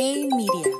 Hey 0.00 0.28
Media. 0.30 0.76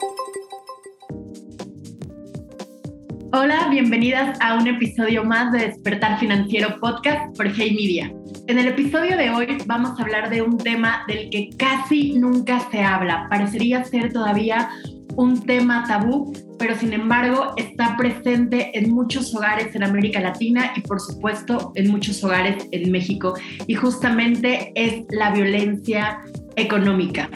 Hola, 3.32 3.66
bienvenidas 3.68 4.38
a 4.40 4.54
un 4.54 4.68
episodio 4.68 5.24
más 5.24 5.50
de 5.50 5.66
Despertar 5.66 6.20
Financiero 6.20 6.78
Podcast 6.78 7.36
por 7.36 7.48
Hey 7.48 7.74
Media. 7.74 8.14
En 8.46 8.60
el 8.60 8.68
episodio 8.68 9.16
de 9.16 9.30
hoy 9.30 9.58
vamos 9.66 9.98
a 9.98 10.04
hablar 10.04 10.30
de 10.30 10.42
un 10.42 10.56
tema 10.56 11.02
del 11.08 11.30
que 11.30 11.50
casi 11.56 12.12
nunca 12.12 12.60
se 12.70 12.80
habla. 12.80 13.26
Parecería 13.28 13.82
ser 13.82 14.12
todavía 14.12 14.70
un 15.16 15.44
tema 15.44 15.82
tabú, 15.88 16.32
pero 16.56 16.76
sin 16.76 16.92
embargo 16.92 17.54
está 17.56 17.96
presente 17.96 18.70
en 18.78 18.92
muchos 18.92 19.34
hogares 19.34 19.74
en 19.74 19.82
América 19.82 20.20
Latina 20.20 20.70
y 20.76 20.80
por 20.82 21.00
supuesto 21.00 21.72
en 21.74 21.90
muchos 21.90 22.22
hogares 22.22 22.68
en 22.70 22.92
México. 22.92 23.34
Y 23.66 23.74
justamente 23.74 24.70
es 24.76 25.06
la 25.10 25.32
violencia 25.32 26.22
económica. 26.54 27.28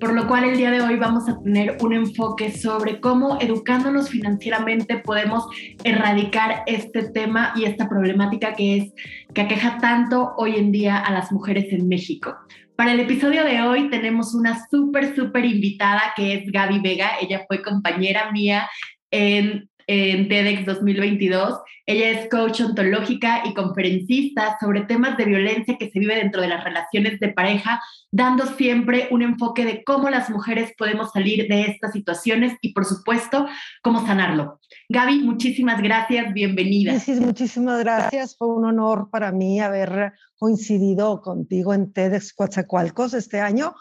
Por 0.00 0.12
lo 0.12 0.28
cual 0.28 0.44
el 0.44 0.56
día 0.56 0.70
de 0.70 0.80
hoy 0.80 0.96
vamos 0.96 1.28
a 1.28 1.40
tener 1.42 1.76
un 1.80 1.92
enfoque 1.92 2.52
sobre 2.52 3.00
cómo 3.00 3.38
educándonos 3.40 4.10
financieramente 4.10 4.98
podemos 4.98 5.44
erradicar 5.82 6.62
este 6.66 7.10
tema 7.10 7.52
y 7.56 7.64
esta 7.64 7.88
problemática 7.88 8.54
que 8.54 8.76
es 8.76 8.92
que 9.34 9.40
aqueja 9.40 9.78
tanto 9.78 10.34
hoy 10.36 10.56
en 10.56 10.70
día 10.70 10.98
a 10.98 11.12
las 11.12 11.32
mujeres 11.32 11.72
en 11.72 11.88
México. 11.88 12.36
Para 12.76 12.92
el 12.92 13.00
episodio 13.00 13.42
de 13.42 13.60
hoy 13.60 13.90
tenemos 13.90 14.34
una 14.34 14.68
súper, 14.70 15.16
súper 15.16 15.44
invitada 15.44 16.12
que 16.14 16.34
es 16.34 16.52
Gaby 16.52 16.78
Vega. 16.78 17.12
Ella 17.20 17.44
fue 17.48 17.60
compañera 17.60 18.30
mía 18.30 18.68
en, 19.10 19.68
en 19.88 20.28
TEDx 20.28 20.64
2022. 20.64 21.58
Ella 21.88 22.10
es 22.10 22.28
coach 22.28 22.60
ontológica 22.60 23.44
y 23.46 23.54
conferencista 23.54 24.58
sobre 24.60 24.82
temas 24.82 25.16
de 25.16 25.24
violencia 25.24 25.78
que 25.78 25.88
se 25.90 25.98
vive 25.98 26.16
dentro 26.16 26.42
de 26.42 26.48
las 26.48 26.62
relaciones 26.62 27.18
de 27.18 27.28
pareja, 27.28 27.80
dando 28.10 28.44
siempre 28.44 29.08
un 29.10 29.22
enfoque 29.22 29.64
de 29.64 29.82
cómo 29.84 30.10
las 30.10 30.28
mujeres 30.28 30.74
podemos 30.76 31.12
salir 31.12 31.48
de 31.48 31.62
estas 31.62 31.92
situaciones 31.92 32.58
y, 32.60 32.74
por 32.74 32.84
supuesto, 32.84 33.46
cómo 33.82 34.06
sanarlo. 34.06 34.60
Gaby, 34.90 35.20
muchísimas 35.20 35.80
gracias, 35.80 36.34
bienvenida. 36.34 37.00
Sí, 37.00 37.12
muchísimas 37.12 37.80
gracias. 37.80 38.36
Fue 38.36 38.48
un 38.48 38.66
honor 38.66 39.08
para 39.10 39.32
mí 39.32 39.58
haber 39.58 40.12
coincidido 40.38 41.22
contigo 41.22 41.72
en 41.72 41.90
TEDx 41.90 42.34
Coatzacoalcos 42.34 43.14
este 43.14 43.40
año 43.40 43.74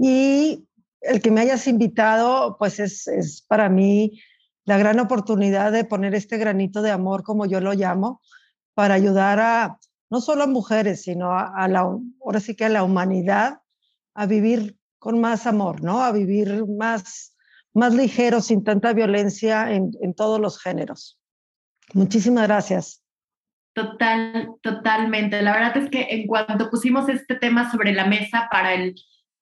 y 0.00 0.66
el 1.00 1.22
que 1.22 1.30
me 1.30 1.42
hayas 1.42 1.68
invitado, 1.68 2.56
pues 2.58 2.80
es, 2.80 3.06
es 3.06 3.40
para 3.46 3.68
mí 3.68 4.20
la 4.64 4.78
gran 4.78 5.00
oportunidad 5.00 5.72
de 5.72 5.84
poner 5.84 6.14
este 6.14 6.38
granito 6.38 6.82
de 6.82 6.90
amor, 6.90 7.22
como 7.22 7.46
yo 7.46 7.60
lo 7.60 7.72
llamo, 7.72 8.20
para 8.74 8.94
ayudar 8.94 9.40
a 9.40 9.78
no 10.10 10.20
solo 10.20 10.44
a 10.44 10.46
mujeres, 10.46 11.02
sino 11.02 11.32
a, 11.32 11.66
la, 11.68 11.80
ahora 11.80 12.40
sí 12.40 12.54
que 12.54 12.66
a 12.66 12.68
la 12.68 12.84
humanidad 12.84 13.60
a 14.14 14.26
vivir 14.26 14.76
con 14.98 15.20
más 15.20 15.46
amor, 15.46 15.82
¿no? 15.82 16.02
A 16.02 16.12
vivir 16.12 16.66
más, 16.66 17.34
más 17.72 17.94
ligero, 17.94 18.42
sin 18.42 18.62
tanta 18.62 18.92
violencia 18.92 19.72
en, 19.72 19.90
en 20.02 20.14
todos 20.14 20.38
los 20.38 20.60
géneros. 20.60 21.18
Muchísimas 21.94 22.46
gracias. 22.46 23.02
Total, 23.74 24.50
totalmente. 24.60 25.40
La 25.40 25.52
verdad 25.52 25.76
es 25.78 25.88
que 25.88 26.06
en 26.10 26.26
cuanto 26.26 26.68
pusimos 26.68 27.08
este 27.08 27.34
tema 27.36 27.70
sobre 27.70 27.92
la 27.92 28.04
mesa 28.04 28.48
para 28.50 28.74
el, 28.74 28.94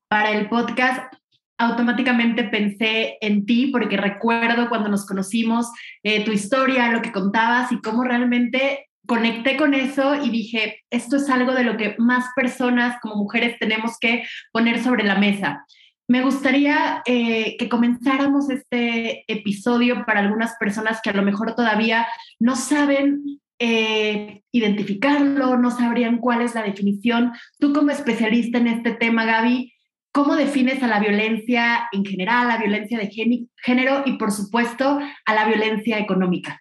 para 0.08 0.30
el 0.30 0.48
podcast, 0.48 1.12
automáticamente 1.61 2.44
pensé 2.44 3.19
en 3.20 3.44
ti 3.44 3.66
porque 3.66 3.98
recuerdo 3.98 4.69
cuando 4.69 4.89
nos 4.89 5.06
conocimos 5.06 5.70
eh, 6.03 6.25
tu 6.25 6.33
historia, 6.33 6.91
lo 6.91 7.03
que 7.03 7.12
contabas 7.12 7.70
y 7.70 7.80
cómo 7.83 8.03
realmente 8.03 8.89
conecté 9.06 9.56
con 9.56 9.75
eso 9.75 10.14
y 10.25 10.31
dije, 10.31 10.81
esto 10.91 11.16
es 11.16 11.28
algo 11.28 11.53
de 11.53 11.64
lo 11.64 11.77
que 11.77 11.97
más 11.98 12.27
personas 12.34 12.98
como 13.03 13.16
mujeres 13.16 13.58
tenemos 13.58 13.98
que 14.00 14.25
poner 14.53 14.83
sobre 14.83 15.05
la 15.05 15.19
mesa. 15.19 15.64
Me 16.08 16.22
gustaría 16.22 17.03
eh, 17.06 17.56
que 17.58 17.69
comenzáramos 17.69 18.48
este 18.50 19.25
episodio 19.31 20.05
para 20.06 20.20
algunas 20.20 20.55
personas 20.58 21.00
que 21.03 21.11
a 21.11 21.14
lo 21.14 21.22
mejor 21.22 21.55
todavía 21.55 22.06
no 22.38 22.56
saben 22.56 23.41
eh, 23.58 24.42
identificarlo, 24.50 25.58
no 25.58 25.71
sabrían 25.71 26.19
cuál 26.19 26.41
es 26.41 26.54
la 26.54 26.62
definición. 26.62 27.32
Tú 27.59 27.75
como 27.75 27.91
especialista 27.91 28.59
en 28.59 28.69
este 28.69 28.92
tema, 28.92 29.27
Gaby, 29.27 29.75
¿cómo 30.12 30.37
defines 30.37 30.82
a 30.82 30.87
la 30.87 31.00
violencia 31.00 31.88
en 31.93 32.04
general, 32.04 32.47
a 32.50 32.56
la 32.56 32.59
violencia 32.59 32.98
de 32.98 33.10
género 33.56 34.03
y 34.06 34.19
por 34.19 34.32
supuesto 34.32 34.98
a 35.25 35.34
la 35.34 35.47
violencia 35.47 35.98
económica? 35.98 36.60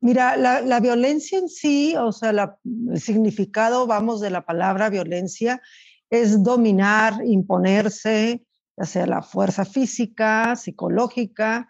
Mira, 0.00 0.36
la, 0.36 0.60
la 0.60 0.80
violencia 0.80 1.38
en 1.38 1.48
sí, 1.48 1.94
o 1.96 2.12
sea, 2.12 2.32
la, 2.32 2.58
el 2.92 3.00
significado, 3.00 3.86
vamos, 3.86 4.20
de 4.20 4.30
la 4.30 4.44
palabra 4.44 4.90
violencia 4.90 5.62
es 6.10 6.42
dominar, 6.42 7.20
imponerse, 7.24 8.44
ya 8.76 8.84
sea 8.84 9.06
la 9.06 9.22
fuerza 9.22 9.64
física, 9.64 10.56
psicológica, 10.56 11.68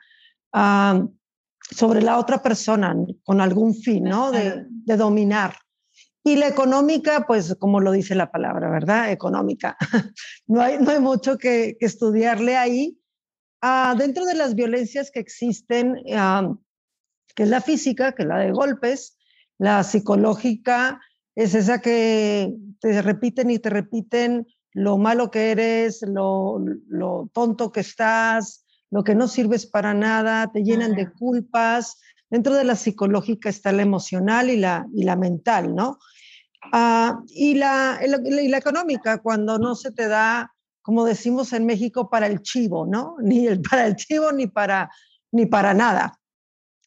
um, 0.53 1.15
sobre 1.71 2.03
la 2.03 2.19
otra 2.19 2.43
persona 2.43 2.95
con 3.23 3.41
algún 3.41 3.75
fin, 3.75 4.05
¿no? 4.05 4.31
De, 4.31 4.67
de, 4.69 4.97
dominar. 4.97 5.57
Y 6.25 6.37
la 6.37 6.49
económica, 6.49 7.27
pues 7.27 7.55
como 7.59 7.81
lo 7.81 7.93
dice 7.93 8.15
la 8.15 8.31
palabra, 8.31 8.71
¿verdad? 8.71 9.13
Económica. 9.13 9.77
no, 10.47 10.63
hay, 10.63 10.79
no 10.79 10.91
hay 10.91 11.01
mucho 11.01 11.37
que, 11.37 11.77
que 11.79 11.85
estudiarle 11.85 12.57
ahí. 12.57 12.99
Uh, 13.63 13.97
dentro 13.97 14.25
de 14.25 14.35
las 14.35 14.55
violencias 14.55 15.11
que 15.11 15.21
existen, 15.21 15.97
uh, 16.07 16.59
que 17.35 17.43
es 17.43 17.49
la 17.49 17.61
física, 17.61 18.13
que 18.13 18.23
es 18.23 18.29
la 18.29 18.39
de 18.39 18.53
golpes, 18.53 19.19
la 19.59 19.83
psicológica 19.85 21.01
es 21.35 21.55
esa 21.55 21.81
que 21.81 22.55
te 22.81 23.03
repiten 23.03 23.51
y 23.51 23.59
te 23.59 23.71
repiten 23.71 24.47
lo 24.73 24.99
malo 24.99 25.31
que 25.31 25.51
eres, 25.51 26.03
lo, 26.03 26.59
lo 26.89 27.31
tonto 27.33 27.71
que 27.71 27.81
estás, 27.81 28.65
lo 28.91 29.05
que 29.05 29.15
no 29.15 29.29
sirves 29.29 29.67
para 29.67 29.95
nada, 29.95 30.51
te 30.53 30.63
llenan 30.63 30.95
de 30.95 31.11
culpas. 31.13 32.01
Dentro 32.31 32.55
de 32.55 32.65
la 32.65 32.77
psicológica 32.77 33.49
está 33.49 33.73
la 33.73 33.83
emocional 33.83 34.51
y 34.51 34.57
la, 34.57 34.87
y 34.95 35.05
la 35.05 35.17
mental, 35.17 35.75
¿no? 35.75 35.99
Uh, 36.73 37.25
y, 37.29 37.55
la, 37.55 38.01
y 38.03 38.49
la 38.49 38.59
económica, 38.59 39.19
cuando 39.19 39.59
no 39.59 39.75
se 39.75 39.93
te 39.93 40.09
da, 40.09 40.53
como 40.83 41.05
decimos 41.05 41.53
en 41.53 41.67
México, 41.67 42.11
para 42.11 42.27
el 42.27 42.43
chivo, 42.43 42.87
¿no? 42.87 43.17
Ni 43.23 43.47
el, 43.47 43.61
para 43.61 43.87
el 43.87 43.97
chivo 43.97 44.33
ni 44.33 44.47
para, 44.47 44.91
ni 45.33 45.47
para 45.47 45.75
nada. 45.75 46.19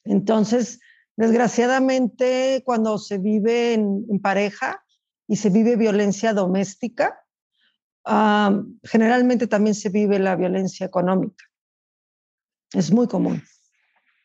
Entonces, 0.03 0.79
desgraciadamente, 1.15 2.61
cuando 2.65 2.97
se 2.97 3.17
vive 3.17 3.73
en, 3.73 4.05
en 4.09 4.19
pareja 4.19 4.83
y 5.27 5.35
se 5.35 5.49
vive 5.49 5.75
violencia 5.75 6.33
doméstica, 6.33 7.19
uh, 8.05 8.63
generalmente 8.83 9.47
también 9.47 9.75
se 9.75 9.89
vive 9.89 10.19
la 10.19 10.35
violencia 10.35 10.85
económica. 10.85 11.45
Es 12.73 12.91
muy 12.91 13.07
común. 13.07 13.43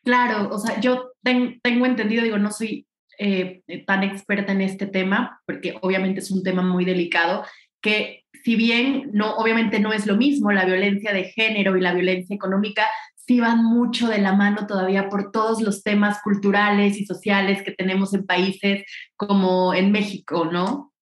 Claro, 0.03 0.49
o 0.53 0.59
sea, 0.59 0.79
yo 0.79 1.11
ten, 1.23 1.59
tengo 1.61 1.85
entendido, 1.85 2.23
digo, 2.23 2.37
no 2.37 2.51
soy 2.51 2.87
eh, 3.17 3.61
tan 3.85 4.03
experta 4.03 4.51
en 4.51 4.61
este 4.61 4.87
tema, 4.87 5.41
porque 5.45 5.75
obviamente 5.81 6.19
es 6.19 6.31
un 6.31 6.43
tema 6.43 6.61
muy 6.61 6.85
delicado, 6.85 7.43
que 7.81 8.23
si 8.43 8.55
bien 8.55 9.09
no, 9.13 9.35
obviamente 9.35 9.79
no 9.79 9.93
es 9.93 10.05
lo 10.05 10.15
mismo 10.15 10.51
la 10.51 10.65
violencia 10.65 11.13
de 11.13 11.25
género 11.25 11.77
y 11.77 11.81
la 11.81 11.93
violencia 11.93 12.35
económica, 12.35 12.87
sí 13.15 13.39
van 13.39 13.63
mucho 13.63 14.07
de 14.07 14.17
la 14.17 14.33
mano 14.33 14.67
todavía 14.67 15.09
por 15.09 15.31
todos 15.31 15.61
los 15.61 15.83
temas 15.83 16.21
culturales 16.21 16.97
y 16.99 17.05
sociales 17.05 17.61
que 17.63 17.71
tenemos 17.71 18.13
en 18.13 18.25
países 18.25 18.83
como 19.15 19.73
en 19.73 19.91
México, 19.91 20.45
¿no? 20.45 20.93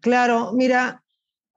Claro, 0.00 0.52
mira, 0.54 1.02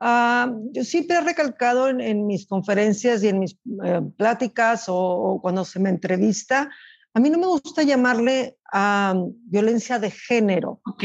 Uh, 0.04 0.72
yo 0.72 0.84
siempre 0.84 1.18
he 1.18 1.22
recalcado 1.22 1.88
en, 1.88 2.02
en, 2.02 2.26
mis 2.26 2.48
conferencias 2.48 3.24
y 3.24 3.28
en 3.28 3.38
mis 3.38 3.56
uh, 3.66 4.12
pláticas 4.18 4.90
o, 4.90 4.96
o, 4.96 5.42
cuando 5.42 5.64
se 5.64 5.80
me 5.80 5.90
entrevista, 5.90 6.72
a 7.14 7.20
mí 7.20 7.30
no 7.30 7.38
me 7.38 7.48
gusta 7.48 7.84
llamarle 7.84 8.58
a 8.72 9.14
uh, 9.16 9.36
violencia 9.46 10.00
de 10.00 10.12
género. 10.12 10.82
Ok. 10.86 11.04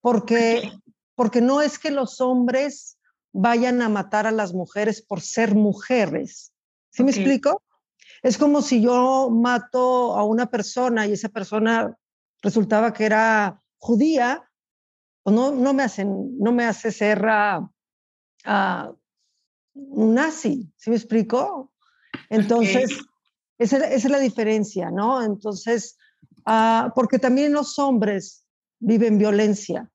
Porque, 0.00 0.58
okay. 0.58 0.72
porque 1.14 1.40
no 1.40 1.60
es 1.60 1.78
que 1.78 1.90
los 1.90 2.20
hombres 2.20 2.98
vayan 3.32 3.80
a 3.82 3.88
matar 3.88 4.26
a 4.26 4.32
las 4.32 4.52
mujeres 4.52 5.02
por 5.02 5.20
ser 5.20 5.54
mujeres. 5.54 6.52
¿Sí 6.90 7.02
okay. 7.02 7.04
me 7.04 7.10
explico? 7.10 7.62
Es 8.22 8.38
como 8.38 8.60
si 8.60 8.82
yo 8.82 9.30
mato 9.30 10.16
a 10.16 10.24
una 10.24 10.46
persona 10.46 11.06
y 11.06 11.12
esa 11.12 11.28
persona 11.28 11.96
resultaba 12.42 12.92
que 12.92 13.04
era 13.04 13.62
judía, 13.78 14.50
o 15.22 15.30
no, 15.30 15.52
no, 15.52 15.72
me, 15.72 15.82
hacen, 15.82 16.38
no 16.38 16.52
me 16.52 16.64
hace 16.64 16.90
ser 16.90 17.24
uh, 17.24 18.96
un 19.74 20.14
nazi, 20.14 20.72
¿sí 20.76 20.90
me 20.90 20.96
explico? 20.96 21.72
Entonces, 22.28 22.92
okay. 22.92 23.09
Esa, 23.60 23.76
esa, 23.76 23.94
es 23.94 24.10
la 24.10 24.18
diferencia, 24.18 24.90
¿no? 24.90 25.22
Entonces, 25.22 25.96
uh, 26.46 26.90
porque 26.94 27.18
también 27.18 27.52
los 27.52 27.78
hombres 27.78 28.44
viven 28.80 29.18
violencia. 29.18 29.90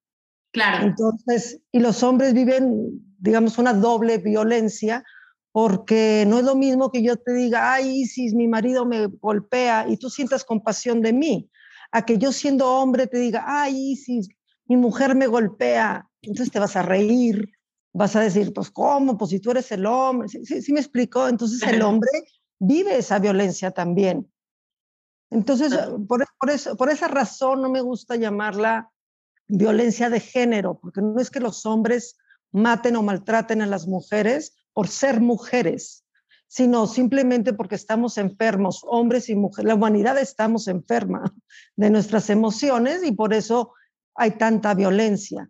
Claro. 0.52 0.86
Entonces, 0.86 1.60
y 1.72 1.80
los 1.80 2.02
hombres 2.04 2.34
viven, 2.34 3.02
digamos, 3.18 3.58
una 3.58 3.74
doble 3.74 4.20
violencia, 4.20 5.04
porque 5.52 6.26
no 6.28 6.40
es 6.40 6.46
lo 6.46 6.56
mismo 6.56 6.92
que 6.92 7.02
yo 7.02 7.18
te 7.18 7.34
diga, 7.34 7.74
ay, 7.74 8.02
Isis, 8.02 8.34
mi 8.34 8.48
marido 8.48 8.86
me 8.86 9.08
golpea 9.08 9.86
y 9.90 9.98
tú 9.98 10.10
sientas 10.10 10.44
compasión 10.44 11.02
de 11.02 11.14
mí, 11.14 11.50
a 11.92 12.06
que 12.06 12.18
yo 12.18 12.32
siendo 12.32 12.70
hombre 12.70 13.08
te 13.08 13.18
diga, 13.18 13.44
ay, 13.48 13.94
Isis, 13.94 14.28
mi 14.68 14.78
mujer 14.78 15.16
me 15.16 15.28
golpea, 15.28 16.08
entonces 16.22 16.52
te 16.52 16.60
vas 16.60 16.76
a 16.76 16.82
reír, 16.82 17.50
vas 17.94 18.16
a 18.16 18.20
decir, 18.20 18.52
pues 18.54 18.70
¿cómo? 18.70 19.18
Pues 19.18 19.32
si 19.32 19.40
tú 19.40 19.52
eres 19.52 19.72
el 19.72 19.86
hombre, 19.86 20.28
¿sí, 20.28 20.74
me 20.74 20.82
explicó? 20.82 21.28
Entonces 21.28 21.62
el 21.64 21.82
hombre 21.82 22.10
vive 22.60 22.98
esa 22.98 23.20
violencia 23.20 23.72
también. 23.72 24.32
Entonces, 25.30 25.74
por, 26.08 26.26
por, 26.40 26.50
eso, 26.50 26.76
por 26.78 26.90
esa 26.90 27.08
razón 27.08 27.62
no 27.62 27.70
me 27.70 27.82
gusta 27.82 28.16
llamarla 28.16 28.92
violencia 29.48 30.10
de 30.10 30.20
género, 30.20 30.80
porque 30.80 31.02
no 31.02 31.20
es 31.20 31.30
que 31.30 31.40
los 31.40 31.66
hombres 31.66 32.18
maten 32.52 32.96
o 32.96 33.04
maltraten 33.04 33.62
a 33.62 33.66
las 33.66 33.88
mujeres 33.88 34.56
por 34.74 34.88
ser 34.88 35.22
mujeres, 35.22 36.06
sino 36.48 36.88
simplemente 36.88 37.54
porque 37.54 37.76
estamos 37.76 38.18
enfermos, 38.18 38.82
hombres 38.86 39.30
y 39.30 39.36
mujeres. 39.36 39.68
La 39.68 39.76
humanidad 39.76 40.18
estamos 40.18 40.68
enferma 40.68 41.34
de 41.76 41.90
nuestras 41.90 42.30
emociones 42.30 43.04
y 43.04 43.12
por 43.12 43.34
eso 43.34 43.74
hay 44.16 44.32
tanta 44.32 44.74
violencia. 44.74 45.50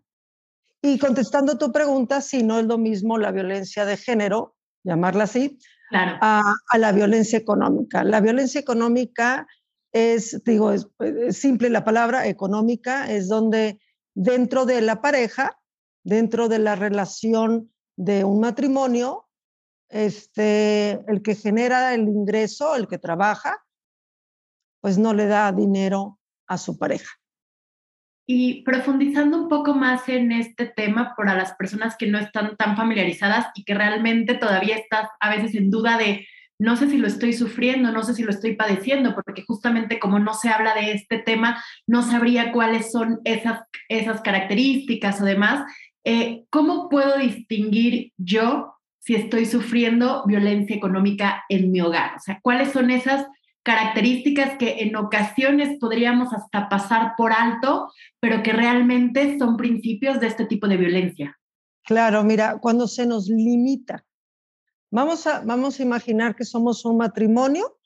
Y 0.81 0.99
contestando 0.99 1.57
tu 1.57 1.71
pregunta, 1.71 2.21
si 2.21 2.43
no 2.43 2.59
es 2.59 2.65
lo 2.65 2.77
mismo 2.77 3.17
la 3.17 3.31
violencia 3.31 3.85
de 3.85 3.97
género, 3.97 4.55
llamarla 4.83 5.23
así, 5.23 5.57
a, 5.91 6.53
la 6.77 6.91
violencia 6.91 7.37
económica. 7.37 8.03
La 8.03 8.21
violencia 8.21 8.59
económica 8.59 9.47
es, 9.91 10.43
digo, 10.43 10.71
es, 10.71 10.87
simple 11.31 11.69
la 11.69 11.83
palabra 11.83 12.27
económica, 12.27 13.11
es 13.11 13.27
donde 13.27 13.79
dentro 14.13 14.65
de 14.65 14.81
la 14.81 15.01
pareja, 15.01 15.59
dentro 16.03 16.47
de 16.49 16.59
la 16.59 16.75
relación 16.75 17.71
de 17.95 18.23
un 18.23 18.39
matrimonio, 18.39 19.27
este, 19.89 20.99
el 21.07 21.21
que 21.21 21.35
genera 21.35 21.93
el 21.93 22.01
ingreso, 22.01 22.75
el 22.75 22.87
que 22.87 22.97
trabaja, 22.97 23.63
pues 24.81 24.97
no 24.97 25.13
le 25.13 25.27
da 25.27 25.51
dinero 25.51 26.19
a 26.47 26.57
su 26.57 26.77
pareja. 26.77 27.09
Y 28.27 28.63
profundizando 28.63 29.37
un 29.37 29.49
poco 29.49 29.75
más 29.75 30.09
en 30.09 30.31
este 30.31 30.65
tema 30.65 31.13
para 31.15 31.35
las 31.35 31.53
personas 31.53 31.95
que 31.95 32.07
no 32.07 32.17
están 32.17 32.55
tan 32.57 32.75
familiarizadas 32.75 33.47
y 33.55 33.63
que 33.63 33.75
realmente 33.75 34.33
todavía 34.33 34.75
estás 34.75 35.09
a 35.19 35.29
veces 35.29 35.53
en 35.53 35.69
duda 35.69 35.97
de 35.97 36.27
no 36.57 36.77
sé 36.77 36.89
si 36.89 36.97
lo 36.97 37.07
estoy 37.07 37.33
sufriendo, 37.33 37.91
no 37.91 38.03
sé 38.03 38.13
si 38.13 38.23
lo 38.23 38.31
estoy 38.31 38.55
padeciendo, 38.55 39.13
porque 39.13 39.43
justamente 39.45 39.99
como 39.99 40.19
no 40.19 40.33
se 40.33 40.49
habla 40.49 40.73
de 40.73 40.93
este 40.93 41.19
tema, 41.19 41.63
no 41.85 42.01
sabría 42.01 42.51
cuáles 42.51 42.91
son 42.91 43.19
esas, 43.25 43.61
esas 43.89 44.21
características 44.21 45.19
o 45.21 45.25
demás. 45.25 45.65
Eh, 46.05 46.45
¿Cómo 46.49 46.87
puedo 46.87 47.17
distinguir 47.17 48.13
yo 48.17 48.75
si 48.99 49.15
estoy 49.15 49.45
sufriendo 49.45 50.23
violencia 50.25 50.75
económica 50.75 51.43
en 51.49 51.71
mi 51.71 51.81
hogar? 51.81 52.15
O 52.15 52.19
sea, 52.19 52.39
¿cuáles 52.41 52.71
son 52.71 52.89
esas 52.89 53.27
características 53.65 54.59
que 54.59 54.83
en 54.83 54.95
ocasiones 54.95 55.79
podríamos 55.79 56.31
hasta 56.31 56.69
pasar 56.69 57.13
por 57.17 57.33
alto, 57.33 57.91
pero 58.19 58.43
que 58.43 58.53
realmente 58.53 59.39
son 59.39 59.57
principios 59.57 60.19
de 60.19 60.27
este 60.27 60.45
tipo 60.45 60.67
de 60.67 60.77
violencia. 60.77 61.35
Claro, 61.83 62.23
mira, 62.23 62.59
cuando 62.59 62.87
se 62.87 63.07
nos 63.07 63.27
limita, 63.27 64.05
vamos 64.91 65.25
a, 65.25 65.41
vamos 65.41 65.79
a 65.79 65.83
imaginar 65.83 66.35
que 66.35 66.45
somos 66.45 66.85
un 66.85 66.97
matrimonio 66.97 67.77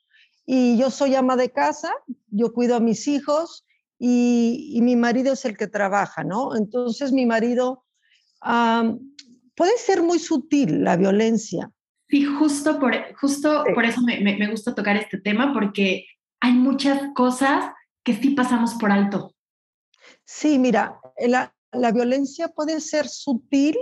y 0.44 0.76
yo 0.76 0.90
soy 0.90 1.14
ama 1.14 1.34
de 1.36 1.50
casa, 1.50 1.90
yo 2.28 2.52
cuido 2.52 2.76
a 2.76 2.80
mis 2.80 3.08
hijos 3.08 3.64
y, 3.98 4.78
mi 4.82 4.96
marido 4.96 5.32
es 5.32 5.46
el 5.46 5.56
que 5.56 5.66
trabaja, 5.66 6.24
¿no? 6.24 6.56
Entonces 6.56 7.10
mi 7.10 7.24
marido 7.24 7.84
puede 9.54 9.78
ser 9.78 10.02
muy 10.02 10.18
sutil 10.18 10.84
la 10.84 10.98
violencia, 10.98 11.70
Sí, 12.10 12.24
justo 12.24 12.80
por, 12.80 12.92
justo 13.20 13.64
por 13.72 13.84
eso 13.84 14.00
me, 14.00 14.20
me, 14.20 14.50
gusta 14.50 14.74
tocar 14.74 14.96
este 14.96 15.20
tema, 15.20 15.52
porque 15.54 16.06
hay 16.40 16.52
muchas 16.52 17.00
cosas 17.14 17.70
que 18.02 18.14
sí 18.14 18.30
pasamos 18.30 18.74
por 18.74 18.90
alto. 18.90 19.32
Sí, 20.24 20.58
mira, 20.58 20.98
la, 21.18 21.54
la 21.70 21.92
violencia 21.92 22.48
puede 22.48 22.80
ser 22.80 23.08
sutil 23.08 23.76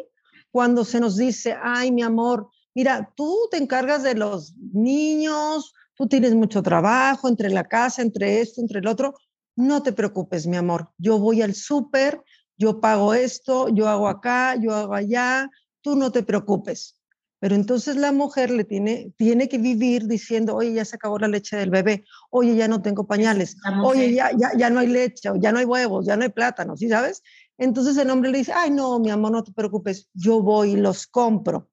cuando 0.50 0.84
se 0.84 1.00
nos 1.00 1.16
dice, 1.16 1.56
ay, 1.62 1.90
mi 1.90 2.02
amor, 2.02 2.48
mira, 2.74 3.12
tú 3.16 3.34
te 3.50 3.56
encargas 3.56 4.02
de 4.02 4.14
los 4.14 4.54
niños, 4.74 5.72
tú 5.94 6.06
tienes 6.06 6.34
mucho 6.34 6.62
trabajo 6.62 7.28
entre 7.28 7.48
la 7.48 7.64
casa, 7.64 8.02
entre 8.02 8.42
esto, 8.42 8.60
entre 8.60 8.80
el 8.80 8.88
otro, 8.88 9.14
no 9.56 9.82
te 9.82 9.92
preocupes, 9.92 10.46
mi 10.46 10.56
amor, 10.56 10.90
yo 10.98 11.18
voy 11.18 11.40
al 11.40 11.54
súper, 11.54 12.22
yo 12.58 12.80
pago 12.80 13.14
esto, 13.14 13.68
yo 13.70 13.88
hago 13.88 14.06
acá, 14.06 14.56
yo 14.56 14.74
hago 14.74 14.94
allá, 14.94 15.50
tú 15.80 15.96
no 15.96 16.12
te 16.12 16.22
preocupes. 16.22 16.97
Pero 17.40 17.54
entonces 17.54 17.96
la 17.96 18.10
mujer 18.10 18.50
le 18.50 18.64
tiene, 18.64 19.12
tiene 19.16 19.48
que 19.48 19.58
vivir 19.58 20.06
diciendo, 20.06 20.56
oye, 20.56 20.72
ya 20.72 20.84
se 20.84 20.96
acabó 20.96 21.18
la 21.18 21.28
leche 21.28 21.56
del 21.56 21.70
bebé, 21.70 22.04
oye, 22.30 22.56
ya 22.56 22.66
no 22.66 22.82
tengo 22.82 23.06
pañales, 23.06 23.56
oye, 23.84 24.12
ya, 24.12 24.30
ya, 24.36 24.50
ya 24.56 24.70
no 24.70 24.80
hay 24.80 24.88
leche, 24.88 25.30
ya 25.38 25.52
no 25.52 25.58
hay 25.58 25.64
huevos, 25.64 26.04
ya 26.06 26.16
no 26.16 26.24
hay 26.24 26.30
plátano, 26.30 26.76
¿sí 26.76 26.88
sabes? 26.88 27.22
Entonces 27.56 27.96
el 27.96 28.10
hombre 28.10 28.30
le 28.30 28.38
dice, 28.38 28.52
ay, 28.52 28.70
no, 28.70 28.98
mi 28.98 29.10
amor, 29.10 29.30
no 29.30 29.44
te 29.44 29.52
preocupes, 29.52 30.08
yo 30.14 30.42
voy 30.42 30.72
y 30.72 30.76
los 30.76 31.06
compro. 31.06 31.70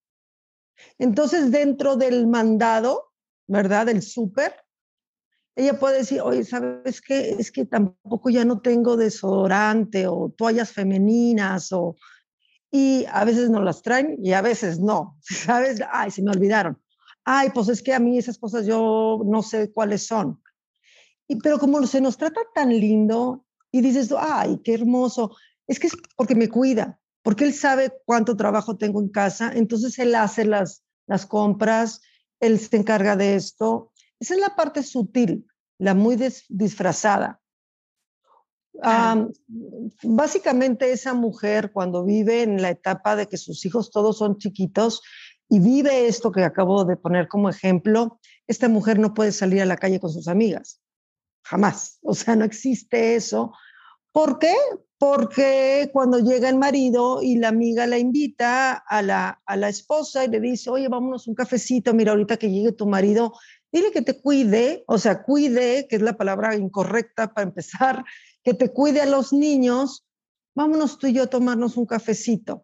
Entonces 1.00 1.50
dentro 1.52 1.96
del 1.96 2.28
mandado, 2.28 3.12
¿verdad? 3.48 3.88
Del 3.88 4.04
súper, 4.04 4.54
ella 5.56 5.80
puede 5.80 6.00
decir, 6.00 6.22
oye, 6.22 6.44
¿sabes 6.44 7.02
qué? 7.02 7.32
Es 7.40 7.52
que 7.52 7.66
tampoco 7.66 8.30
ya 8.30 8.44
no 8.44 8.60
tengo 8.60 8.98
desodorante 8.98 10.06
o 10.06 10.34
toallas 10.36 10.72
femeninas 10.72 11.72
o 11.72 11.96
y 12.72 13.06
a 13.12 13.24
veces 13.24 13.50
no 13.50 13.62
las 13.62 13.82
traen 13.82 14.18
y 14.24 14.34
a 14.34 14.42
veces 14.42 14.80
no, 14.80 15.18
¿sabes? 15.22 15.82
Ay, 15.92 16.12
se 16.12 16.22
me 16.22 16.32
olvidaron. 16.32 16.82
Ay, 17.24 17.50
pues 17.54 17.70
es 17.70 17.82
que 17.82 17.94
a 17.94 18.00
mí 18.00 18.18
esas 18.18 18.38
cosas 18.38 18.66
yo 18.66 19.22
no 19.26 19.42
sé 19.42 19.72
cuáles 19.72 20.06
son. 20.06 20.42
Y, 21.28 21.38
pero 21.38 21.58
como 21.58 21.86
se 21.88 22.02
nos 22.02 22.18
trata 22.18 22.42
tan 22.54 22.70
lindo 22.70 23.46
y 23.72 23.82
dices, 23.82 24.14
ay, 24.18 24.62
qué 24.64 24.76
hermoso, 24.76 25.36
es 25.68 25.80
que 25.80 25.88
es 25.88 25.94
porque 26.16 26.36
me 26.36 26.50
cuida, 26.50 27.00
porque 27.24 27.46
él 27.46 27.54
sabe 27.54 27.92
cuánto 28.06 28.38
trabajo 28.38 28.78
tengo 28.78 29.02
en 29.02 29.10
casa, 29.10 29.52
entonces 29.54 29.98
él 29.98 30.14
hace 30.14 30.46
las, 30.46 30.84
las 31.08 31.26
compras, 31.26 32.02
él 32.40 32.60
se 32.60 32.78
encarga 32.78 33.16
de 33.16 33.36
esto. 33.36 33.92
Esa 34.20 34.36
es 34.36 34.40
la 34.40 34.56
parte 34.56 34.84
sutil, 34.84 35.48
la 35.80 35.96
muy 35.96 36.16
disfrazada 36.50 37.42
básicamente 40.04 40.92
esa 40.92 41.14
mujer 41.14 41.72
cuando 41.72 42.04
vive 42.04 42.44
en 42.44 42.62
la 42.62 42.70
etapa 42.70 43.16
de 43.16 43.28
que 43.28 43.38
sus 43.38 43.66
hijos 43.66 43.92
todos 43.92 44.18
son 44.18 44.38
chiquitos 44.38 45.02
y 45.50 45.60
vive 45.60 46.08
esto 46.08 46.32
que 46.32 46.44
acabo 46.44 46.86
de 46.86 46.98
poner 46.98 47.28
como 47.28 47.50
ejemplo, 47.50 48.20
esta 48.48 48.68
mujer 48.68 49.00
no 49.00 49.14
puede 49.14 49.32
salir 49.32 49.62
a 49.62 49.66
la 49.66 49.78
calle 49.78 50.00
con 50.00 50.12
sus 50.12 50.28
amigas, 50.28 50.82
jamás. 51.44 52.00
O 52.02 52.14
sea, 52.14 52.36
no 52.36 52.46
existe 52.46 53.16
eso. 53.16 53.54
¿Por 54.12 54.40
qué? 54.40 54.56
Porque 54.98 55.90
cuando 55.92 56.20
llega 56.20 56.50
el 56.50 56.58
marido 56.58 57.22
y 57.22 57.38
la 57.38 57.50
amiga 57.50 57.86
la 57.86 57.98
invita 57.98 58.74
a 58.74 59.02
la, 59.02 59.42
a 59.46 59.58
la 59.58 59.70
esposa 59.70 60.24
y 60.24 60.30
le 60.30 60.40
dice, 60.40 60.70
oye, 60.70 60.88
vámonos 60.88 61.28
un 61.28 61.36
cafecito, 61.36 61.94
mira, 61.94 62.12
ahorita 62.12 62.38
que 62.38 62.50
llegue 62.50 62.72
tu 62.72 62.88
marido, 62.88 63.34
dile 63.72 63.92
que 63.92 64.02
te 64.02 64.20
cuide, 64.20 64.84
o 64.88 64.98
sea, 64.98 65.22
cuide, 65.22 65.86
que 65.90 65.98
es 65.98 66.02
la 66.02 66.16
palabra 66.16 66.56
incorrecta 66.56 67.34
para 67.34 67.48
empezar, 67.48 68.06
que 68.46 68.54
te 68.54 68.72
cuide 68.72 69.02
a 69.02 69.08
los 69.08 69.34
niños, 69.34 70.06
vámonos 70.56 71.00
tú 71.00 71.08
y 71.08 71.14
yo 71.14 71.24
a 71.24 71.28
tomarnos 71.28 71.78
un 71.78 71.88
cafecito. 71.88 72.64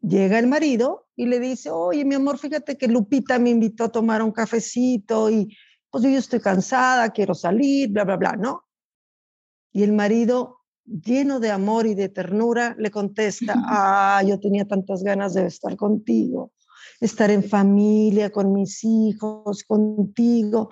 Llega 0.00 0.38
el 0.38 0.46
marido 0.46 1.08
y 1.14 1.26
le 1.26 1.38
dice, 1.38 1.70
oye, 1.70 2.06
mi 2.06 2.14
amor, 2.14 2.38
fíjate 2.38 2.78
que 2.78 2.88
Lupita 2.88 3.38
me 3.38 3.50
invitó 3.50 3.84
a 3.84 3.92
tomar 3.92 4.22
un 4.22 4.32
cafecito 4.32 5.28
y 5.28 5.54
pues 5.90 6.04
yo 6.04 6.10
estoy 6.10 6.40
cansada, 6.40 7.10
quiero 7.10 7.34
salir, 7.34 7.90
bla, 7.90 8.04
bla, 8.04 8.16
bla, 8.16 8.32
¿no? 8.36 8.64
Y 9.72 9.82
el 9.82 9.92
marido, 9.92 10.60
lleno 10.86 11.38
de 11.38 11.50
amor 11.50 11.86
y 11.86 11.94
de 11.94 12.08
ternura, 12.08 12.74
le 12.78 12.90
contesta, 12.90 13.54
ah, 13.68 14.22
yo 14.26 14.40
tenía 14.40 14.66
tantas 14.66 15.02
ganas 15.02 15.34
de 15.34 15.44
estar 15.44 15.76
contigo, 15.76 16.52
estar 16.98 17.30
en 17.30 17.44
familia, 17.44 18.30
con 18.30 18.54
mis 18.54 18.82
hijos, 18.84 19.64
contigo 19.64 20.70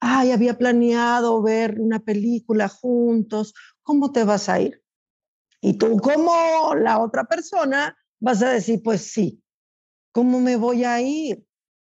ay, 0.00 0.32
había 0.32 0.56
planeado 0.56 1.42
ver 1.42 1.78
una 1.78 2.00
película 2.00 2.68
juntos, 2.68 3.54
¿cómo 3.82 4.12
te 4.12 4.24
vas 4.24 4.48
a 4.48 4.60
ir? 4.60 4.82
Y 5.60 5.74
tú 5.74 5.98
como 5.98 6.74
la 6.74 6.98
otra 6.98 7.24
persona 7.24 7.96
vas 8.18 8.42
a 8.42 8.50
decir, 8.50 8.82
pues 8.82 9.12
sí, 9.12 9.42
¿cómo 10.12 10.40
me 10.40 10.56
voy 10.56 10.84
a 10.84 11.00
ir 11.00 11.44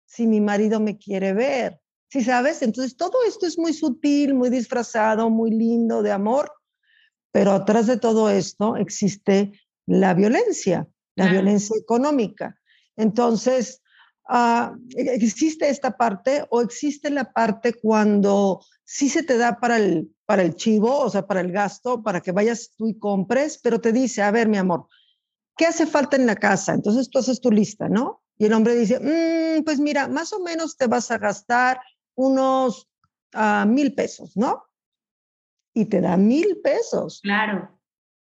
si 0.06 0.26
mi 0.26 0.40
marido 0.40 0.80
me 0.80 0.98
quiere 0.98 1.32
ver? 1.32 1.80
¿Sí 2.08 2.24
sabes? 2.24 2.62
Entonces 2.62 2.96
todo 2.96 3.18
esto 3.26 3.46
es 3.46 3.56
muy 3.56 3.72
sutil, 3.72 4.34
muy 4.34 4.50
disfrazado, 4.50 5.30
muy 5.30 5.52
lindo 5.52 6.02
de 6.02 6.10
amor, 6.10 6.52
pero 7.30 7.52
atrás 7.52 7.86
de 7.86 7.96
todo 7.96 8.28
esto 8.28 8.76
existe 8.76 9.52
la 9.86 10.14
violencia, 10.14 10.88
la 11.14 11.28
violencia 11.28 11.76
económica. 11.80 12.56
Entonces, 12.96 13.82
Ah, 14.28 14.74
e-, 14.96 15.14
¿existe 15.14 15.68
esta 15.68 15.96
parte 15.96 16.44
o 16.50 16.60
existe 16.60 17.10
la 17.10 17.32
parte 17.32 17.74
cuando 17.74 18.64
sí 18.84 19.08
se 19.08 19.22
te 19.22 19.36
da 19.36 19.60
para 19.60 19.76
el, 19.76 20.14
para 20.26 20.42
el 20.42 20.54
chivo, 20.54 20.98
o 20.98 21.10
sea, 21.10 21.26
para 21.26 21.40
el 21.40 21.52
gasto, 21.52 22.02
para 22.02 22.20
que 22.20 22.32
vayas 22.32 22.72
tú 22.76 22.88
y 22.88 22.98
compres, 22.98 23.58
pero 23.62 23.80
te 23.80 23.92
dice, 23.92 24.22
a 24.22 24.30
ver, 24.30 24.48
mi 24.48 24.58
amor, 24.58 24.86
¿qué 25.56 25.66
hace 25.66 25.86
falta 25.86 26.16
en 26.16 26.26
la 26.26 26.36
casa? 26.36 26.74
Entonces 26.74 27.08
tú 27.10 27.18
haces 27.18 27.40
tu 27.40 27.50
lista, 27.50 27.88
¿no? 27.88 28.22
Y 28.36 28.46
el 28.46 28.52
hombre 28.52 28.74
dice, 28.74 28.98
mm, 28.98 29.64
pues 29.64 29.78
mira, 29.78 30.08
más 30.08 30.32
o 30.32 30.40
menos 30.40 30.76
te 30.76 30.86
vas 30.86 31.10
a 31.10 31.18
gastar 31.18 31.80
unos 32.16 32.88
uh, 33.34 33.66
mil 33.66 33.94
pesos, 33.94 34.36
¿no? 34.36 34.64
Y 35.74 35.84
te 35.84 36.00
da 36.00 36.16
mil 36.16 36.60
pesos. 36.62 37.20
Claro. 37.22 37.78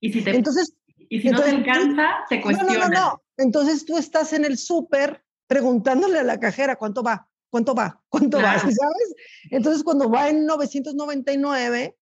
Y 0.00 0.12
si 0.12 0.22
te, 0.22 0.34
entonces, 0.34 0.74
y 1.08 1.20
si 1.20 1.30
no 1.30 1.42
te 1.42 1.50
alcanza, 1.50 2.08
te 2.28 2.40
cuestiona. 2.40 2.72
No, 2.72 2.88
no, 2.88 2.88
no, 2.88 3.22
Entonces 3.36 3.84
tú 3.84 3.96
estás 3.96 4.32
en 4.32 4.44
el 4.44 4.58
súper 4.58 5.24
preguntándole 5.50 6.20
a 6.20 6.22
la 6.22 6.38
cajera 6.38 6.76
cuánto 6.76 7.02
va, 7.02 7.28
cuánto 7.50 7.74
va, 7.74 8.00
cuánto 8.08 8.38
va, 8.38 8.56
¿sabes? 8.56 9.14
Entonces 9.50 9.82
cuando 9.82 10.08
va 10.08 10.28
en 10.28 10.46
999 10.46 11.98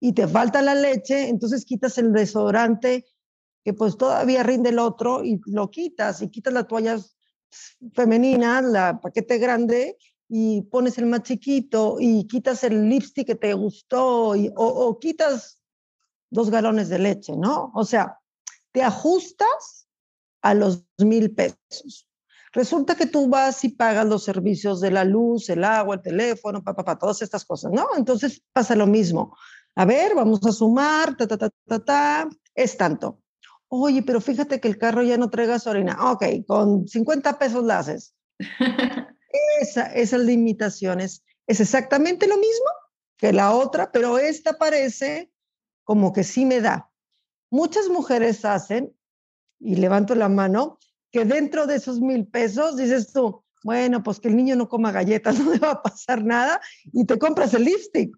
y 0.00 0.12
te 0.12 0.28
falta 0.28 0.60
la 0.60 0.74
leche, 0.74 1.30
entonces 1.30 1.64
quitas 1.64 1.96
el 1.96 2.12
desodorante 2.12 3.06
que 3.64 3.72
pues 3.72 3.96
todavía 3.96 4.42
rinde 4.42 4.68
el 4.68 4.78
otro 4.78 5.24
y 5.24 5.40
lo 5.46 5.70
quitas 5.70 6.20
y 6.20 6.28
quitas 6.28 6.52
la 6.52 6.64
toalla 6.64 6.98
femenina, 7.94 8.60
la 8.60 9.00
paquete 9.00 9.38
grande 9.38 9.96
y 10.28 10.60
pones 10.62 10.98
el 10.98 11.06
más 11.06 11.22
chiquito 11.22 11.96
y 11.98 12.26
quitas 12.26 12.64
el 12.64 12.86
lipstick 12.86 13.28
que 13.28 13.34
te 13.34 13.54
gustó 13.54 14.36
y, 14.36 14.48
o, 14.48 14.66
o 14.66 14.98
quitas 14.98 15.58
dos 16.28 16.50
galones 16.50 16.90
de 16.90 16.98
leche, 16.98 17.34
¿no? 17.34 17.72
O 17.74 17.84
sea, 17.84 18.18
te 18.72 18.82
ajustas 18.82 19.88
a 20.42 20.52
los 20.52 20.84
mil 20.98 21.34
pesos. 21.34 22.09
Resulta 22.52 22.96
que 22.96 23.06
tú 23.06 23.28
vas 23.28 23.62
y 23.64 23.68
pagas 23.68 24.06
los 24.06 24.24
servicios 24.24 24.80
de 24.80 24.90
la 24.90 25.04
luz, 25.04 25.48
el 25.50 25.62
agua, 25.62 25.96
el 25.96 26.02
teléfono, 26.02 26.64
papá, 26.64 26.84
pa, 26.84 26.98
todas 26.98 27.22
estas 27.22 27.44
cosas, 27.44 27.70
¿no? 27.72 27.86
Entonces 27.96 28.42
pasa 28.52 28.74
lo 28.74 28.86
mismo. 28.86 29.36
A 29.76 29.84
ver, 29.84 30.14
vamos 30.14 30.44
a 30.44 30.52
sumar, 30.52 31.16
ta, 31.16 31.28
ta, 31.28 31.38
ta, 31.38 31.50
ta, 31.66 31.78
ta, 31.78 32.28
es 32.54 32.76
tanto. 32.76 33.20
Oye, 33.68 34.02
pero 34.02 34.20
fíjate 34.20 34.60
que 34.60 34.66
el 34.66 34.78
carro 34.78 35.02
ya 35.02 35.16
no 35.16 35.30
trae 35.30 35.46
gasolina. 35.46 36.10
Ok, 36.10 36.24
con 36.46 36.88
50 36.88 37.38
pesos 37.38 37.64
la 37.64 37.78
haces. 37.78 38.14
Esa, 39.60 39.86
esas 39.94 40.22
limitaciones 40.22 41.22
es 41.46 41.60
exactamente 41.60 42.26
lo 42.26 42.36
mismo 42.36 42.66
que 43.16 43.32
la 43.32 43.52
otra, 43.52 43.92
pero 43.92 44.18
esta 44.18 44.58
parece 44.58 45.30
como 45.84 46.12
que 46.12 46.24
sí 46.24 46.44
me 46.46 46.60
da. 46.60 46.90
Muchas 47.50 47.88
mujeres 47.88 48.44
hacen, 48.44 48.96
y 49.60 49.76
levanto 49.76 50.14
la 50.14 50.28
mano, 50.28 50.78
que 51.10 51.24
dentro 51.24 51.66
de 51.66 51.76
esos 51.76 52.00
mil 52.00 52.26
pesos 52.26 52.76
dices 52.76 53.12
tú, 53.12 53.42
bueno, 53.62 54.02
pues 54.02 54.20
que 54.20 54.28
el 54.28 54.36
niño 54.36 54.56
no 54.56 54.68
coma 54.68 54.92
galletas, 54.92 55.38
no 55.40 55.52
le 55.52 55.58
va 55.58 55.72
a 55.72 55.82
pasar 55.82 56.24
nada, 56.24 56.60
y 56.92 57.04
te 57.04 57.18
compras 57.18 57.54
el 57.54 57.64
lipstick. 57.64 58.16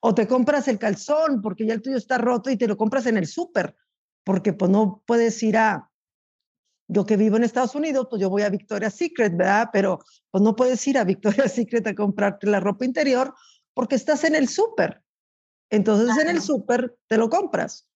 O 0.00 0.14
te 0.14 0.28
compras 0.28 0.68
el 0.68 0.78
calzón 0.78 1.42
porque 1.42 1.66
ya 1.66 1.74
el 1.74 1.82
tuyo 1.82 1.96
está 1.96 2.18
roto 2.18 2.50
y 2.50 2.56
te 2.56 2.68
lo 2.68 2.76
compras 2.76 3.06
en 3.06 3.16
el 3.16 3.26
súper, 3.26 3.74
porque 4.22 4.52
pues 4.52 4.70
no 4.70 5.02
puedes 5.04 5.42
ir 5.42 5.56
a, 5.56 5.90
yo 6.86 7.04
que 7.04 7.16
vivo 7.16 7.36
en 7.36 7.42
Estados 7.42 7.74
Unidos, 7.74 8.06
pues 8.08 8.22
yo 8.22 8.30
voy 8.30 8.42
a 8.42 8.48
Victoria's 8.48 8.94
Secret, 8.94 9.36
¿verdad? 9.36 9.70
Pero 9.72 9.98
pues 10.30 10.42
no 10.42 10.54
puedes 10.54 10.86
ir 10.86 10.98
a 10.98 11.04
Victoria's 11.04 11.52
Secret 11.54 11.86
a 11.86 11.94
comprarte 11.94 12.46
la 12.46 12.60
ropa 12.60 12.84
interior 12.84 13.34
porque 13.74 13.96
estás 13.96 14.24
en 14.24 14.34
el 14.34 14.48
súper. 14.48 15.02
Entonces 15.70 16.16
en 16.16 16.28
el 16.28 16.40
súper 16.40 16.96
te 17.08 17.18
lo 17.18 17.28
compras. 17.28 17.88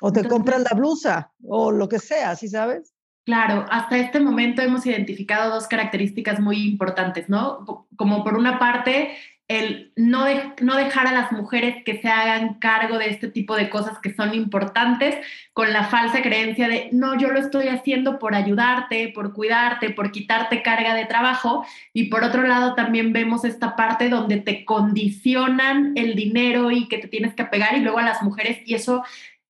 O 0.00 0.12
te 0.12 0.26
compras 0.28 0.62
la 0.62 0.76
blusa 0.76 1.32
o 1.42 1.70
lo 1.70 1.88
que 1.88 1.98
sea, 1.98 2.36
¿sí 2.36 2.48
sabes? 2.48 2.95
Claro, 3.26 3.66
hasta 3.70 3.98
este 3.98 4.20
momento 4.20 4.62
hemos 4.62 4.86
identificado 4.86 5.52
dos 5.52 5.66
características 5.66 6.38
muy 6.38 6.62
importantes, 6.62 7.28
¿no? 7.28 7.88
Como 7.96 8.22
por 8.22 8.38
una 8.38 8.60
parte, 8.60 9.16
el 9.48 9.92
no, 9.96 10.26
no 10.60 10.76
dejar 10.76 11.08
a 11.08 11.12
las 11.12 11.32
mujeres 11.32 11.82
que 11.84 12.00
se 12.00 12.06
hagan 12.06 12.60
cargo 12.60 12.98
de 12.98 13.10
este 13.10 13.26
tipo 13.28 13.56
de 13.56 13.68
cosas 13.68 13.98
que 13.98 14.14
son 14.14 14.32
importantes 14.32 15.16
con 15.52 15.72
la 15.72 15.82
falsa 15.88 16.22
creencia 16.22 16.68
de, 16.68 16.88
no, 16.92 17.18
yo 17.18 17.32
lo 17.32 17.40
estoy 17.40 17.66
haciendo 17.66 18.20
por 18.20 18.36
ayudarte, 18.36 19.08
por 19.12 19.32
cuidarte, 19.32 19.90
por 19.90 20.12
quitarte 20.12 20.62
carga 20.62 20.94
de 20.94 21.06
trabajo. 21.06 21.66
Y 21.92 22.04
por 22.04 22.22
otro 22.22 22.44
lado, 22.44 22.76
también 22.76 23.12
vemos 23.12 23.44
esta 23.44 23.74
parte 23.74 24.08
donde 24.08 24.36
te 24.36 24.64
condicionan 24.64 25.94
el 25.96 26.14
dinero 26.14 26.70
y 26.70 26.86
que 26.86 26.98
te 26.98 27.08
tienes 27.08 27.34
que 27.34 27.42
apegar 27.42 27.76
y 27.76 27.80
luego 27.80 27.98
a 27.98 28.04
las 28.04 28.22
mujeres. 28.22 28.58
Y 28.66 28.74
eso 28.74 29.02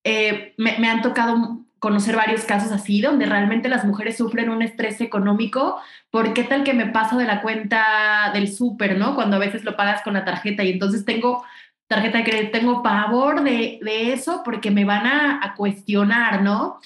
eh, 0.03 0.55
me, 0.57 0.79
me 0.79 0.89
han 0.89 1.03
tocado 1.03 1.66
conocer 1.79 2.15
varios 2.15 2.43
casos 2.43 2.71
así, 2.71 3.01
donde 3.01 3.25
realmente 3.25 3.69
las 3.69 3.85
mujeres 3.85 4.17
sufren 4.17 4.49
un 4.49 4.61
estrés 4.61 5.01
económico, 5.01 5.79
por 6.09 6.33
qué 6.33 6.43
tal 6.43 6.63
que 6.63 6.73
me 6.73 6.87
paso 6.87 7.17
de 7.17 7.25
la 7.25 7.41
cuenta 7.41 8.31
del 8.33 8.51
súper, 8.51 8.97
¿no? 8.97 9.15
Cuando 9.15 9.35
a 9.35 9.39
veces 9.39 9.63
lo 9.63 9.75
pagas 9.75 10.01
con 10.01 10.13
la 10.13 10.25
tarjeta 10.25 10.63
y 10.63 10.71
entonces 10.71 11.05
tengo 11.05 11.43
tarjeta 11.87 12.17
de 12.19 12.23
crédito, 12.23 12.51
tengo 12.59 12.83
pavor 12.83 13.43
de, 13.43 13.79
de 13.81 14.13
eso 14.13 14.41
porque 14.43 14.71
me 14.71 14.85
van 14.85 15.05
a, 15.07 15.39
a 15.43 15.55
cuestionar, 15.55 16.41
¿no? 16.41 16.79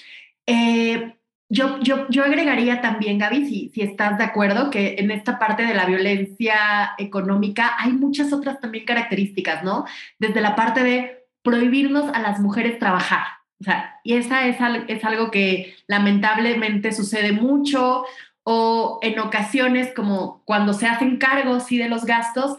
Eh, 0.46 1.14
yo, 1.48 1.78
yo, 1.80 2.08
yo 2.08 2.24
agregaría 2.24 2.80
también, 2.80 3.18
Gaby, 3.18 3.46
si, 3.46 3.68
si 3.74 3.82
estás 3.82 4.16
de 4.16 4.24
acuerdo, 4.24 4.70
que 4.70 4.96
en 4.98 5.10
esta 5.10 5.38
parte 5.38 5.64
de 5.64 5.74
la 5.74 5.84
violencia 5.84 6.92
económica 6.96 7.74
hay 7.78 7.92
muchas 7.92 8.32
otras 8.32 8.58
también 8.58 8.86
características, 8.86 9.62
¿no? 9.62 9.84
Desde 10.18 10.40
la 10.40 10.56
parte 10.56 10.82
de 10.82 11.26
prohibirnos 11.42 12.10
a 12.14 12.20
las 12.20 12.40
mujeres 12.40 12.78
trabajar, 12.78 13.26
o 13.60 13.64
sea, 13.64 13.91
y 14.04 14.14
esa 14.14 14.46
es, 14.46 14.60
algo 15.04 15.30
que 15.30 15.74
lamentablemente 15.86 16.92
sucede 16.92 17.32
mucho 17.32 18.04
o 18.44 18.98
en 19.02 19.18
ocasiones 19.20 19.92
como 19.94 20.42
cuando 20.44 20.72
se 20.72 20.86
hacen 20.86 21.18
cargos 21.18 21.64
sí 21.66 21.78
de 21.78 21.88
los 21.88 22.04
gastos, 22.04 22.56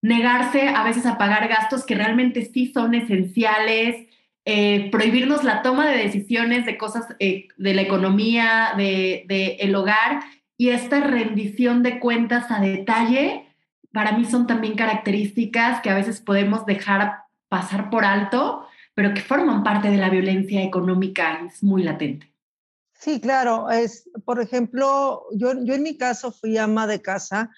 negarse 0.00 0.68
a 0.68 0.84
veces 0.84 1.06
a 1.06 1.18
pagar 1.18 1.48
gastos 1.48 1.84
que 1.84 1.96
realmente 1.96 2.44
sí 2.44 2.70
son 2.72 2.94
esenciales, 2.94 4.06
eh, 4.44 4.88
prohibirnos 4.90 5.42
la 5.42 5.62
toma 5.62 5.88
de 5.88 5.98
decisiones 5.98 6.64
de 6.64 6.78
cosas 6.78 7.06
eh, 7.18 7.48
de 7.56 7.74
la 7.74 7.82
economía, 7.82 8.74
de, 8.76 9.24
de 9.26 9.56
el 9.60 9.74
hogar 9.74 10.20
y 10.56 10.70
esta 10.70 11.00
rendición 11.00 11.82
de 11.82 11.98
cuentas 11.98 12.50
a 12.50 12.60
detalle, 12.60 13.44
para 13.92 14.12
mí 14.12 14.24
son 14.24 14.46
también 14.46 14.74
características 14.74 15.80
que 15.80 15.90
a 15.90 15.94
veces 15.94 16.20
podemos 16.20 16.64
dejar 16.64 17.24
pasar 17.48 17.90
por 17.90 18.04
alto 18.04 18.68
pero 18.98 19.14
que 19.14 19.20
forman 19.20 19.62
parte 19.62 19.92
de 19.92 19.96
la 19.96 20.10
violencia 20.10 20.60
económica, 20.60 21.46
es 21.46 21.62
muy 21.62 21.84
latente. 21.84 22.34
Sí, 22.94 23.20
claro. 23.20 23.70
Es, 23.70 24.10
por 24.24 24.40
ejemplo, 24.40 25.22
yo, 25.36 25.52
yo 25.62 25.74
en 25.74 25.84
mi 25.84 25.96
caso 25.96 26.32
fui 26.32 26.58
ama 26.58 26.88
de 26.88 27.00
casa, 27.00 27.48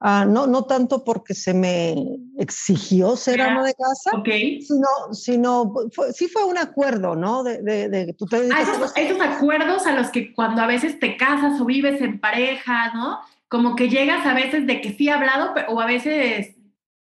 uh, 0.00 0.24
no, 0.24 0.46
no 0.46 0.66
tanto 0.66 1.02
porque 1.02 1.34
se 1.34 1.52
me 1.52 1.96
exigió 2.38 3.16
ser 3.16 3.40
ama 3.40 3.64
de 3.64 3.74
casa, 3.74 4.16
okay. 4.16 4.62
sino, 4.62 4.86
sino 5.10 5.72
fue, 5.92 6.12
sí 6.12 6.28
fue 6.28 6.44
un 6.44 6.58
acuerdo, 6.58 7.16
¿no? 7.16 7.42
De, 7.42 7.60
de, 7.60 7.88
de 7.88 8.12
tú 8.12 8.26
te 8.26 8.36
ah, 8.54 8.62
esos, 8.62 8.92
esos 8.94 9.20
acuerdos 9.20 9.88
a 9.88 9.96
los 9.96 10.10
que 10.10 10.32
cuando 10.32 10.62
a 10.62 10.68
veces 10.68 11.00
te 11.00 11.16
casas 11.16 11.60
o 11.60 11.64
vives 11.64 12.00
en 12.02 12.20
pareja, 12.20 12.94
¿no? 12.94 13.18
Como 13.48 13.74
que 13.74 13.88
llegas 13.88 14.24
a 14.26 14.32
veces 14.32 14.64
de 14.68 14.80
que 14.80 14.92
sí 14.92 15.08
he 15.08 15.10
hablado, 15.10 15.54
o 15.70 15.80
a 15.80 15.86
veces 15.86 16.53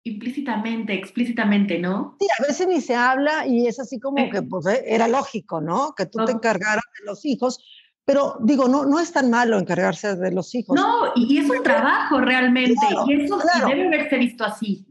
implícitamente, 0.05 0.95
explícitamente, 0.95 1.79
¿no? 1.79 2.17
Sí, 2.19 2.27
a 2.39 2.47
veces 2.47 2.67
ni 2.67 2.81
se 2.81 2.95
habla 2.95 3.47
y 3.47 3.67
es 3.67 3.79
así 3.79 4.01
como 4.01 4.31
que 4.31 4.43
pues 4.43 4.67
eh, 4.67 4.83
era 4.87 5.09
lógico, 5.09 5.61
¿no? 5.61 5.95
Que 5.97 6.07
tú 6.07 6.25
te 6.25 6.33
encargaras 6.33 6.85
de 6.99 7.07
los 7.07 7.25
hijos, 7.25 7.65
pero 8.05 8.37
digo, 8.43 8.67
no, 8.69 8.85
no 8.85 8.99
es 8.99 9.13
tan 9.13 9.31
malo 9.31 9.59
encargarse 9.59 10.17
de 10.17 10.33
los 10.33 10.55
hijos. 10.55 10.75
No, 10.75 11.13
y, 11.15 11.39
es 11.39 11.49
un 11.49 11.63
trabajo 11.63 12.21
realmente, 12.21 12.75
claro, 12.89 13.05
y 13.07 13.23
eso 13.23 13.39
claro. 13.39 13.69
debe 13.69 13.89
verse 13.91 14.19
visto 14.19 14.45
así. 14.45 14.87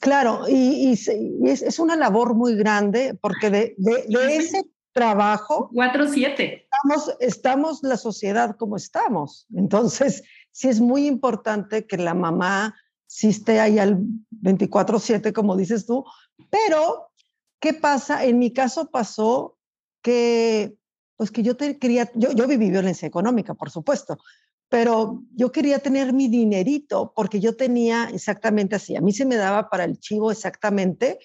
Claro, 0.00 0.44
y, 0.48 0.54
y, 0.54 0.92
y 0.92 1.50
es, 1.50 1.62
es, 1.62 1.78
una 1.78 1.96
labor 1.96 2.34
muy 2.34 2.56
grande 2.56 3.18
porque 3.20 3.50
de, 3.50 3.74
de, 3.78 4.04
de 4.06 4.36
ese 4.36 4.62
trabajo... 4.92 5.70
4-7. 5.72 6.64
Estamos, 6.64 7.16
estamos 7.20 7.82
la 7.82 7.96
sociedad 7.96 8.56
como 8.56 8.76
estamos. 8.76 9.46
Entonces, 9.54 10.22
sí 10.50 10.68
es 10.68 10.80
muy 10.80 11.06
importante 11.06 11.86
que 11.86 11.96
la 11.96 12.14
mamá 12.14 12.74
sí 13.12 13.28
esté 13.28 13.60
ahí 13.60 13.78
al 13.78 13.98
24/7, 14.30 15.34
como 15.34 15.54
dices 15.54 15.84
tú, 15.84 16.02
pero 16.48 17.10
¿qué 17.60 17.74
pasa? 17.74 18.24
En 18.24 18.38
mi 18.38 18.54
caso 18.54 18.90
pasó 18.90 19.58
que, 20.02 20.74
pues 21.16 21.30
que 21.30 21.42
yo 21.42 21.54
te 21.54 21.78
quería, 21.78 22.10
yo, 22.14 22.32
yo 22.32 22.48
viví 22.48 22.70
violencia 22.70 23.06
económica, 23.06 23.52
por 23.52 23.70
supuesto, 23.70 24.16
pero 24.70 25.22
yo 25.34 25.52
quería 25.52 25.78
tener 25.78 26.14
mi 26.14 26.28
dinerito 26.28 27.12
porque 27.14 27.38
yo 27.38 27.54
tenía 27.54 28.08
exactamente 28.14 28.76
así, 28.76 28.96
a 28.96 29.02
mí 29.02 29.12
se 29.12 29.26
me 29.26 29.36
daba 29.36 29.68
para 29.68 29.84
el 29.84 29.98
chivo 29.98 30.32
exactamente 30.32 31.18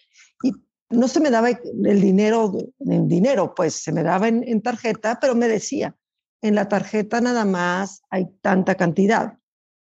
y 0.44 0.52
no 0.90 1.08
se 1.08 1.22
me 1.22 1.30
daba 1.30 1.52
el 1.52 2.02
dinero 2.02 2.54
en 2.80 3.08
dinero, 3.08 3.56
pues 3.56 3.76
se 3.76 3.94
me 3.94 4.04
daba 4.04 4.28
en 4.28 4.62
tarjeta, 4.62 5.20
pero 5.22 5.36
me 5.36 5.48
decía, 5.48 5.96
en 6.42 6.54
la 6.54 6.68
tarjeta 6.68 7.22
nada 7.22 7.46
más 7.46 8.02
hay 8.10 8.28
tanta 8.42 8.76
cantidad 8.76 9.38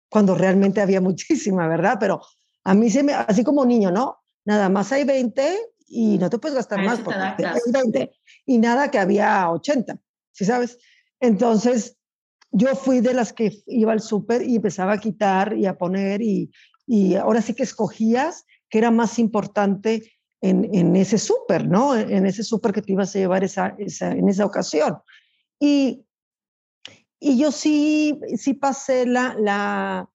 cuando 0.08 0.34
realmente 0.34 0.80
había 0.80 1.00
muchísima, 1.10 1.68
¿verdad? 1.68 1.96
Pero 2.00 2.20
a 2.64 2.74
mí 2.74 2.90
se 2.90 3.02
me, 3.02 3.14
así 3.14 3.44
como 3.44 3.64
niño, 3.64 3.90
¿no? 3.90 4.18
Nada 4.44 4.68
más 4.68 4.92
hay 4.92 5.04
20 5.04 5.58
y 5.88 6.18
no 6.18 6.30
te 6.30 6.38
puedes 6.38 6.56
gastar 6.56 6.82
más 6.82 7.00
porque 7.00 7.18
hay 7.18 7.72
20 7.72 8.12
y 8.46 8.58
nada 8.58 8.90
que 8.90 8.98
había 8.98 9.50
80, 9.50 9.98
¿sí 10.32 10.44
sabes? 10.44 10.78
Entonces, 11.20 11.96
yo 12.50 12.74
fui 12.74 13.00
de 13.00 13.14
las 13.14 13.32
que 13.32 13.62
iba 13.66 13.92
al 13.92 14.00
súper 14.00 14.42
y 14.42 14.56
empezaba 14.56 14.94
a 14.94 14.98
quitar 14.98 15.56
y 15.56 15.66
a 15.66 15.76
poner 15.76 16.22
y, 16.22 16.50
y 16.86 17.14
ahora 17.14 17.42
sí 17.42 17.54
que 17.54 17.64
escogías 17.64 18.44
que 18.68 18.78
era 18.78 18.90
más 18.90 19.18
importante 19.18 20.12
en, 20.40 20.68
en 20.74 20.94
ese 20.96 21.18
súper, 21.18 21.66
¿no? 21.66 21.96
En 21.96 22.26
ese 22.26 22.42
súper 22.42 22.72
que 22.72 22.82
te 22.82 22.92
ibas 22.92 23.14
a 23.14 23.18
llevar 23.18 23.44
esa, 23.44 23.74
esa, 23.78 24.12
en 24.12 24.28
esa 24.28 24.44
ocasión. 24.44 24.98
Y 25.58 26.05
y 27.18 27.38
yo 27.38 27.52
sí, 27.52 28.20
sí 28.36 28.54
pasé 28.54 29.06
la, 29.06 29.34
la, 29.38 30.10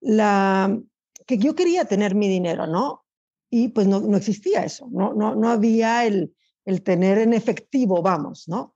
la, 0.00 0.78
que 1.26 1.38
yo 1.38 1.54
quería 1.54 1.84
tener 1.84 2.14
mi 2.14 2.28
dinero, 2.28 2.66
¿no? 2.66 3.04
Y 3.50 3.68
pues 3.68 3.86
no, 3.86 4.00
no 4.00 4.16
existía 4.16 4.64
eso, 4.64 4.88
no, 4.90 5.12
no, 5.14 5.34
no 5.34 5.50
había 5.50 6.06
el, 6.06 6.34
el 6.64 6.82
tener 6.82 7.18
en 7.18 7.34
efectivo, 7.34 8.02
vamos, 8.02 8.48
¿no? 8.48 8.74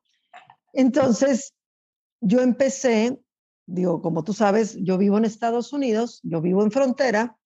Entonces, 0.73 1.55
yo 2.21 2.41
empecé, 2.41 3.19
digo, 3.67 4.03
como 4.03 4.25
tú 4.25 4.35
sabes, 4.35 4.77
yo 4.83 4.99
vivo 4.99 5.17
en 5.17 5.25
Estados 5.25 5.73
Unidos, 5.73 6.21
yo 6.23 6.43
vivo 6.43 6.63
en 6.63 6.71
frontera, 6.71 7.39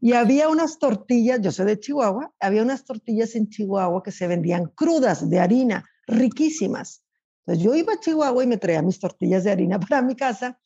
y 0.00 0.12
había 0.12 0.48
unas 0.48 0.78
tortillas, 0.78 1.40
yo 1.40 1.50
soy 1.52 1.66
de 1.66 1.80
Chihuahua, 1.80 2.34
había 2.40 2.62
unas 2.62 2.84
tortillas 2.84 3.34
en 3.34 3.48
Chihuahua 3.48 4.02
que 4.02 4.12
se 4.12 4.26
vendían 4.26 4.66
crudas 4.74 5.28
de 5.28 5.40
harina, 5.40 5.84
riquísimas. 6.06 7.03
Entonces 7.46 7.64
yo 7.64 7.74
iba 7.74 7.92
a 7.92 8.00
Chihuahua 8.00 8.44
y 8.44 8.46
me 8.46 8.56
traía 8.56 8.82
mis 8.82 8.98
tortillas 8.98 9.44
de 9.44 9.52
harina 9.52 9.78
para 9.80 10.02
mi 10.02 10.16
casa 10.16 10.58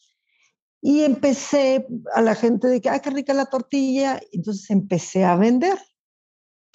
y 0.81 1.03
empecé 1.03 1.87
a 2.15 2.23
la 2.23 2.35
gente 2.35 2.69
de 2.69 2.81
que, 2.81 2.89
ay, 2.89 3.01
qué 3.01 3.11
rica 3.11 3.35
la 3.35 3.47
tortilla. 3.47 4.21
Entonces 4.33 4.71
empecé 4.71 5.25
a 5.25 5.37
vender. 5.37 5.79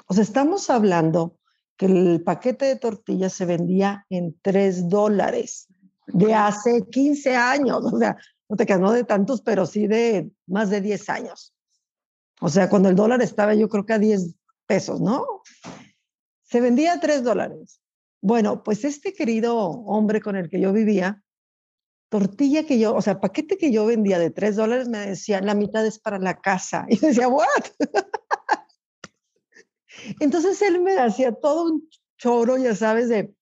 O 0.07 0.13
sea, 0.13 0.23
estamos 0.23 0.69
hablando 0.69 1.39
que 1.77 1.85
el 1.85 2.21
paquete 2.23 2.65
de 2.65 2.75
tortillas 2.75 3.33
se 3.33 3.45
vendía 3.45 4.05
en 4.09 4.37
3 4.41 4.89
dólares 4.89 5.67
de 6.07 6.33
hace 6.33 6.85
15 6.89 7.35
años. 7.35 7.81
O 7.85 7.97
sea, 7.97 8.17
no 8.49 8.57
te 8.57 8.65
quedas 8.65 8.93
de 8.93 9.05
tantos, 9.05 9.41
pero 9.41 9.65
sí 9.65 9.87
de 9.87 10.29
más 10.47 10.69
de 10.69 10.81
10 10.81 11.09
años. 11.09 11.53
O 12.41 12.49
sea, 12.49 12.69
cuando 12.69 12.89
el 12.89 12.95
dólar 12.95 13.21
estaba 13.21 13.53
yo 13.53 13.69
creo 13.69 13.85
que 13.85 13.93
a 13.93 13.99
10 13.99 14.35
pesos, 14.67 14.99
¿no? 14.99 15.25
Se 16.43 16.59
vendía 16.59 16.93
a 16.93 16.99
3 16.99 17.23
dólares. 17.23 17.79
Bueno, 18.23 18.63
pues 18.63 18.85
este 18.85 19.11
querido 19.11 19.57
hombre 19.57 20.21
con 20.21 20.37
el 20.37 20.49
que 20.49 20.61
yo 20.61 20.71
vivía, 20.71 21.21
tortilla 22.07 22.65
que 22.65 22.79
yo, 22.79 22.95
o 22.95 23.01
sea, 23.01 23.19
paquete 23.19 23.57
que 23.57 23.69
yo 23.69 23.85
vendía 23.85 24.17
de 24.17 24.29
3 24.29 24.55
dólares, 24.55 24.87
me 24.87 24.99
decía, 24.99 25.41
la 25.41 25.55
mitad 25.55 25.85
es 25.85 25.99
para 25.99 26.19
la 26.19 26.39
casa. 26.39 26.85
Y 26.87 26.97
decía, 26.99 27.27
¿what? 27.27 27.45
Entonces 30.21 30.61
él 30.61 30.79
me 30.79 30.97
hacía 30.97 31.33
todo 31.33 31.65
un 31.65 31.89
choro, 32.17 32.57
ya 32.57 32.73
sabes, 32.75 33.09
de, 33.09 33.35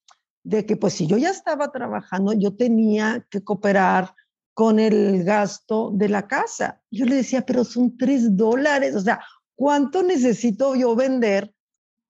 de 0.44 0.66
que 0.66 0.76
pues 0.78 0.94
si 0.94 1.06
yo 1.06 1.20
ya 1.20 1.30
estaba 1.30 1.72
trabajando, 1.72 2.34
yo 2.34 2.56
tenía 2.56 3.24
que 3.30 3.44
cooperar 3.44 4.16
con 4.56 4.80
el 4.80 5.24
gasto 5.24 5.92
de 5.94 6.10
la 6.10 6.28
casa. 6.28 6.82
Yo 6.90 7.06
le 7.06 7.18
decía, 7.18 7.46
pero 7.46 7.66
son 7.66 7.98
3 7.98 8.36
dólares, 8.36 8.96
o 8.96 9.02
sea, 9.02 9.24
¿cuánto 9.54 10.02
necesito 10.02 10.74
yo 10.74 10.96
vender 10.96 11.54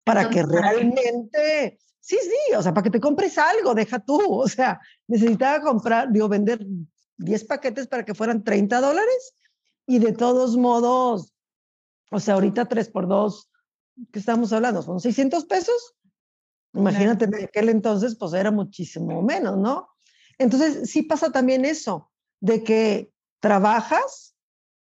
para 0.05 0.29
que 0.29 0.43
realmente 0.43 1.81
Sí, 2.11 2.17
sí, 2.21 2.55
o 2.57 2.61
sea, 2.61 2.73
para 2.73 2.83
que 2.83 2.89
te 2.89 2.99
compres 2.99 3.37
algo, 3.37 3.73
deja 3.73 3.99
tú. 3.99 4.19
O 4.43 4.47
sea, 4.49 4.81
necesitaba 5.07 5.61
comprar, 5.61 6.11
digo, 6.11 6.27
vender 6.27 6.59
10 7.17 7.45
paquetes 7.45 7.87
para 7.87 8.03
que 8.03 8.13
fueran 8.13 8.43
30 8.43 8.81
dólares 8.81 9.33
y 9.87 9.99
de 9.99 10.11
todos 10.11 10.57
modos, 10.57 11.33
o 12.11 12.19
sea, 12.19 12.33
ahorita 12.33 12.65
3 12.65 12.89
por 12.89 13.07
2, 13.07 13.49
¿qué 14.11 14.19
estamos 14.19 14.51
hablando? 14.51 14.81
¿Son 14.81 14.99
600 14.99 15.45
pesos? 15.45 15.95
Imagínate, 16.73 17.25
en 17.25 17.35
aquel 17.35 17.69
entonces, 17.69 18.17
pues 18.17 18.33
era 18.33 18.51
muchísimo 18.51 19.21
menos, 19.21 19.57
¿no? 19.57 19.87
Entonces, 20.37 20.89
sí 20.91 21.03
pasa 21.03 21.31
también 21.31 21.63
eso, 21.63 22.11
de 22.41 22.61
que 22.61 23.13
trabajas, 23.39 24.35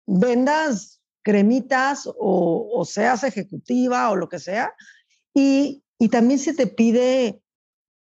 vendas 0.06 1.02
cremitas 1.24 2.06
o, 2.06 2.70
o 2.72 2.86
seas 2.86 3.24
ejecutiva 3.24 4.12
o 4.12 4.16
lo 4.16 4.30
que 4.30 4.38
sea, 4.38 4.76
y 5.34 5.82
y 5.98 6.10
también 6.10 6.40
se 6.40 6.54
te 6.54 6.68
pide, 6.68 7.42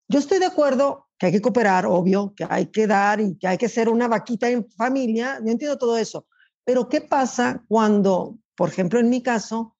yo 0.08 0.18
estoy 0.18 0.38
de 0.38 0.46
acuerdo 0.46 1.08
que 1.18 1.26
hay 1.26 1.32
que 1.32 1.42
cooperar, 1.42 1.86
obvio, 1.86 2.34
que 2.34 2.46
hay 2.48 2.66
que 2.66 2.86
dar 2.86 3.20
y 3.20 3.36
que 3.36 3.46
hay 3.46 3.58
que 3.58 3.68
ser 3.68 3.88
una 3.88 4.08
vaquita 4.08 4.48
en 4.48 4.68
familia, 4.70 5.38
yo 5.44 5.50
entiendo 5.50 5.78
todo 5.78 5.96
eso, 5.96 6.26
pero 6.64 6.88
¿qué 6.88 7.00
pasa 7.00 7.62
cuando, 7.68 8.38
por 8.56 8.68
ejemplo, 8.68 8.98
en 8.98 9.10
mi 9.10 9.22
caso, 9.22 9.76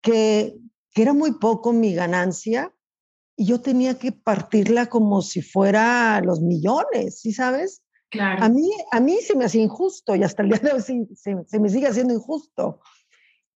que, 0.00 0.56
que 0.92 1.02
era 1.02 1.12
muy 1.12 1.32
poco 1.38 1.72
mi 1.72 1.94
ganancia 1.94 2.72
y 3.36 3.46
yo 3.46 3.60
tenía 3.60 3.98
que 3.98 4.12
partirla 4.12 4.86
como 4.86 5.22
si 5.22 5.42
fuera 5.42 6.20
los 6.20 6.40
millones, 6.40 7.20
¿sí 7.20 7.32
sabes? 7.32 7.82
Claro. 8.10 8.44
A 8.44 8.48
mí, 8.48 8.70
a 8.92 9.00
mí 9.00 9.18
se 9.22 9.34
me 9.34 9.44
hacía 9.44 9.62
injusto 9.62 10.14
y 10.14 10.22
hasta 10.22 10.42
el 10.44 10.50
día 10.50 10.58
de 10.58 10.72
hoy 10.72 10.82
se, 10.82 11.36
se 11.46 11.60
me 11.60 11.68
sigue 11.68 11.88
haciendo 11.88 12.14
injusto, 12.14 12.80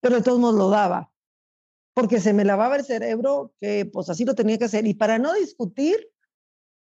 pero 0.01 0.17
de 0.17 0.23
todos 0.23 0.41
modos 0.41 0.57
lo 0.57 0.69
daba 0.69 1.13
porque 1.99 2.21
se 2.21 2.33
me 2.33 2.45
lavaba 2.45 2.77
el 2.77 2.85
cerebro 2.85 3.55
que 3.59 3.85
pues 3.93 4.09
así 4.09 4.25
lo 4.25 4.37
tenía 4.37 4.57
que 4.57 4.67
hacer. 4.67 4.87
Y 4.87 4.95
para 4.95 5.19
no 5.19 5.35
discutir, 5.35 5.97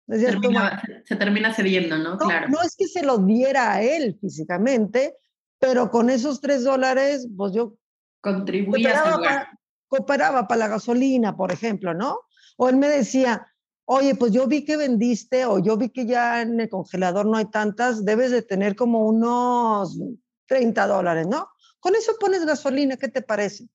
se 0.09 1.15
termina 1.15 1.55
cediendo, 1.55 1.97
¿no? 1.97 2.17
¿no? 2.17 2.19
Claro. 2.19 2.49
No 2.49 2.61
es 2.61 2.75
que 2.75 2.89
se 2.89 3.05
lo 3.05 3.19
diera 3.19 3.75
a 3.75 3.83
él 3.83 4.19
físicamente, 4.21 5.17
pero 5.61 5.93
con 5.93 6.11
esos 6.11 6.41
tres 6.41 6.65
dólares, 6.65 7.29
pues 7.37 7.53
yo 7.53 7.75
contribuía 8.21 9.01
a 9.01 9.49
cooperaba 9.87 10.49
para 10.49 10.59
la 10.59 10.69
gasolina, 10.69 11.37
por 11.37 11.53
ejemplo, 11.53 11.95
¿no? 11.95 12.23
O 12.57 12.69
él 12.69 12.75
me 12.75 12.89
decía, 12.89 13.47
oye, 13.85 14.17
pues 14.17 14.33
yo 14.33 14.49
vi 14.49 14.65
que 14.65 14.77
vendiste 14.77 15.47
o 15.47 15.61
yo 15.61 15.77
vi 15.77 15.91
que 15.91 16.05
ya 16.05 16.43
en 16.43 16.59
el 16.59 16.69
congelador 16.69 17.27
no 17.27 17.37
hay 17.37 17.49
tantas, 17.49 18.05
debes 18.05 18.33
de 18.33 18.43
tener 18.43 18.75
como 18.75 19.07
unos 19.07 20.01
30 20.47 20.85
dólares, 20.89 21.29
¿no? 21.29 21.49
Con 21.79 21.95
eso 21.95 22.17
pones 22.19 22.45
gasolina, 22.45 22.97
¿qué 22.97 23.07
te 23.07 23.23
parece? 23.23 23.69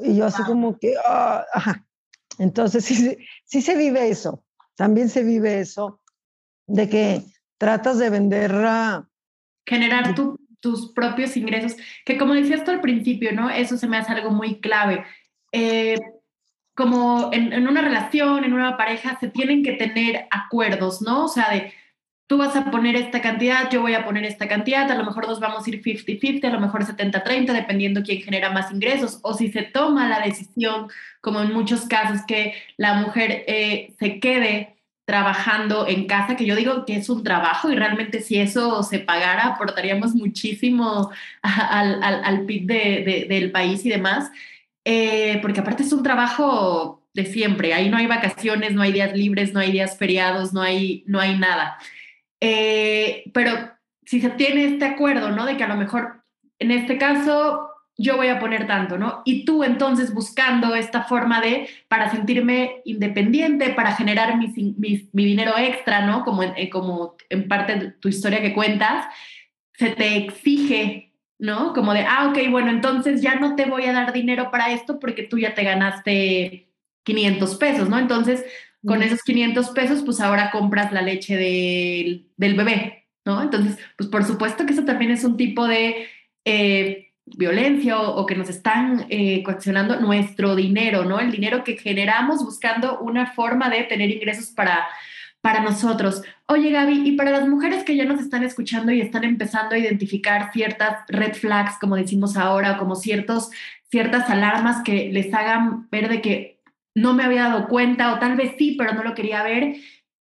Y 0.00 0.16
yo 0.16 0.26
así 0.26 0.42
como 0.44 0.78
que, 0.78 0.94
ah, 1.04 1.44
ajá. 1.52 1.86
Entonces 2.38 2.84
sí, 2.84 3.16
sí 3.44 3.62
se 3.62 3.76
vive 3.76 4.08
eso, 4.08 4.44
también 4.74 5.08
se 5.08 5.22
vive 5.22 5.60
eso 5.60 6.00
de 6.66 6.88
que 6.88 7.22
tratas 7.58 7.98
de 7.98 8.10
vender... 8.10 8.52
Generar 9.66 10.14
tus 10.60 10.92
propios 10.92 11.36
ingresos, 11.36 11.76
que 12.04 12.18
como 12.18 12.34
decías 12.34 12.64
tú 12.64 12.70
al 12.70 12.80
principio, 12.80 13.32
¿no? 13.32 13.50
Eso 13.50 13.76
se 13.76 13.86
me 13.86 13.96
hace 13.96 14.12
algo 14.12 14.30
muy 14.30 14.60
clave. 14.60 15.04
Eh, 15.52 15.96
como 16.74 17.30
en, 17.32 17.52
en, 17.52 17.68
una 17.68 17.82
relación, 17.82 18.44
en 18.44 18.54
una 18.54 18.76
pareja, 18.76 19.18
se 19.20 19.28
tienen 19.28 19.62
que 19.62 19.74
tener 19.74 20.26
acuerdos, 20.30 21.02
¿no? 21.02 21.26
O 21.26 21.28
sea, 21.28 21.50
de 21.50 21.72
tú 22.32 22.38
vas 22.38 22.56
a 22.56 22.70
poner 22.70 22.96
esta 22.96 23.20
cantidad, 23.20 23.70
yo 23.70 23.82
voy 23.82 23.92
a 23.92 24.06
poner 24.06 24.24
esta 24.24 24.48
cantidad, 24.48 24.90
a 24.90 24.94
lo 24.94 25.04
mejor 25.04 25.28
nos 25.28 25.38
vamos 25.38 25.66
a 25.66 25.68
ir 25.68 25.82
50-50, 25.82 26.46
a 26.46 26.50
lo 26.50 26.60
mejor 26.60 26.82
70-30, 26.82 27.52
dependiendo 27.52 28.02
quién 28.02 28.22
genera 28.22 28.48
más 28.48 28.72
ingresos, 28.72 29.18
o 29.20 29.34
si 29.34 29.52
se 29.52 29.64
toma 29.64 30.08
la 30.08 30.18
decisión, 30.20 30.88
como 31.20 31.42
en 31.42 31.52
muchos 31.52 31.82
casos, 31.82 32.22
que 32.26 32.54
la 32.78 32.94
mujer 32.94 33.44
eh, 33.46 33.92
se 33.98 34.18
quede 34.18 34.78
trabajando 35.04 35.86
en 35.86 36.06
casa, 36.06 36.34
que 36.34 36.46
yo 36.46 36.56
digo 36.56 36.86
que 36.86 36.96
es 36.96 37.10
un 37.10 37.22
trabajo 37.22 37.70
y 37.70 37.74
realmente 37.74 38.22
si 38.22 38.38
eso 38.38 38.82
se 38.82 38.98
pagara 38.98 39.48
aportaríamos 39.48 40.14
muchísimo 40.14 41.10
al, 41.42 42.02
al, 42.02 42.24
al 42.24 42.46
PIB 42.46 42.66
de, 42.66 43.26
del 43.28 43.50
país 43.50 43.84
y 43.84 43.90
demás, 43.90 44.30
eh, 44.86 45.38
porque 45.42 45.60
aparte 45.60 45.82
es 45.82 45.92
un 45.92 46.02
trabajo 46.02 47.02
de 47.12 47.26
siempre, 47.26 47.74
ahí 47.74 47.90
no 47.90 47.98
hay 47.98 48.06
vacaciones, 48.06 48.72
no 48.72 48.80
hay 48.80 48.92
días 48.92 49.14
libres, 49.14 49.52
no 49.52 49.60
hay 49.60 49.70
días 49.70 49.98
feriados, 49.98 50.54
no 50.54 50.62
hay, 50.62 51.04
no 51.06 51.20
hay 51.20 51.38
nada. 51.38 51.76
Eh, 52.44 53.30
pero 53.32 53.52
si 54.04 54.20
se 54.20 54.30
tiene 54.30 54.64
este 54.64 54.84
acuerdo, 54.84 55.30
¿no? 55.30 55.46
De 55.46 55.56
que 55.56 55.62
a 55.62 55.68
lo 55.68 55.76
mejor 55.76 56.24
en 56.58 56.72
este 56.72 56.98
caso 56.98 57.68
yo 57.96 58.16
voy 58.16 58.26
a 58.28 58.40
poner 58.40 58.66
tanto, 58.66 58.98
¿no? 58.98 59.22
Y 59.24 59.44
tú 59.44 59.62
entonces 59.62 60.12
buscando 60.12 60.74
esta 60.74 61.04
forma 61.04 61.40
de, 61.40 61.68
para 61.86 62.10
sentirme 62.10 62.80
independiente, 62.84 63.70
para 63.70 63.94
generar 63.94 64.38
mi 64.38 65.06
dinero 65.12 65.56
extra, 65.56 66.04
¿no? 66.04 66.24
Como 66.24 66.42
en, 66.42 66.52
eh, 66.56 66.68
como 66.68 67.14
en 67.30 67.46
parte 67.46 67.76
de 67.76 67.90
tu 67.92 68.08
historia 68.08 68.42
que 68.42 68.54
cuentas, 68.54 69.06
se 69.74 69.90
te 69.90 70.16
exige, 70.16 71.12
¿no? 71.38 71.72
Como 71.72 71.94
de, 71.94 72.00
ah, 72.00 72.28
ok, 72.28 72.50
bueno, 72.50 72.72
entonces 72.72 73.22
ya 73.22 73.36
no 73.36 73.54
te 73.54 73.66
voy 73.66 73.84
a 73.84 73.92
dar 73.92 74.12
dinero 74.12 74.50
para 74.50 74.72
esto 74.72 74.98
porque 74.98 75.22
tú 75.22 75.38
ya 75.38 75.54
te 75.54 75.62
ganaste 75.62 76.72
500 77.04 77.54
pesos, 77.54 77.88
¿no? 77.88 78.00
Entonces, 78.00 78.44
con 78.84 79.02
esos 79.02 79.22
500 79.22 79.70
pesos, 79.70 80.02
pues 80.02 80.20
ahora 80.20 80.50
compras 80.50 80.92
la 80.92 81.02
leche 81.02 81.36
del, 81.36 82.26
bebé, 82.36 83.06
¿no? 83.24 83.42
Entonces, 83.42 83.78
pues 83.96 84.08
por 84.08 84.24
supuesto 84.24 84.66
que 84.66 84.72
eso 84.72 84.84
también 84.84 85.10
es 85.10 85.24
un 85.24 85.36
tipo 85.36 85.66
de 85.66 86.08
eh, 86.44 87.12
violencia 87.24 88.00
o, 88.00 88.26
que 88.26 88.34
nos 88.34 88.48
están 88.48 89.06
eh, 89.08 89.42
coaccionando 89.44 90.00
nuestro 90.00 90.56
dinero, 90.56 91.04
¿no? 91.04 91.20
El 91.20 91.30
dinero 91.30 91.62
que 91.62 91.76
generamos 91.76 92.44
buscando 92.44 92.98
una 93.00 93.32
forma 93.32 93.70
de 93.70 93.84
tener 93.84 94.10
ingresos 94.10 94.50
para, 94.50 94.88
para 95.40 95.60
nosotros. 95.60 96.22
Oye, 96.46 96.70
Gaby, 96.70 97.08
y 97.08 97.12
para 97.12 97.30
las 97.30 97.48
mujeres 97.48 97.84
que 97.84 97.96
ya 97.96 98.04
nos 98.04 98.20
están 98.20 98.42
escuchando 98.42 98.90
y 98.90 99.00
están 99.00 99.22
empezando 99.22 99.76
a 99.76 99.78
identificar 99.78 100.50
ciertas 100.52 101.04
red 101.08 101.34
flags, 101.34 101.78
como 101.80 101.96
decimos 101.96 102.36
ahora, 102.36 102.78
como 102.78 102.96
ciertos, 102.96 103.50
ciertas 103.90 104.28
alarmas 104.28 104.82
que 104.82 105.10
les 105.12 105.32
hagan 105.32 105.88
ver 105.90 106.08
de 106.08 106.20
que 106.20 106.61
no 106.94 107.14
me 107.14 107.24
había 107.24 107.48
dado 107.48 107.68
cuenta 107.68 108.14
o 108.14 108.18
tal 108.18 108.36
vez 108.36 108.54
sí, 108.58 108.74
pero 108.76 108.92
no 108.94 109.02
lo 109.02 109.14
quería 109.14 109.42
ver 109.42 109.76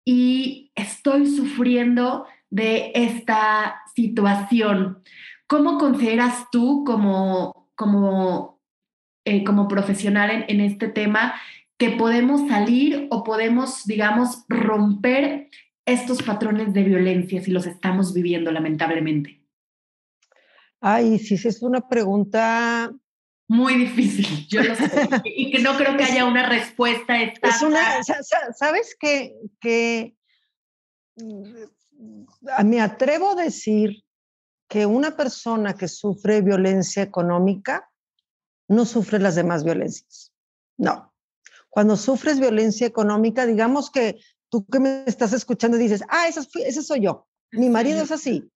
y 0.05 0.71
estoy 0.75 1.27
sufriendo 1.27 2.25
de 2.49 2.91
esta 2.95 3.81
situación. 3.95 5.03
¿Cómo 5.47 5.77
consideras 5.77 6.49
tú 6.51 6.83
como, 6.85 7.69
como, 7.75 8.59
eh, 9.25 9.43
como 9.43 9.67
profesional 9.67 10.31
en, 10.31 10.45
en 10.47 10.61
este 10.61 10.87
tema 10.87 11.35
que 11.77 11.91
podemos 11.91 12.47
salir 12.47 13.07
o 13.09 13.23
podemos, 13.23 13.85
digamos, 13.85 14.45
romper 14.49 15.49
estos 15.85 16.21
patrones 16.21 16.73
de 16.73 16.83
violencia 16.83 17.41
si 17.41 17.51
los 17.51 17.65
estamos 17.65 18.13
viviendo 18.13 18.51
lamentablemente? 18.51 19.41
Ay, 20.81 21.19
sí, 21.19 21.35
es 21.35 21.61
una 21.61 21.87
pregunta 21.87 22.91
muy 23.49 23.75
difícil, 23.75 24.47
yo 24.47 24.63
lo 24.63 24.75
sé, 24.75 25.09
y 25.25 25.51
que 25.51 25.59
no 25.59 25.75
creo 25.75 25.97
que 25.97 26.03
haya 26.03 26.25
una 26.25 26.47
respuesta 26.47 27.19
Es 27.21 27.61
una, 27.61 28.01
¿sabes 28.55 28.95
qué? 28.97 29.35
Que 29.59 30.15
mm, 31.17 32.63
me 32.65 32.79
atrevo 32.79 33.31
a 33.31 33.43
decir 33.43 34.03
que 34.69 34.85
una 34.85 35.17
persona 35.17 35.73
que 35.73 35.87
sufre 35.87 36.41
violencia 36.41 37.01
económica 37.01 37.89
no 38.67 38.85
sufre 38.85 39.17
las 39.19 39.33
demás 39.33 39.63
violencias. 39.63 40.31
No. 40.77 41.11
Cuando 41.69 41.97
sufres 41.97 42.39
violencia 42.39 42.85
económica, 42.85 43.47
digamos 43.47 43.89
que 43.89 44.19
tú 44.49 44.65
que 44.67 44.79
me 44.79 45.03
estás 45.07 45.33
escuchando 45.33 45.77
dices, 45.77 46.03
ah, 46.09 46.27
esa, 46.27 46.45
ese 46.63 46.83
soy 46.83 47.01
yo. 47.01 47.27
Mi 47.51 47.67
marido 47.67 48.03
es 48.03 48.11
así. 48.11 48.51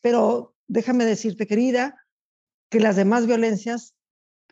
Pero 0.00 0.54
déjame 0.66 1.04
decirte, 1.04 1.46
querida, 1.46 2.02
que 2.70 2.80
las 2.80 2.96
demás 2.96 3.26
violencias, 3.26 3.95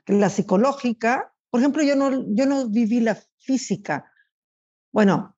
la 0.07 0.31
psicológica, 0.31 1.33
por 1.51 1.61
ejemplo, 1.61 1.83
yo 1.83 1.97
no, 1.97 2.25
yo 2.35 2.47
no 2.47 2.69
viví 2.69 3.01
la 3.01 3.19
física. 3.39 4.11
Bueno, 4.93 5.37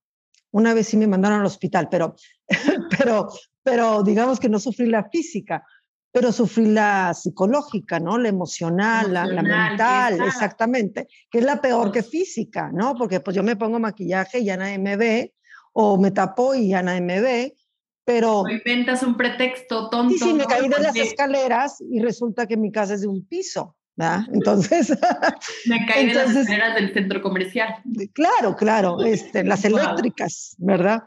una 0.50 0.74
vez 0.74 0.88
sí 0.88 0.96
me 0.96 1.06
mandaron 1.06 1.40
al 1.40 1.46
hospital, 1.46 1.88
pero, 1.90 2.16
pero, 2.98 3.28
pero 3.62 4.02
digamos 4.02 4.40
que 4.40 4.48
no 4.48 4.58
sufrí 4.58 4.86
la 4.86 5.08
física, 5.10 5.64
pero 6.10 6.32
sufrí 6.32 6.66
la 6.66 7.12
psicológica, 7.12 8.00
¿no? 8.00 8.16
La 8.16 8.30
emocional, 8.30 9.12
la, 9.12 9.26
mental, 9.26 10.22
exactamente, 10.22 11.06
que 11.30 11.40
es 11.40 11.44
la 11.44 11.60
peor 11.60 11.92
que 11.92 12.02
física, 12.02 12.70
¿no? 12.72 12.94
Porque 12.94 13.20
pues 13.20 13.36
yo 13.36 13.42
me 13.42 13.56
pongo 13.56 13.78
maquillaje 13.78 14.38
y 14.38 14.46
ya 14.46 14.56
nadie 14.56 14.78
me 14.78 14.96
ve, 14.96 15.34
o 15.74 15.98
me 15.98 16.12
tapo 16.12 16.54
y 16.54 16.68
ya 16.70 16.82
nadie 16.82 17.02
me 17.02 17.20
ve, 17.20 17.54
pero... 18.02 18.40
O 18.40 18.48
inventas 18.48 19.02
un 19.02 19.14
pretexto 19.14 19.90
tonto. 19.90 20.14
Y 20.14 20.18
sí, 20.18 20.32
me 20.32 20.46
caí 20.46 20.70
de 20.70 20.80
las 20.80 20.96
escaleras 20.96 21.82
y 21.82 22.00
resulta 22.00 22.46
que 22.46 22.56
mi 22.56 22.72
casa 22.72 22.94
es 22.94 23.02
de 23.02 23.08
un 23.08 23.26
piso, 23.26 23.75
¿verdad? 23.96 24.20
Entonces... 24.32 24.90
me 25.66 25.86
caí 25.86 26.06
de 26.06 26.14
las 26.14 26.34
escaleras 26.34 26.74
del 26.74 26.92
centro 26.92 27.22
comercial. 27.22 27.74
Claro, 28.12 28.54
claro, 28.56 29.02
este, 29.02 29.42
las 29.44 29.64
eléctricas, 29.64 30.54
¿verdad? 30.58 31.04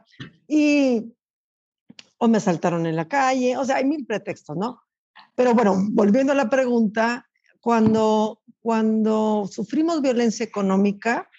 Y 0.47 1.13
o 2.19 2.27
me 2.27 2.37
asaltaron 2.37 2.85
en 2.85 2.95
la 2.95 3.07
calle, 3.07 3.57
o 3.57 3.65
sea, 3.65 3.77
hay 3.77 3.85
mil 3.85 4.05
pretextos, 4.05 4.55
¿no? 4.57 4.81
Pero 5.35 5.53
bueno, 5.53 5.75
volviendo 5.91 6.33
a 6.33 6.35
la 6.35 6.49
pregunta, 6.49 7.29
cuando, 7.61 8.41
cuando 8.59 9.47
sufrimos 9.49 10.01
violencia 10.01 10.45
económica, 10.45 11.29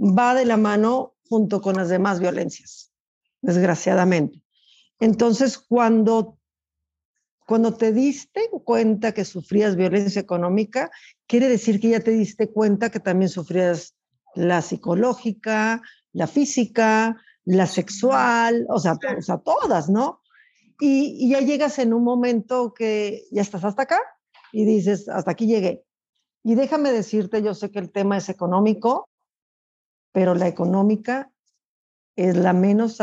va 0.00 0.34
de 0.34 0.46
la 0.46 0.56
mano 0.56 1.14
junto 1.28 1.60
con 1.60 1.76
las 1.76 1.90
demás 1.90 2.20
violencias, 2.20 2.90
desgraciadamente. 3.42 4.42
Entonces, 4.98 5.58
cuando, 5.58 6.38
cuando 7.46 7.74
te 7.74 7.92
diste 7.92 8.48
cuenta 8.64 9.12
que 9.12 9.24
sufrías 9.24 9.76
violencia 9.76 10.20
económica, 10.20 10.90
quiere 11.26 11.48
decir 11.48 11.80
que 11.80 11.90
ya 11.90 12.00
te 12.00 12.12
diste 12.12 12.50
cuenta 12.50 12.90
que 12.90 13.00
también 13.00 13.28
sufrías 13.28 13.94
la 14.34 14.62
psicológica, 14.62 15.82
la 16.12 16.26
física, 16.26 17.20
la 17.44 17.66
sexual, 17.66 18.66
o 18.70 18.78
sea, 18.78 18.98
o 19.18 19.22
sea 19.22 19.38
todas, 19.38 19.90
¿no? 19.90 20.22
Y, 20.80 21.16
y, 21.20 21.30
ya 21.30 21.40
llegas 21.40 21.78
en 21.78 21.92
un 21.92 22.02
momento 22.02 22.72
que 22.74 23.24
ya 23.30 23.42
estás 23.42 23.64
hasta 23.64 23.82
acá 23.82 24.00
y 24.52 24.64
dices, 24.64 25.08
hasta 25.08 25.30
aquí 25.30 25.46
llegué. 25.46 25.84
Y 26.42 26.56
déjame 26.56 26.92
decirte, 26.92 27.42
yo 27.42 27.54
sé 27.54 27.70
que 27.70 27.78
el 27.78 27.92
tema 27.92 28.16
es 28.16 28.28
económico, 28.28 29.08
pero 30.12 30.34
la 30.34 30.48
económica 30.48 31.30
es 32.16 32.36
la 32.36 32.52
menos 32.52 32.98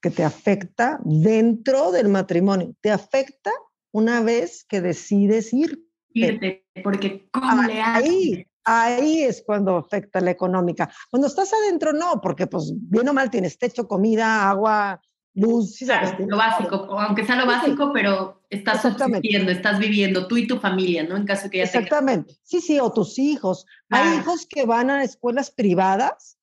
que 0.00 0.10
te 0.10 0.24
afecta 0.24 1.00
dentro 1.04 1.92
del 1.92 2.08
matrimonio. 2.08 2.74
Te 2.80 2.90
afecta 2.90 3.50
una 3.92 4.20
vez 4.20 4.64
que 4.64 4.80
decides 4.80 5.52
ir. 5.52 5.86
Irte, 6.14 6.66
porque 6.82 7.28
¿cómo 7.30 7.62
le 7.62 7.80
Ahí, 7.80 8.46
ahí 8.64 9.22
es 9.22 9.42
cuando 9.46 9.76
afecta 9.76 10.20
la 10.20 10.30
económica. 10.30 10.92
Cuando 11.10 11.28
estás 11.28 11.52
adentro, 11.52 11.92
no, 11.92 12.20
porque 12.20 12.46
pues 12.46 12.72
bien 12.74 13.08
o 13.08 13.12
mal 13.12 13.30
tienes 13.30 13.56
techo, 13.58 13.86
comida, 13.86 14.48
agua, 14.48 15.00
luz. 15.34 15.80
lo 16.18 16.36
básico, 16.36 16.74
aunque 16.98 17.24
sea 17.24 17.36
lo 17.36 17.46
básico, 17.46 17.92
pero 17.92 18.42
estás 18.50 18.82
subsistiendo, 18.82 19.50
estás 19.50 19.78
viviendo 19.78 20.26
tú 20.28 20.36
y 20.36 20.46
tu 20.46 20.58
familia, 20.58 21.04
¿no? 21.04 21.16
En 21.16 21.24
caso 21.24 21.48
que 21.48 21.58
ya 21.58 21.64
Exactamente. 21.64 22.36
Sí, 22.42 22.60
sí, 22.60 22.78
o 22.78 22.92
tus 22.92 23.18
hijos. 23.18 23.66
Hay 23.88 24.18
hijos 24.18 24.46
que 24.46 24.66
van 24.66 24.90
a 24.90 25.02
escuelas 25.02 25.50
privadas 25.50 26.38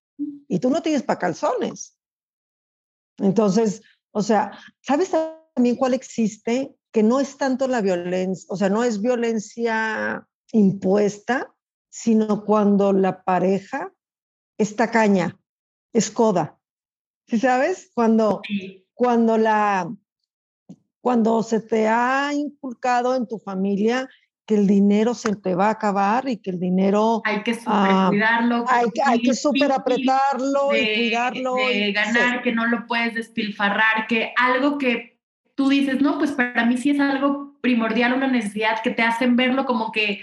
y 0.47 0.59
tú 0.59 0.69
no 0.69 0.81
tienes 0.81 1.03
para 1.03 1.19
calzones. 1.19 1.95
Entonces, 3.17 3.81
o 4.12 4.23
sea, 4.23 4.57
¿sabes 4.81 5.12
también 5.55 5.75
cuál 5.75 5.93
existe? 5.93 6.75
Que 6.91 7.04
no 7.04 7.19
es 7.19 7.38
tanto 7.38 7.67
la 7.67 7.82
violencia, 7.82 8.47
o 8.49 8.56
sea, 8.56 8.69
no 8.69 8.84
es 8.84 9.02
violencia 9.02 10.28
impuesta, 10.52 11.54
sino 11.89 12.45
cuando 12.45 12.93
la 12.93 13.23
pareja 13.23 13.91
es 14.58 14.75
tacaña, 14.75 15.38
es 15.93 16.10
coda. 16.10 16.58
¿Sí 17.28 17.39
sabes? 17.39 17.91
Cuando, 17.93 18.41
cuando 18.95 19.38
la 19.38 19.91
cuando 21.02 21.41
se 21.43 21.62
te 21.62 21.88
ha 21.88 22.34
inculcado 22.34 23.15
en 23.15 23.28
tu 23.28 23.39
familia 23.39 24.08
que 24.45 24.56
el 24.56 24.65
dinero 24.65 25.13
se 25.13 25.36
te 25.36 25.54
va 25.54 25.67
a 25.67 25.71
acabar 25.71 26.28
y 26.28 26.38
que 26.38 26.49
el 26.49 26.60
dinero... 26.60 27.21
Hay 27.23 27.43
que 27.43 27.54
super 27.54 28.08
cuidarlo. 28.10 28.65
hay, 28.67 28.88
hay, 29.06 29.21
que 29.21 29.36
super 29.36 29.71
apretarlo 29.71 30.75
y 30.75 30.95
cuidarlo. 30.95 31.56
De 31.56 31.91
ganar, 31.91 32.41
que 32.41 32.52
no 32.52 32.65
lo 32.65 32.88
puedes 32.88 33.13
despilfarrar, 33.13 34.08
que 34.08 34.34
algo 34.36 34.80
que 34.80 35.18
tú 35.59 35.67
dices, 35.67 35.99
no, 35.99 36.17
pues 36.17 36.31
para 36.31 36.65
mí 36.65 36.77
sí 36.77 36.91
es 36.91 37.01
algo 37.01 37.53
primordial, 37.59 38.13
una 38.13 38.27
necesidad 38.27 38.81
que 38.81 38.91
te 38.91 39.01
hacen 39.01 39.35
verlo 39.35 39.65
como 39.65 39.91
que 39.91 40.21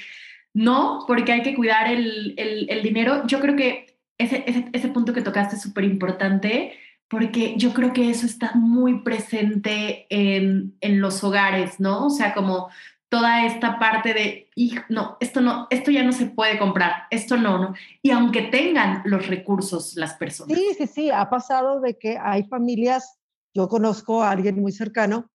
no, 0.54 1.04
porque 1.06 1.30
hay 1.30 1.42
que 1.42 1.54
cuidar 1.54 1.92
el, 1.92 2.32
el, 2.38 2.70
el 2.70 2.82
dinero. 2.82 3.26
Yo 3.26 3.38
creo 3.40 3.54
que 3.54 3.98
ese, 4.16 4.44
ese, 4.46 4.64
ese 4.72 4.88
punto 4.88 5.12
que 5.12 5.20
tocaste 5.20 5.56
es 5.56 5.60
súper 5.60 5.84
importante 5.84 6.72
porque 7.08 7.54
yo 7.58 7.74
creo 7.74 7.92
que 7.92 8.08
eso 8.08 8.24
está 8.24 8.52
muy 8.54 9.02
presente 9.02 10.06
en, 10.08 10.74
en, 10.80 11.02
los 11.02 11.22
hogares, 11.22 11.80
¿no? 11.80 12.06
O 12.06 12.10
sea, 12.10 12.32
como 12.32 12.70
toda 13.10 13.44
esta 13.44 13.78
parte 13.78 14.14
de, 14.14 14.48
no, 14.88 15.18
esto 15.20 15.42
no, 15.42 15.66
esto 15.68 15.90
ya 15.90 16.02
no 16.02 16.12
se 16.12 16.24
puede 16.24 16.58
comprar, 16.58 17.02
esto 17.10 17.36
no, 17.36 17.58
¿no? 17.58 17.74
Y 18.00 18.10
aunque 18.10 18.40
tengan 18.40 19.02
los 19.04 19.26
recursos 19.26 19.96
las 19.96 20.14
personas. 20.14 20.56
Sí, 20.56 20.66
sí, 20.78 20.86
sí, 20.86 21.10
ha 21.10 21.28
pasado 21.28 21.82
de 21.82 21.98
que 21.98 22.16
hay 22.16 22.44
familias, 22.44 23.18
yo 23.56 23.68
conozco 23.68 24.22
a 24.22 24.30
alguien 24.32 24.60
muy 24.60 24.70
cercano, 24.70 25.30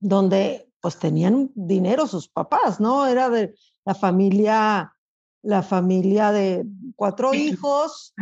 donde 0.00 0.72
pues 0.80 0.96
tenían 0.96 1.50
dinero 1.54 2.06
sus 2.06 2.26
papás, 2.26 2.80
¿no? 2.80 3.06
Era 3.06 3.28
de 3.28 3.54
la 3.84 3.94
familia, 3.94 4.96
la 5.42 5.62
familia 5.62 6.32
de 6.32 6.64
cuatro 6.96 7.34
hijos, 7.34 8.14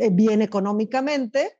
eh, 0.00 0.08
bien 0.10 0.40
económicamente, 0.40 1.58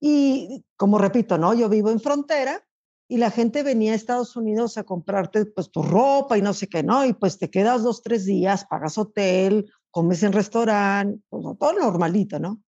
y 0.00 0.64
como 0.76 0.98
repito, 0.98 1.38
¿no? 1.38 1.54
Yo 1.54 1.68
vivo 1.68 1.90
en 1.92 2.00
frontera 2.00 2.66
y 3.08 3.18
la 3.18 3.30
gente 3.30 3.62
venía 3.62 3.92
a 3.92 3.94
Estados 3.94 4.34
Unidos 4.34 4.76
a 4.76 4.82
comprarte 4.82 5.46
pues 5.46 5.70
tu 5.70 5.84
ropa 5.84 6.36
y 6.36 6.42
no 6.42 6.52
sé 6.52 6.66
qué, 6.66 6.82
¿no? 6.82 7.06
Y 7.06 7.12
pues 7.12 7.38
te 7.38 7.48
quedas 7.48 7.84
dos, 7.84 8.02
tres 8.02 8.24
días, 8.24 8.66
pagas 8.68 8.98
hotel, 8.98 9.70
comes 9.92 10.24
en 10.24 10.32
restaurante, 10.32 11.22
pues, 11.28 11.44
todo 11.60 11.72
normalito, 11.74 12.40
¿no? 12.40 12.60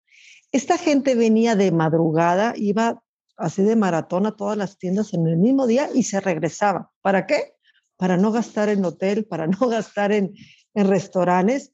Esta 0.52 0.78
gente 0.78 1.16
venía 1.16 1.56
de 1.56 1.72
madrugada, 1.72 2.54
iba 2.56 3.02
así 3.36 3.62
de 3.62 3.76
maratón 3.76 4.26
a 4.26 4.36
todas 4.36 4.56
las 4.56 4.78
tiendas 4.78 5.14
en 5.14 5.26
el 5.26 5.36
mismo 5.36 5.66
día 5.66 5.88
y 5.92 6.02
se 6.02 6.20
regresaba. 6.20 6.90
¿Para 7.02 7.26
qué? 7.26 7.54
Para 7.96 8.16
no 8.16 8.32
gastar 8.32 8.68
en 8.68 8.84
hotel, 8.84 9.26
para 9.26 9.46
no 9.46 9.68
gastar 9.68 10.12
en, 10.12 10.34
restaurantes, 10.74 11.72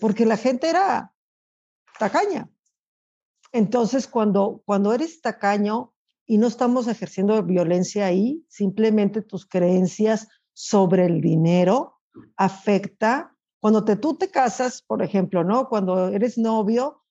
porque 0.00 0.24
la 0.24 0.38
gente 0.38 0.70
era 0.70 1.12
tacaña. 1.98 2.48
Entonces, 3.52 4.06
cuando, 4.06 4.62
cuando 4.64 4.94
eres 4.94 5.20
tacaño, 5.20 5.92
y 6.30 6.36
no 6.36 6.46
estamos 6.46 6.86
ejerciendo 6.88 7.42
violencia 7.42 8.04
ahí, 8.04 8.44
simplemente 8.48 9.22
tus 9.22 9.46
creencias 9.46 10.28
sobre 10.52 11.06
el 11.06 11.22
dinero 11.22 12.00
afecta. 12.36 13.34
Cuando 13.60 13.82
te, 13.82 13.96
tú 13.96 14.14
te 14.14 14.30
casas, 14.30 14.82
por 14.82 15.02
ejemplo, 15.02 15.42
¿no? 15.42 15.70
Cuando 15.70 16.08
eres 16.08 16.36
novio, 16.36 17.02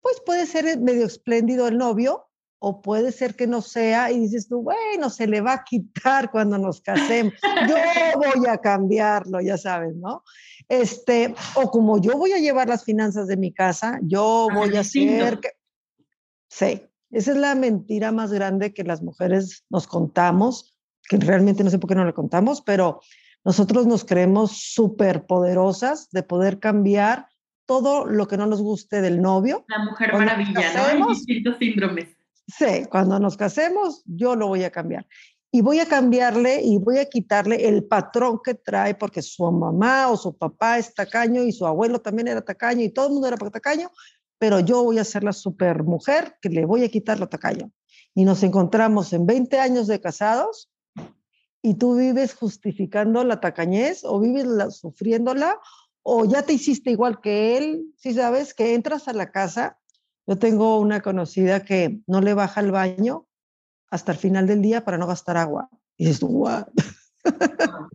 pues 0.00 0.22
puede 0.24 0.46
ser 0.46 0.78
medio 0.78 1.04
espléndido 1.04 1.66
el 1.66 1.78
novio 1.78 2.27
o 2.60 2.82
puede 2.82 3.12
ser 3.12 3.36
que 3.36 3.46
no 3.46 3.62
sea 3.62 4.10
y 4.10 4.18
dices 4.18 4.48
tú, 4.48 4.62
bueno, 4.62 5.10
se 5.10 5.26
le 5.26 5.40
va 5.40 5.52
a 5.54 5.64
quitar 5.64 6.30
cuando 6.30 6.58
nos 6.58 6.80
casemos. 6.80 7.34
Yo 7.68 7.76
voy 8.16 8.46
a 8.48 8.58
cambiarlo, 8.58 9.40
ya 9.40 9.56
sabes, 9.56 9.94
¿no? 9.96 10.24
Este, 10.68 11.34
o 11.54 11.70
como 11.70 12.00
yo 12.00 12.18
voy 12.18 12.32
a 12.32 12.38
llevar 12.38 12.68
las 12.68 12.84
finanzas 12.84 13.28
de 13.28 13.36
mi 13.36 13.52
casa, 13.52 14.00
yo 14.02 14.48
voy 14.52 14.76
a 14.76 14.80
hacer 14.80 15.40
que... 15.40 15.50
Sí, 16.48 16.82
esa 17.10 17.30
es 17.32 17.36
la 17.36 17.54
mentira 17.54 18.10
más 18.12 18.32
grande 18.32 18.74
que 18.74 18.84
las 18.84 19.02
mujeres 19.02 19.64
nos 19.70 19.86
contamos, 19.86 20.76
que 21.08 21.16
realmente 21.16 21.62
no 21.62 21.70
sé 21.70 21.78
por 21.78 21.88
qué 21.88 21.94
no 21.94 22.04
le 22.04 22.12
contamos, 22.12 22.60
pero 22.62 23.00
nosotros 23.44 23.86
nos 23.86 24.04
creemos 24.04 24.58
súper 24.58 25.26
poderosas 25.26 26.10
de 26.10 26.22
poder 26.22 26.58
cambiar 26.58 27.28
todo 27.66 28.06
lo 28.06 28.26
que 28.26 28.36
no 28.36 28.46
nos 28.46 28.62
guste 28.62 29.00
del 29.00 29.20
novio. 29.20 29.64
La 29.68 29.84
mujer 29.84 30.12
maravilla, 30.12 30.72
¿no? 30.74 31.06
Hay 31.06 31.14
distintos 31.14 31.56
síndromes. 31.58 32.17
Sí, 32.48 32.86
cuando 32.90 33.18
nos 33.18 33.36
casemos, 33.36 34.02
yo 34.06 34.34
lo 34.34 34.48
voy 34.48 34.64
a 34.64 34.70
cambiar. 34.70 35.06
Y 35.50 35.60
voy 35.60 35.80
a 35.80 35.86
cambiarle 35.86 36.62
y 36.62 36.78
voy 36.78 36.98
a 36.98 37.06
quitarle 37.06 37.68
el 37.68 37.84
patrón 37.84 38.40
que 38.42 38.54
trae, 38.54 38.94
porque 38.94 39.22
su 39.22 39.50
mamá 39.50 40.08
o 40.08 40.16
su 40.16 40.36
papá 40.36 40.78
es 40.78 40.94
tacaño 40.94 41.42
y 41.42 41.52
su 41.52 41.66
abuelo 41.66 42.00
también 42.00 42.28
era 42.28 42.42
tacaño 42.42 42.82
y 42.82 42.90
todo 42.90 43.06
el 43.06 43.12
mundo 43.12 43.28
era 43.28 43.36
tacaño, 43.36 43.90
pero 44.38 44.60
yo 44.60 44.82
voy 44.82 44.98
a 44.98 45.04
ser 45.04 45.24
la 45.24 45.32
super 45.32 45.84
mujer 45.84 46.36
que 46.40 46.48
le 46.48 46.64
voy 46.64 46.84
a 46.84 46.88
quitar 46.88 47.18
lo 47.18 47.28
tacaño. 47.28 47.70
y 48.14 48.24
nos 48.24 48.42
encontramos 48.42 49.12
en 49.12 49.26
20 49.26 49.60
años 49.60 49.86
de 49.86 50.00
casados 50.00 50.70
y 51.62 51.74
tú 51.74 51.96
vives 51.96 52.34
justificando 52.34 53.22
la 53.22 53.40
tacañez 53.40 54.02
o 54.04 54.18
vives 54.18 54.46
sufriéndola 54.76 55.60
o 56.02 56.24
ya 56.24 56.42
te 56.42 56.54
hiciste 56.54 56.90
igual 56.90 57.20
que 57.20 57.58
él, 57.58 57.84
si 57.96 58.14
sabes 58.14 58.54
que 58.54 58.74
entras 58.74 59.08
a 59.08 59.12
la 59.12 59.30
casa, 59.30 59.78
yo 60.28 60.38
tengo 60.38 60.78
una 60.78 61.00
conocida 61.00 61.64
que 61.64 62.02
no 62.06 62.20
le 62.20 62.34
baja 62.34 62.60
al 62.60 62.70
baño 62.70 63.26
hasta 63.90 64.12
el 64.12 64.18
final 64.18 64.46
del 64.46 64.60
día 64.60 64.84
para 64.84 64.98
no 64.98 65.06
gastar 65.06 65.38
agua. 65.38 65.70
Y 65.96 66.04
dices, 66.04 66.20
wow. 66.20 66.66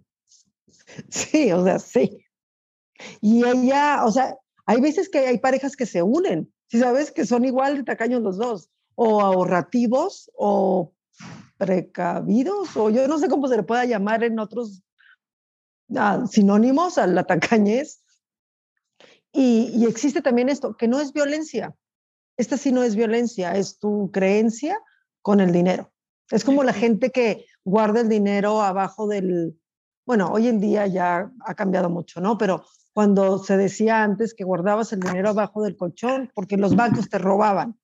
sí, 1.09 1.51
o 1.51 1.63
sea, 1.63 1.77
sí. 1.77 2.25
Y 3.21 3.45
ella, 3.45 4.03
o 4.03 4.11
sea, 4.11 4.35
hay 4.65 4.81
veces 4.81 5.09
que 5.09 5.19
hay 5.19 5.37
parejas 5.37 5.75
que 5.75 5.85
se 5.85 6.01
unen, 6.01 6.51
si 6.65 6.79
sabes 6.79 7.11
que 7.11 7.27
son 7.27 7.45
igual 7.45 7.77
de 7.77 7.83
tacaños 7.83 8.23
los 8.23 8.37
dos, 8.37 8.71
o 8.95 9.21
ahorrativos, 9.21 10.31
o 10.35 10.91
precavidos, 11.59 12.75
o 12.75 12.89
yo 12.89 13.07
no 13.07 13.19
sé 13.19 13.29
cómo 13.29 13.47
se 13.47 13.57
le 13.57 13.63
pueda 13.63 13.85
llamar 13.85 14.23
en 14.23 14.39
otros 14.39 14.81
ah, 15.95 16.25
sinónimos 16.27 16.97
a 16.97 17.05
la 17.05 17.25
tacañez. 17.25 18.01
Y, 19.31 19.71
y 19.75 19.85
existe 19.85 20.23
también 20.23 20.49
esto, 20.49 20.75
que 20.75 20.87
no 20.87 20.99
es 20.99 21.13
violencia. 21.13 21.75
Esta 22.37 22.57
sí 22.57 22.71
no 22.71 22.83
es 22.83 22.95
violencia, 22.95 23.55
es 23.55 23.79
tu 23.79 24.11
creencia 24.11 24.79
con 25.21 25.39
el 25.39 25.51
dinero. 25.51 25.91
Es 26.29 26.43
como 26.43 26.63
la 26.63 26.73
gente 26.73 27.11
que 27.11 27.45
guarda 27.63 28.01
el 28.01 28.09
dinero 28.09 28.61
abajo 28.61 29.07
del, 29.07 29.57
bueno, 30.05 30.29
hoy 30.31 30.47
en 30.47 30.59
día 30.59 30.87
ya 30.87 31.31
ha 31.45 31.53
cambiado 31.53 31.89
mucho, 31.89 32.21
¿no? 32.21 32.37
Pero 32.37 32.65
cuando 32.93 33.39
se 33.39 33.57
decía 33.57 34.03
antes 34.03 34.33
que 34.33 34.43
guardabas 34.43 34.93
el 34.93 34.99
dinero 34.99 35.29
abajo 35.29 35.63
del 35.63 35.75
colchón 35.75 36.31
porque 36.33 36.57
los 36.57 36.75
bancos 36.75 37.09
te 37.09 37.17
robaban. 37.17 37.77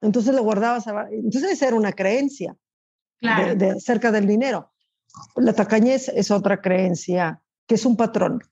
Entonces 0.00 0.34
lo 0.34 0.42
guardabas 0.42 0.86
abajo. 0.86 1.10
Entonces 1.12 1.52
esa 1.52 1.68
era 1.68 1.76
una 1.76 1.92
creencia 1.92 2.56
de, 3.20 3.70
acerca 3.70 4.12
del 4.12 4.26
dinero. 4.26 4.72
La 5.36 5.52
tacañez 5.52 6.08
es 6.08 6.30
otra 6.30 6.60
creencia, 6.60 7.42
que 7.66 7.74
es 7.74 7.84
un 7.84 7.96
patrón. 7.96 8.42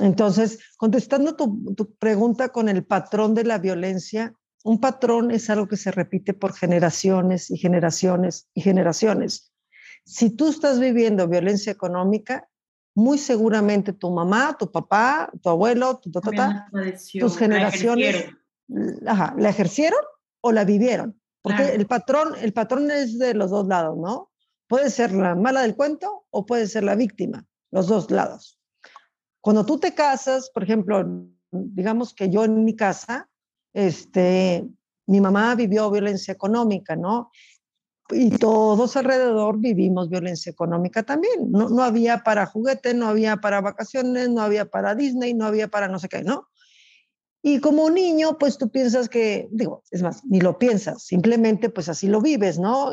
Entonces, 0.00 0.58
contestando 0.76 1.36
tu, 1.36 1.74
tu 1.74 1.94
pregunta 1.94 2.48
con 2.48 2.68
el 2.68 2.84
patrón 2.84 3.34
de 3.34 3.44
la 3.44 3.58
violencia, 3.58 4.34
un 4.64 4.80
patrón 4.80 5.30
es 5.30 5.50
algo 5.50 5.68
que 5.68 5.76
se 5.76 5.90
repite 5.90 6.34
por 6.34 6.54
generaciones 6.54 7.50
y 7.50 7.58
generaciones 7.58 8.48
y 8.54 8.62
generaciones. 8.62 9.52
Si 10.04 10.30
tú 10.30 10.48
estás 10.48 10.80
viviendo 10.80 11.28
violencia 11.28 11.72
económica, 11.72 12.48
muy 12.94 13.18
seguramente 13.18 13.92
tu 13.92 14.10
mamá, 14.10 14.56
tu 14.58 14.70
papá, 14.70 15.30
tu 15.42 15.48
abuelo, 15.48 15.98
tu 15.98 16.10
tata, 16.10 16.68
tus 17.18 17.36
generaciones 17.36 18.26
la, 18.68 19.34
la 19.36 19.48
ejercieron 19.48 20.00
o 20.40 20.52
la 20.52 20.64
vivieron. 20.64 21.20
Porque 21.42 21.74
el, 21.74 21.86
patrón, 21.86 22.34
el 22.40 22.54
patrón 22.54 22.90
es 22.90 23.18
de 23.18 23.34
los 23.34 23.50
dos 23.50 23.66
lados, 23.66 23.98
¿no? 23.98 24.30
Puede 24.66 24.88
ser 24.88 25.12
la 25.12 25.34
mala 25.34 25.60
del 25.60 25.76
cuento 25.76 26.24
o 26.30 26.46
puede 26.46 26.66
ser 26.66 26.84
la 26.84 26.94
víctima, 26.94 27.44
los 27.70 27.86
dos 27.86 28.10
lados. 28.10 28.53
Cuando 29.44 29.66
tú 29.66 29.78
te 29.78 29.92
casas, 29.92 30.48
por 30.48 30.62
ejemplo, 30.62 31.04
digamos 31.52 32.14
que 32.14 32.30
yo 32.30 32.44
en 32.44 32.64
mi 32.64 32.74
casa, 32.74 33.28
este, 33.74 34.66
mi 35.06 35.20
mamá 35.20 35.54
vivió 35.54 35.90
violencia 35.90 36.32
económica, 36.32 36.96
¿no? 36.96 37.30
y 38.10 38.30
todos 38.30 38.96
alrededor 38.96 39.58
vivimos 39.58 40.08
violencia 40.08 40.50
económica 40.50 41.02
también. 41.02 41.50
No, 41.50 41.68
no 41.68 41.82
había 41.82 42.22
para 42.22 42.46
juguete, 42.46 42.94
no 42.94 43.06
había 43.06 43.36
para 43.36 43.60
vacaciones, 43.60 44.30
no 44.30 44.40
había 44.40 44.64
para 44.64 44.94
Disney, 44.94 45.34
no 45.34 45.44
había 45.44 45.68
para 45.68 45.88
no 45.88 45.98
sé 45.98 46.08
qué, 46.08 46.22
¿no? 46.22 46.48
Y 47.42 47.60
como 47.60 47.90
niño, 47.90 48.38
pues 48.38 48.56
tú 48.56 48.70
piensas 48.70 49.10
que, 49.10 49.48
digo, 49.50 49.82
es 49.90 50.02
más, 50.02 50.24
ni 50.24 50.40
lo 50.40 50.58
piensas, 50.58 51.02
simplemente 51.02 51.68
pues 51.68 51.90
así 51.90 52.08
lo 52.08 52.22
vives, 52.22 52.58
¿no? 52.58 52.92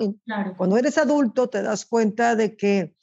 Cuando 0.57 0.77
eres 0.77 0.97
adulto 0.97 1.47
te 1.47 1.61
das 1.61 1.85
cuenta 1.85 2.35
de 2.35 2.57
que, 2.57 2.93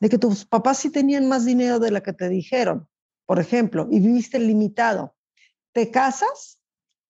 de 0.00 0.08
que 0.08 0.18
tus 0.18 0.44
papás 0.44 0.78
sí 0.78 0.90
tenían 0.90 1.28
más 1.28 1.44
dinero 1.44 1.78
de 1.78 1.90
la 1.90 2.02
que 2.02 2.12
te 2.12 2.28
dijeron, 2.28 2.88
por 3.26 3.38
ejemplo, 3.38 3.88
y 3.90 4.00
viviste 4.00 4.38
limitado. 4.38 5.16
Te 5.72 5.90
casas 5.90 6.60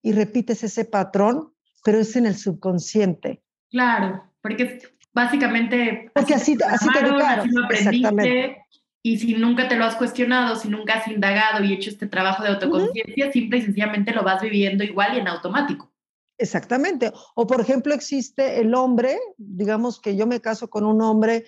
y 0.02 0.12
repites 0.12 0.64
ese 0.64 0.84
patrón, 0.84 1.54
pero 1.84 1.98
es 1.98 2.16
en 2.16 2.26
el 2.26 2.37
subconsciente. 2.37 3.42
Claro 3.70 4.34
porque 4.44 4.78
básicamente... 5.14 6.10
Porque 6.12 6.34
así, 6.34 6.52
así, 6.52 6.87
te. 6.92 6.98
Así 6.98 7.48
lo 7.48 7.64
aprendiste, 7.64 8.58
y 9.02 9.18
si 9.18 9.34
nunca 9.37 9.68
te 9.68 9.76
lo 9.76 9.87
has 9.87 9.96
cuestionado, 9.96 10.54
si 10.56 10.68
nunca 10.68 10.98
has 10.98 11.08
indagado 11.08 11.64
y 11.64 11.72
hecho 11.72 11.88
este 11.88 12.06
trabajo 12.06 12.42
de 12.42 12.50
autoconciencia, 12.50 13.32
simple 13.32 13.58
y 13.58 13.62
sencillamente 13.62 14.12
lo 14.12 14.22
vas 14.22 14.42
viviendo 14.42 14.84
igual 14.84 15.16
y 15.16 15.20
en 15.20 15.28
automático. 15.28 15.90
Exactamente. 16.37 17.10
O 17.34 17.46
por 17.46 17.58
ejemplo, 17.58 17.94
existe 17.94 18.60
el 18.60 18.74
hombre, 18.74 19.18
digamos 19.38 19.98
que 19.98 20.14
yo 20.14 20.26
me 20.26 20.42
caso 20.42 20.68
con 20.68 20.84
un 20.84 21.00
hombre 21.00 21.46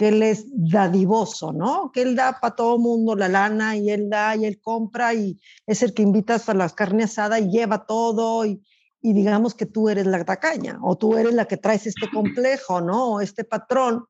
que 0.00 0.08
él 0.08 0.22
es 0.22 0.46
dadivoso, 0.50 1.52
¿no? 1.52 1.92
Que 1.92 2.00
él 2.00 2.16
da 2.16 2.38
para 2.40 2.56
todo 2.56 2.78
mundo 2.78 3.14
la 3.14 3.28
lana 3.28 3.76
y 3.76 3.90
él 3.90 4.08
da 4.08 4.34
y 4.34 4.46
él 4.46 4.58
compra 4.58 5.12
y 5.12 5.38
es 5.66 5.82
el 5.82 5.92
que 5.92 6.00
invitas 6.00 6.44
para 6.44 6.60
las 6.60 6.72
carne 6.72 7.04
asada 7.04 7.38
y 7.38 7.50
lleva 7.50 7.84
todo 7.84 8.46
y, 8.46 8.64
y 9.02 9.12
digamos 9.12 9.52
que 9.52 9.66
tú 9.66 9.90
eres 9.90 10.06
la 10.06 10.24
tacaña 10.24 10.78
o 10.82 10.96
tú 10.96 11.18
eres 11.18 11.34
la 11.34 11.44
que 11.44 11.58
traes 11.58 11.86
este 11.86 12.08
complejo, 12.14 12.80
¿no? 12.80 13.20
Este 13.20 13.44
patrón. 13.44 14.06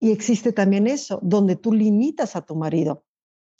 Y 0.00 0.10
existe 0.10 0.50
también 0.50 0.88
eso, 0.88 1.20
donde 1.22 1.54
tú 1.54 1.72
limitas 1.72 2.34
a 2.34 2.40
tu 2.40 2.56
marido. 2.56 3.04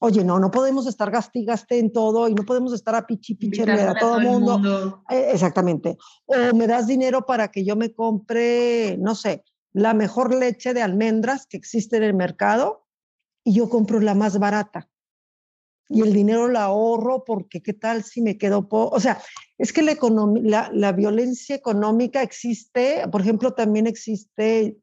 Oye, 0.01 0.25
no, 0.25 0.41
no 0.41 0.51
podemos 0.51 0.89
estar 0.89 1.13
gastigaste 1.13 1.79
en 1.79 1.93
todo 1.93 2.29
y 2.29 2.35
no 2.35 2.43
podemos 2.43 2.73
estar 2.73 2.97
a 2.97 3.07
pichi 3.07 3.39
a 3.63 3.95
todo 3.95 4.19
el 4.19 4.27
mundo. 4.27 5.05
Eh, 5.09 5.29
exactamente. 5.33 5.99
O 6.25 6.53
me 6.53 6.67
das 6.67 6.89
dinero 6.89 7.25
para 7.25 7.47
que 7.47 7.65
yo 7.65 7.77
me 7.77 7.95
compre, 7.95 8.97
no 8.99 9.15
sé, 9.15 9.45
la 9.77 9.93
mejor 9.93 10.35
leche 10.35 10.73
de 10.73 10.81
almendras 10.81 11.47
que 11.47 11.59
existe 11.59 11.99
en 11.99 12.03
el 12.03 12.15
mercado 12.15 12.87
y 13.45 13.53
yo 13.53 13.69
compro 13.69 14.01
la 14.01 14.15
más 14.15 14.39
barata. 14.39 14.89
Y 15.91 16.01
el 16.01 16.15
dinero 16.15 16.49
lo 16.49 16.59
ahorro 16.59 17.25
porque 17.25 17.63
qué 17.63 17.75
tal 17.75 18.03
si 18.03 18.23
me 18.23 18.39
quedo 18.39 18.67
O 18.71 18.99
sea, 19.01 19.21
es 19.59 19.75
que 19.75 19.83
la, 19.83 19.95
la, 20.43 20.71
la, 20.73 20.93
violencia 20.93 21.55
económica 21.55 22.23
existe, 22.23 23.07
por 23.13 23.21
ejemplo, 23.21 23.53
también 23.53 23.87
existe, 23.87 24.79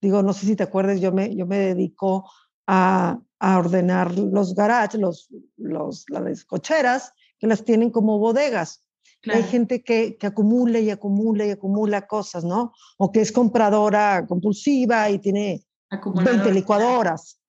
digo, 0.00 0.22
no 0.22 0.32
sé 0.32 0.46
si 0.46 0.54
te 0.54 0.62
acuerdas, 0.62 1.00
yo 1.00 1.10
me, 1.10 1.34
yo 1.34 1.44
me 1.44 1.58
dedico 1.58 2.30
a, 2.68 3.18
a 3.40 3.58
ordenar 3.58 4.16
los 4.16 4.54
garages, 4.54 5.00
los, 5.00 5.28
los, 5.56 6.04
las 6.08 6.44
cocheras, 6.44 7.12
que 7.40 7.48
las 7.48 7.64
tienen 7.64 7.90
como 7.90 8.20
bodegas. 8.20 8.85
Hay 9.24 9.42
gente 9.42 9.82
que, 9.82 10.16
que 10.16 10.26
acumula 10.26 10.78
y 10.78 10.90
acumula 10.90 11.44
y 11.44 11.50
acumula 11.50 12.06
cosas, 12.06 12.44
¿no? 12.44 12.72
O 12.96 13.10
que 13.10 13.20
es 13.20 13.32
compradora 13.32 14.24
compulsiva 14.26 15.10
y 15.10 15.18
tiene 15.18 15.66
20 15.90 16.52
licuadoras. 16.52 17.40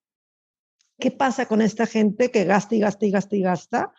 ¿Qué 1.00 1.12
pasa 1.12 1.46
con 1.46 1.62
esta 1.62 1.86
gente 1.86 2.32
que 2.32 2.46
gasta 2.46 2.76
y 2.76 2.80
gasta 2.80 3.06
y 3.06 3.12
gasta 3.12 3.36
y 3.36 3.42
gasta? 3.42 3.94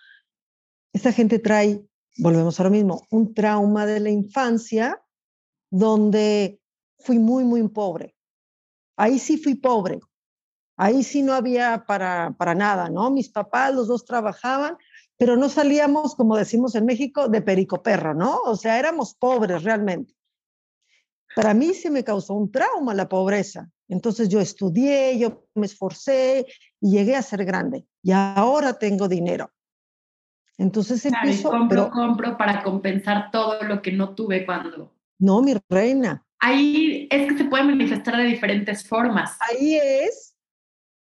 Esta 0.92 1.12
gente 1.12 1.38
trae, 1.38 1.84
volvemos 2.16 2.58
a 2.58 2.64
lo 2.64 2.70
mismo, 2.70 3.06
un 3.10 3.34
trauma 3.34 3.86
de 3.86 4.00
la 4.00 4.10
infancia 4.10 5.00
donde 5.70 6.60
fui 6.98 7.18
muy, 7.18 7.44
muy 7.44 7.66
pobre. 7.68 8.16
Ahí 8.96 9.18
sí 9.18 9.38
fui 9.38 9.54
pobre. 9.54 10.00
Ahí 10.76 11.02
sí 11.02 11.22
no 11.22 11.34
había 11.34 11.84
para, 11.86 12.34
para 12.38 12.54
nada, 12.54 12.88
¿no? 12.88 13.10
Mis 13.10 13.28
papás, 13.28 13.74
los 13.74 13.88
dos 13.88 14.04
trabajaban, 14.04 14.76
pero 15.18 15.36
no 15.36 15.48
salíamos, 15.48 16.14
como 16.14 16.36
decimos 16.36 16.76
en 16.76 16.86
México, 16.86 17.28
de 17.28 17.42
perico 17.42 17.82
perro, 17.82 18.14
¿no? 18.14 18.40
O 18.42 18.56
sea, 18.56 18.78
éramos 18.78 19.14
pobres 19.14 19.64
realmente. 19.64 20.14
Para 21.34 21.54
mí 21.54 21.74
se 21.74 21.90
me 21.90 22.04
causó 22.04 22.34
un 22.34 22.50
trauma 22.50 22.94
la 22.94 23.08
pobreza. 23.08 23.68
Entonces 23.88 24.28
yo 24.28 24.40
estudié, 24.40 25.18
yo 25.18 25.44
me 25.54 25.66
esforcé 25.66 26.46
y 26.80 26.92
llegué 26.92 27.16
a 27.16 27.22
ser 27.22 27.44
grande. 27.44 27.84
Y 28.02 28.12
ahora 28.12 28.78
tengo 28.78 29.08
dinero. 29.08 29.50
Entonces 30.56 31.04
empiezo... 31.04 31.50
compro, 31.50 31.68
pero, 31.68 31.90
compro 31.90 32.36
para 32.36 32.62
compensar 32.62 33.30
todo 33.30 33.62
lo 33.62 33.82
que 33.82 33.92
no 33.92 34.14
tuve 34.14 34.46
cuando... 34.46 34.94
No, 35.18 35.42
mi 35.42 35.54
reina. 35.68 36.24
Ahí 36.38 37.08
es 37.10 37.28
que 37.28 37.38
se 37.38 37.44
puede 37.44 37.64
manifestar 37.64 38.16
de 38.16 38.24
diferentes 38.24 38.86
formas. 38.86 39.36
Ahí 39.50 39.76
es 39.76 40.36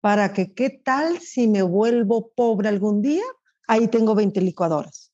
para 0.02 0.34
que, 0.34 0.54
¿qué 0.54 0.70
tal 0.70 1.20
si 1.20 1.48
me 1.48 1.62
vuelvo 1.62 2.32
pobre 2.36 2.70
algún 2.70 3.02
día? 3.02 3.24
Ahí 3.68 3.88
tengo 3.88 4.16
20 4.16 4.42
licuadoras. 4.42 5.12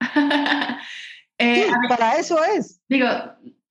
eh, 1.38 1.66
para 1.88 2.16
eso 2.16 2.42
es. 2.42 2.80
Digo, 2.88 3.08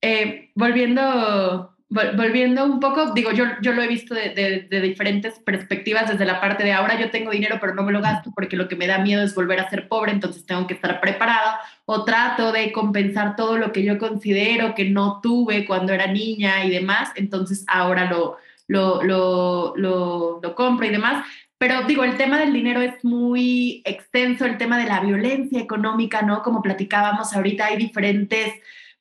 eh, 0.00 0.50
volviendo 0.54 1.74
volviendo 1.88 2.64
un 2.64 2.80
poco, 2.80 3.12
digo, 3.12 3.30
yo, 3.30 3.44
yo 3.62 3.72
lo 3.72 3.82
he 3.82 3.86
visto 3.86 4.14
de, 4.14 4.30
de, 4.68 4.80
diferentes 4.80 5.38
perspectivas, 5.38 6.08
desde 6.08 6.24
la 6.24 6.40
parte 6.40 6.64
de 6.64 6.72
ahora 6.72 6.98
yo 6.98 7.10
tengo 7.10 7.30
dinero, 7.30 7.58
pero 7.60 7.74
no 7.74 7.82
me 7.82 7.92
lo 7.92 8.00
gasto 8.00 8.32
porque 8.34 8.56
lo 8.56 8.68
que 8.68 8.74
me 8.74 8.86
da 8.86 8.98
miedo 8.98 9.22
es 9.22 9.34
volver 9.34 9.60
a 9.60 9.70
ser 9.70 9.86
pobre, 9.86 10.10
entonces 10.10 10.44
tengo 10.44 10.66
que 10.66 10.74
estar 10.74 11.00
preparada, 11.00 11.60
o 11.84 12.04
trato 12.04 12.50
de 12.52 12.72
compensar 12.72 13.36
todo 13.36 13.58
lo 13.58 13.70
que 13.70 13.84
yo 13.84 13.98
considero 13.98 14.74
que 14.74 14.86
no 14.90 15.20
tuve 15.22 15.66
cuando 15.66 15.92
era 15.92 16.06
niña 16.08 16.64
y 16.64 16.70
demás, 16.70 17.10
entonces 17.14 17.64
ahora 17.68 18.10
lo, 18.10 18.38
lo, 18.66 19.02
lo, 19.02 19.74
lo, 19.76 20.40
lo 20.42 20.54
compro 20.54 20.86
y 20.86 20.90
demás. 20.90 21.24
Pero 21.66 21.84
digo, 21.84 22.04
el 22.04 22.18
tema 22.18 22.38
del 22.38 22.52
dinero 22.52 22.82
es 22.82 23.02
muy 23.06 23.80
extenso, 23.86 24.44
el 24.44 24.58
tema 24.58 24.76
de 24.76 24.84
la 24.84 25.00
violencia 25.00 25.58
económica, 25.58 26.20
¿no? 26.20 26.42
Como 26.42 26.60
platicábamos 26.60 27.32
ahorita, 27.32 27.64
hay 27.64 27.78
diferentes 27.78 28.52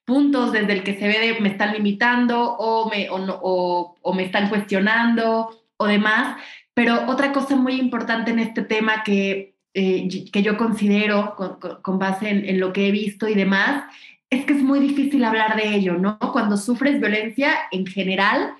puntos, 0.06 0.54
desde 0.54 0.72
el 0.72 0.84
que 0.84 0.98
se 0.98 1.10
ve 1.10 1.20
de 1.20 1.42
me 1.42 1.50
están 1.50 1.74
limitando 1.74 2.56
o 2.56 2.90
me, 2.90 3.10
o, 3.10 4.14
me 4.16 4.24
están 4.24 4.48
cuestionando 4.48 5.50
o 5.76 5.86
demás. 5.88 6.38
Pero 6.74 7.06
otra 7.08 7.34
cosa 7.34 7.58
muy 7.58 7.74
importante 7.74 8.32
en 8.32 8.40
este 8.40 8.62
tema 8.62 9.04
que, 9.04 9.58
eh, 9.74 10.08
que 10.32 10.42
yo 10.42 10.56
considero 10.56 11.36
con, 11.82 12.00
base 12.00 12.30
en, 12.30 12.46
en, 12.46 12.62
lo 12.62 12.72
que 12.72 12.88
he 12.88 12.92
visto 12.92 13.28
y 13.28 13.36
demás, 13.36 13.84
es 14.30 14.46
que 14.46 14.54
es 14.54 14.64
muy 14.64 14.80
difícil 14.80 15.26
hablar 15.26 15.58
de 15.58 15.76
ello, 15.76 15.96
¿no? 15.96 16.18
Cuando 16.18 16.56
sufres 16.56 17.02
violencia 17.02 17.54
en 17.74 17.86
general, 17.86 18.56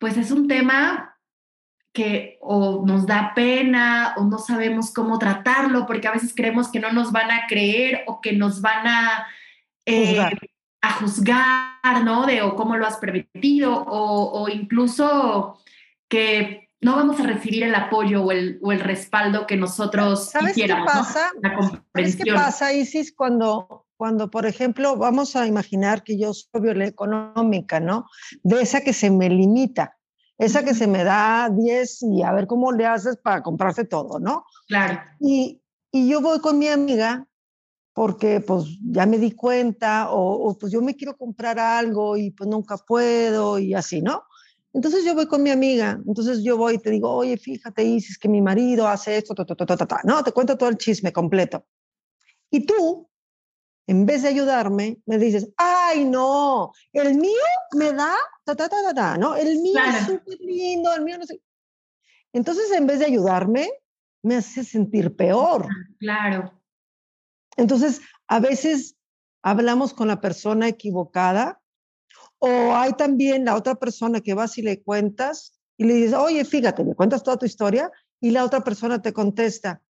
pues 0.00 0.16
es 0.16 0.32
un 0.32 0.48
tema 0.48 1.11
que 1.92 2.38
o 2.40 2.84
nos 2.86 3.06
da 3.06 3.32
pena 3.34 4.14
o 4.16 4.24
no 4.24 4.38
sabemos 4.38 4.92
cómo 4.92 5.18
tratarlo 5.18 5.86
porque 5.86 6.08
a 6.08 6.12
veces 6.12 6.32
creemos 6.34 6.68
que 6.70 6.80
no 6.80 6.90
nos 6.90 7.12
van 7.12 7.30
a 7.30 7.46
creer 7.46 8.02
o 8.06 8.20
que 8.20 8.32
nos 8.32 8.62
van 8.62 8.86
a, 8.86 9.26
eh, 9.84 10.06
juzgar. 10.06 10.38
a 10.80 10.92
juzgar, 10.94 12.04
¿no? 12.04 12.24
De 12.24 12.40
o 12.42 12.56
cómo 12.56 12.76
lo 12.76 12.86
has 12.86 12.96
permitido 12.96 13.84
o, 13.86 14.48
incluso 14.48 15.58
que 16.08 16.68
no 16.80 16.96
vamos 16.96 17.20
a 17.20 17.24
recibir 17.24 17.62
el 17.62 17.74
apoyo 17.74 18.24
o 18.24 18.32
el, 18.32 18.58
o 18.62 18.72
el 18.72 18.80
respaldo 18.80 19.46
que 19.46 19.56
nosotros 19.56 20.30
¿Sabes 20.30 20.54
qué 20.54 20.68
pasa? 20.68 21.30
¿Sabes 21.94 22.16
qué 22.16 22.32
pasa, 22.32 22.72
Isis, 22.72 23.14
cuando, 23.14 23.86
cuando, 23.96 24.30
por 24.30 24.46
ejemplo, 24.46 24.96
vamos 24.96 25.36
a 25.36 25.46
imaginar 25.46 26.02
que 26.02 26.18
yo 26.18 26.32
soy 26.32 26.60
violencia 26.60 26.90
económica, 26.90 27.80
¿no? 27.80 28.06
De 28.42 28.62
esa 28.62 28.80
que 28.82 28.94
se 28.94 29.10
me 29.10 29.28
limita 29.28 29.96
esa 30.44 30.64
que 30.64 30.74
se 30.74 30.88
me 30.88 31.04
da 31.04 31.48
10 31.50 32.02
y 32.02 32.22
a 32.22 32.32
ver 32.32 32.48
cómo 32.48 32.72
le 32.72 32.84
haces 32.84 33.16
para 33.16 33.42
comprarse 33.42 33.84
todo, 33.84 34.18
¿no? 34.18 34.44
Claro. 34.66 35.00
Y, 35.20 35.60
yo 35.92 36.22
voy 36.22 36.40
con 36.40 36.58
mi 36.58 36.68
amiga 36.68 37.26
porque 37.92 38.40
pues 38.40 38.64
ya 38.82 39.04
me 39.04 39.18
di 39.18 39.32
cuenta 39.32 40.06
o, 40.10 40.56
pues 40.58 40.72
yo 40.72 40.80
me 40.80 40.96
quiero 40.96 41.18
comprar 41.18 41.58
algo 41.58 42.16
y 42.16 42.30
pues 42.30 42.48
nunca 42.48 42.78
puedo 42.78 43.58
y 43.58 43.74
así, 43.74 44.00
¿no? 44.00 44.24
Entonces 44.72 45.04
yo 45.04 45.14
voy 45.14 45.26
con 45.26 45.42
mi 45.42 45.50
amiga, 45.50 46.00
entonces 46.06 46.42
yo 46.42 46.56
voy 46.56 46.76
y 46.76 46.78
te 46.78 46.88
digo, 46.88 47.10
oye, 47.10 47.36
fíjate, 47.36 47.84
Isis, 47.84 48.16
que 48.16 48.26
mi 48.26 48.40
marido 48.40 48.88
hace 48.88 49.18
esto, 49.18 49.34
ta, 49.34 49.44
ta, 49.44 49.54
ta, 49.54 49.76
ta, 49.76 49.86
ta. 49.86 50.00
no, 50.04 50.24
te 50.24 50.32
cuento 50.32 50.56
todo 50.56 50.70
el 50.70 50.78
chisme 50.78 51.12
completo. 51.12 51.66
Y 52.50 52.64
tú 52.64 53.10
en 53.86 54.06
vez 54.06 54.22
de 54.22 54.28
ayudarme, 54.28 54.98
me 55.06 55.18
dices, 55.18 55.50
ay, 55.92 56.04
no, 56.04 56.72
el 56.92 57.14
mío 57.16 57.32
me 57.72 57.92
da, 57.92 58.14
ta, 58.44 58.54
ta, 58.54 58.68
ta, 58.68 58.94
ta, 58.94 59.16
¿no? 59.16 59.36
El 59.36 59.58
mío 59.58 59.80
es 59.88 60.06
súper 60.06 60.38
lindo, 60.40 60.92
el 60.94 61.02
mío 61.02 61.18
no 61.18 61.26
sé. 61.26 61.40
Entonces, 62.32 62.70
en 62.72 62.86
vez 62.86 62.98
de 62.98 63.06
ayudarme, 63.06 63.70
me 64.22 64.36
hace 64.36 64.64
sentir 64.64 65.14
peor. 65.16 65.66
Claro. 65.98 66.60
Entonces, 67.56 68.00
a 68.26 68.40
veces 68.40 68.96
hablamos 69.42 69.92
con 69.92 70.08
la 70.08 70.20
persona 70.20 70.68
equivocada 70.68 71.60
o 72.38 72.74
hay 72.74 72.92
también 72.94 73.44
la 73.44 73.56
otra 73.56 73.74
persona 73.74 74.20
que 74.20 74.34
vas 74.34 74.56
y 74.58 74.62
le 74.62 74.82
cuentas 74.82 75.60
y 75.76 75.84
le 75.84 75.94
dices, 75.94 76.14
oye, 76.14 76.44
fíjate, 76.44 76.84
me 76.84 76.94
cuentas 76.94 77.22
toda 77.22 77.36
tu 77.36 77.46
historia 77.46 77.90
y 78.20 78.30
la 78.30 78.44
otra 78.44 78.62
persona 78.62 79.02
te 79.02 79.12
contesta, 79.12 79.82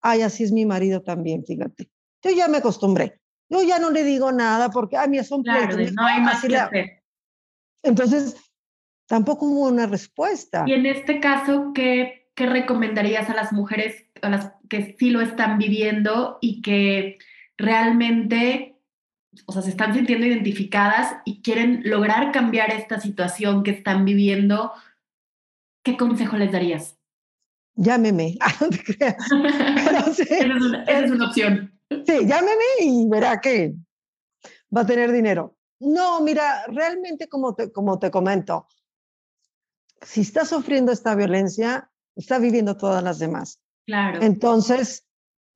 ay, 0.00 0.22
así 0.22 0.44
es 0.44 0.52
mi 0.52 0.66
marido 0.66 1.02
también, 1.02 1.44
fíjate. 1.44 1.90
Yo 2.22 2.30
ya 2.30 2.48
me 2.48 2.58
acostumbré. 2.58 3.20
Yo 3.50 3.62
ya 3.62 3.78
no 3.78 3.90
le 3.90 4.04
digo 4.04 4.30
nada 4.32 4.70
porque, 4.70 4.96
a 4.96 5.06
mí 5.06 5.22
son 5.24 5.42
claro, 5.42 5.76
no 5.76 6.06
hay 6.06 6.20
más 6.20 6.44
que 6.44 6.56
hacer. 6.56 7.02
Entonces, 7.82 8.36
tampoco 9.06 9.46
hubo 9.46 9.68
una 9.68 9.86
respuesta. 9.86 10.64
Y 10.66 10.74
en 10.74 10.86
este 10.86 11.20
caso, 11.20 11.72
¿qué, 11.74 12.30
¿qué 12.34 12.46
recomendarías 12.46 13.30
a 13.30 13.34
las 13.34 13.52
mujeres 13.52 14.04
a 14.22 14.28
las 14.28 14.52
que 14.68 14.96
sí 14.98 15.10
lo 15.10 15.20
están 15.20 15.58
viviendo 15.58 16.38
y 16.40 16.60
que 16.60 17.18
realmente, 17.56 18.76
o 19.46 19.52
sea, 19.52 19.62
se 19.62 19.70
están 19.70 19.94
sintiendo 19.94 20.26
identificadas 20.26 21.16
y 21.24 21.40
quieren 21.40 21.82
lograr 21.84 22.32
cambiar 22.32 22.70
esta 22.70 23.00
situación 23.00 23.62
que 23.62 23.70
están 23.70 24.04
viviendo? 24.04 24.72
¿Qué 25.82 25.96
consejo 25.96 26.36
les 26.36 26.52
darías? 26.52 26.98
Llámeme. 27.76 28.36
Ah, 28.40 28.52
no 28.60 28.68
te 28.68 28.82
creas. 28.82 29.16
esa 30.20 31.04
es 31.04 31.10
una 31.10 31.28
opción. 31.28 31.77
Sí, 31.90 32.26
llámeme 32.26 32.64
y 32.80 33.08
verá 33.08 33.40
que 33.40 33.74
va 34.74 34.82
a 34.82 34.86
tener 34.86 35.12
dinero. 35.12 35.56
No, 35.80 36.20
mira, 36.20 36.64
realmente 36.68 37.28
como 37.28 37.54
te, 37.54 37.70
como 37.72 37.98
te 37.98 38.10
comento, 38.10 38.66
si 40.02 40.20
está 40.20 40.44
sufriendo 40.44 40.92
esta 40.92 41.14
violencia, 41.14 41.90
está 42.16 42.38
viviendo 42.38 42.76
todas 42.76 43.02
las 43.02 43.18
demás. 43.18 43.60
Claro. 43.86 44.20
Entonces, 44.22 45.06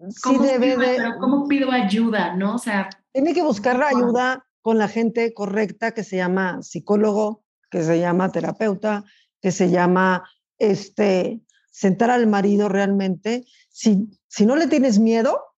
sí 0.09 0.39
debe 0.39 0.77
de... 0.77 0.97
Pero 0.97 1.19
¿cómo 1.19 1.47
pido 1.49 1.71
ayuda, 1.71 2.35
no? 2.35 2.55
O 2.55 2.59
sea... 2.59 2.89
Tiene 3.13 3.35
que 3.35 3.43
buscar 3.43 3.79
la 3.79 3.89
ayuda 3.89 4.47
con 4.63 4.79
la 4.79 4.89
gente 4.89 5.35
correcta 5.35 5.93
que 5.93 6.05
se 6.05 6.17
llama 6.17 6.63
psicólogo, 6.63 7.45
que 7.71 7.83
se 7.83 7.99
llama 7.99 8.33
terapeuta, 8.33 9.05
que 9.41 9.51
se 9.51 9.71
llama 9.71 10.29
este, 10.59 11.41
sentar 11.71 12.11
al 12.11 12.27
marido 12.27 12.69
realmente. 12.69 13.45
Si, 13.69 14.09
si 14.29 14.47
no 14.47 14.57
le 14.57 14.69
tienes 14.69 14.99
miedo, 14.99 15.52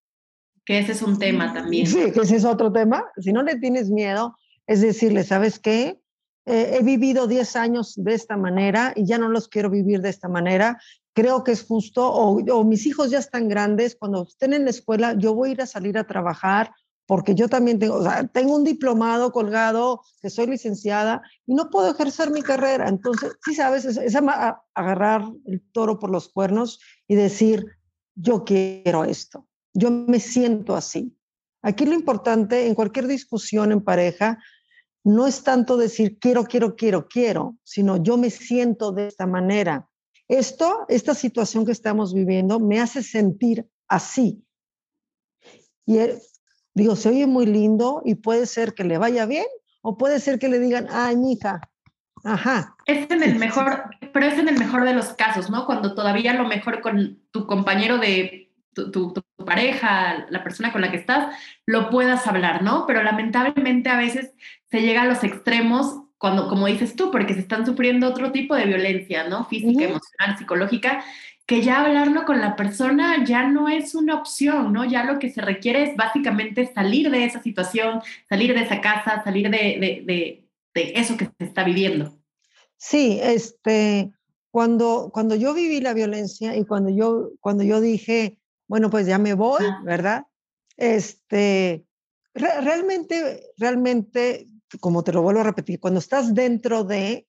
que 0.65 0.79
ese 0.79 0.93
es 0.93 1.03
un 1.03 1.19
tema 1.19 1.53
también. 1.53 1.87
Sí, 1.87 2.11
que 2.13 2.21
ese 2.21 2.37
es 2.37 2.45
otro 2.45 2.73
tema. 2.73 3.05
Si 3.19 3.33
no 3.33 3.43
le 3.43 3.57
tienes 3.57 3.91
miedo, 3.91 4.37
es 4.67 4.81
decirle, 4.81 5.25
¿sabes 5.25 5.59
qué? 5.59 6.01
Eh, 6.47 6.79
he 6.79 6.83
vivido 6.83 7.27
10 7.27 7.57
años 7.57 7.95
de 7.97 8.15
esta 8.15 8.37
manera 8.37 8.93
y 8.97 9.07
ya 9.07 9.19
no 9.19 9.29
los 9.29 9.49
quiero 9.49 9.71
vivir 9.71 10.01
de 10.01 10.11
esta 10.11 10.29
manera. 10.29 10.79
Creo 11.15 11.45
que 11.45 11.53
es 11.53 11.63
justo, 11.63 12.11
o, 12.11 12.65
mis 12.65 12.87
hijos 12.87 13.11
ya 13.11 13.19
están 13.19 13.49
grandes, 13.49 13.97
cuando 13.97 14.25
estén 14.25 14.53
en 14.53 14.65
la 14.65 14.71
escuela, 14.71 15.15
yo 15.15 15.35
voy 15.35 15.51
a 15.51 15.53
ir 15.53 15.63
a 15.63 15.67
salir 15.67 15.97
a 15.97 16.07
trabajar 16.07 16.73
porque 17.07 17.35
yo 17.35 17.49
también 17.49 17.79
tengo, 17.79 18.03
tengo 18.33 18.57
un 18.57 18.65
diplomado 18.65 19.31
colgado, 19.31 20.01
que 20.23 20.31
soy 20.31 20.47
licenciada 20.47 21.21
y 21.47 21.55
no 21.55 21.69
puedo 21.69 21.91
ejercer 21.91 22.31
mi 22.31 22.41
carrera. 22.41 22.89
Entonces, 22.89 23.33
sí 23.45 23.55
sabes, 23.55 23.85
es, 23.85 23.99
es 23.99 24.17
agarrar 24.75 25.23
el 25.47 25.63
toro 25.73 25.99
por 25.99 26.11
los 26.11 26.31
cuernos 26.31 26.81
y 27.07 27.15
decir, 27.15 27.67
yo 28.15 28.45
quiero 28.45 29.05
esto 29.05 29.47
yo 29.75 29.91
me 29.91 30.21
siento 30.21 30.75
así. 30.77 31.15
Aquí 31.63 31.85
lo 31.85 31.95
importante 31.95 32.67
en 32.67 32.75
cualquier 32.75 33.07
discusión 33.07 33.73
en 33.73 33.83
pareja 33.83 34.39
no 35.03 35.27
es 35.27 35.43
tanto 35.43 35.77
decir 35.77 36.19
quiero, 36.19 36.45
quiero, 36.45 36.77
quiero, 36.77 37.09
quiero, 37.09 37.59
sino 37.63 38.03
yo 38.03 38.17
me 38.17 38.31
siento 38.31 38.93
de 38.93 39.09
esta 39.09 39.27
manera. 39.27 39.89
Esto, 40.29 40.87
esta 40.89 41.15
situación 41.15 41.67
que 41.67 41.73
estamos 41.73 42.15
viviendo 42.15 42.59
me 42.59 42.81
hace 42.81 43.03
sentir 43.03 43.69
así. 43.89 44.43
Y 45.85 45.99
eh, 45.99 46.19
digo, 46.73 46.97
se 46.97 47.11
oye 47.11 47.27
muy 47.27 47.45
lindo 47.45 48.01
y 48.05 48.15
puede 48.15 48.47
ser 48.47 48.73
que 48.73 48.85
le 48.85 48.97
vaya 48.97 49.27
bien 49.27 49.47
o 49.83 49.99
puede 49.99 50.21
ser 50.21 50.39
que 50.39 50.49
le 50.49 50.59
digan, 50.59 50.87
ay, 50.91 51.17
hija, 51.29 51.61
ajá. 52.25 52.75
Es 52.87 53.11
en 53.11 53.23
el 53.23 53.39
mejor, 53.39 53.85
pero 54.15 54.27
es 54.27 54.39
en 54.39 54.49
el 54.49 54.59
mejor 54.59 54.85
de 54.85 54.95
los 54.95 55.13
casos, 55.13 55.51
¿no? 55.51 55.67
Cuando 55.67 55.95
todavía 55.95 56.33
lo 56.33 56.49
mejor 56.49 56.81
con 56.81 57.23
tu 57.31 57.47
compañero 57.47 57.99
de 57.99 58.44
tu, 58.75 59.15
pareja, 59.45 60.27
la 60.31 60.43
persona 60.43 60.73
con 60.73 60.81
la 60.81 60.91
que 60.91 60.97
estás, 60.97 61.35
lo 61.67 61.91
puedas 61.91 62.27
hablar, 62.27 62.63
¿no? 62.63 62.87
Pero 62.87 63.03
lamentablemente 63.03 63.89
a 63.89 63.97
veces 63.97 64.33
se 64.71 64.83
llega 64.83 65.03
a 65.03 65.07
los 65.07 65.23
extremos 65.25 66.01
cuando, 66.19 66.49
como 66.49 66.67
dices 66.67 66.97
tú, 66.97 67.11
porque 67.11 67.35
se 67.35 67.41
están 67.41 67.67
sufriendo 67.67 68.09
otro 68.09 68.33
tipo 68.33 68.55
de 68.55 68.67
violencia, 68.67 69.29
¿no? 69.29 69.45
Física, 69.47 69.85
emocional, 69.85 70.39
psicológica, 70.39 71.05
que 71.47 71.63
ya 71.63 71.83
hablarlo 71.83 72.25
con 72.25 72.41
la 72.41 72.57
persona 72.57 73.25
ya 73.25 73.47
no 73.47 73.69
es 73.69 73.95
una 73.95 74.15
opción, 74.15 74.73
¿no? 74.73 74.85
Ya 74.85 75.05
lo 75.05 75.19
que 75.19 75.31
se 75.31 75.43
requiere 75.43 75.83
es 75.83 75.97
básicamente 75.97 76.73
salir 76.73 77.11
de 77.11 77.25
esa 77.25 77.43
situación, 77.43 78.01
salir 78.29 78.55
de 78.55 78.63
esa 78.63 78.81
casa, 78.81 79.23
salir 79.23 79.51
de, 79.51 80.03
de, 80.07 80.45
de 80.75 80.93
eso 80.97 81.17
que 81.17 81.27
se 81.27 81.45
está 81.45 81.65
viviendo. 81.65 82.17
Sí, 82.77 83.19
este, 83.23 84.11
cuando, 84.51 85.11
cuando 85.13 85.35
yo 85.35 85.55
viví 85.55 85.81
la 85.81 85.95
violencia 85.95 86.57
y 86.57 86.65
cuando 86.65 86.91
yo, 86.91 87.31
cuando 87.41 87.65
yo 87.65 87.81
dije, 87.81 88.37
bueno, 88.67 88.91
pues 88.91 89.07
ya 89.07 89.19
me 89.19 89.35
voy, 89.35 89.65
¿verdad? 89.85 90.27
Este, 90.77 91.85
realmente, 92.35 93.51
realmente, 93.57 94.49
como 94.81 95.05
te 95.05 95.13
lo 95.13 95.23
vuelvo 95.23 95.41
a 95.41 95.45
repetir, 95.45 95.81
cuando 95.81 96.01
estás 96.01 96.35
dentro 96.35 96.85
de 96.85 97.27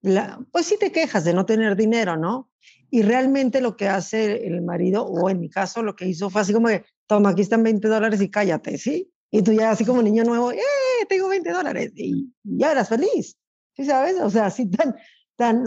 la, 0.00 0.40
pues 0.52 0.66
sí 0.66 0.76
te 0.78 0.92
quejas 0.92 1.24
de 1.24 1.34
no 1.34 1.46
tener 1.46 1.76
dinero, 1.76 2.16
¿no? 2.16 2.50
Y 2.90 3.02
realmente 3.02 3.60
lo 3.60 3.76
que 3.76 3.88
hace 3.88 4.46
el 4.46 4.62
marido, 4.62 5.04
o 5.04 5.28
en 5.28 5.40
mi 5.40 5.50
caso 5.50 5.82
lo 5.82 5.94
que 5.94 6.06
hizo 6.06 6.30
fue 6.30 6.40
así 6.40 6.52
como 6.52 6.68
que, 6.68 6.84
toma, 7.06 7.30
aquí 7.30 7.42
están 7.42 7.62
20 7.62 7.86
dólares 7.88 8.20
y 8.20 8.30
cállate, 8.30 8.78
¿sí? 8.78 9.12
Y 9.30 9.42
tú 9.42 9.52
ya 9.52 9.70
así 9.70 9.84
como 9.84 10.02
niño 10.02 10.24
nuevo, 10.24 10.52
¡eh! 10.52 10.58
Tengo 11.08 11.28
20 11.28 11.50
dólares 11.50 11.92
y 11.94 12.32
ya 12.42 12.72
eras 12.72 12.88
feliz, 12.88 13.36
¿sí 13.76 13.84
sabes? 13.84 14.16
O 14.20 14.30
sea, 14.30 14.46
así 14.46 14.70
tan, 14.70 14.94
tan, 15.36 15.64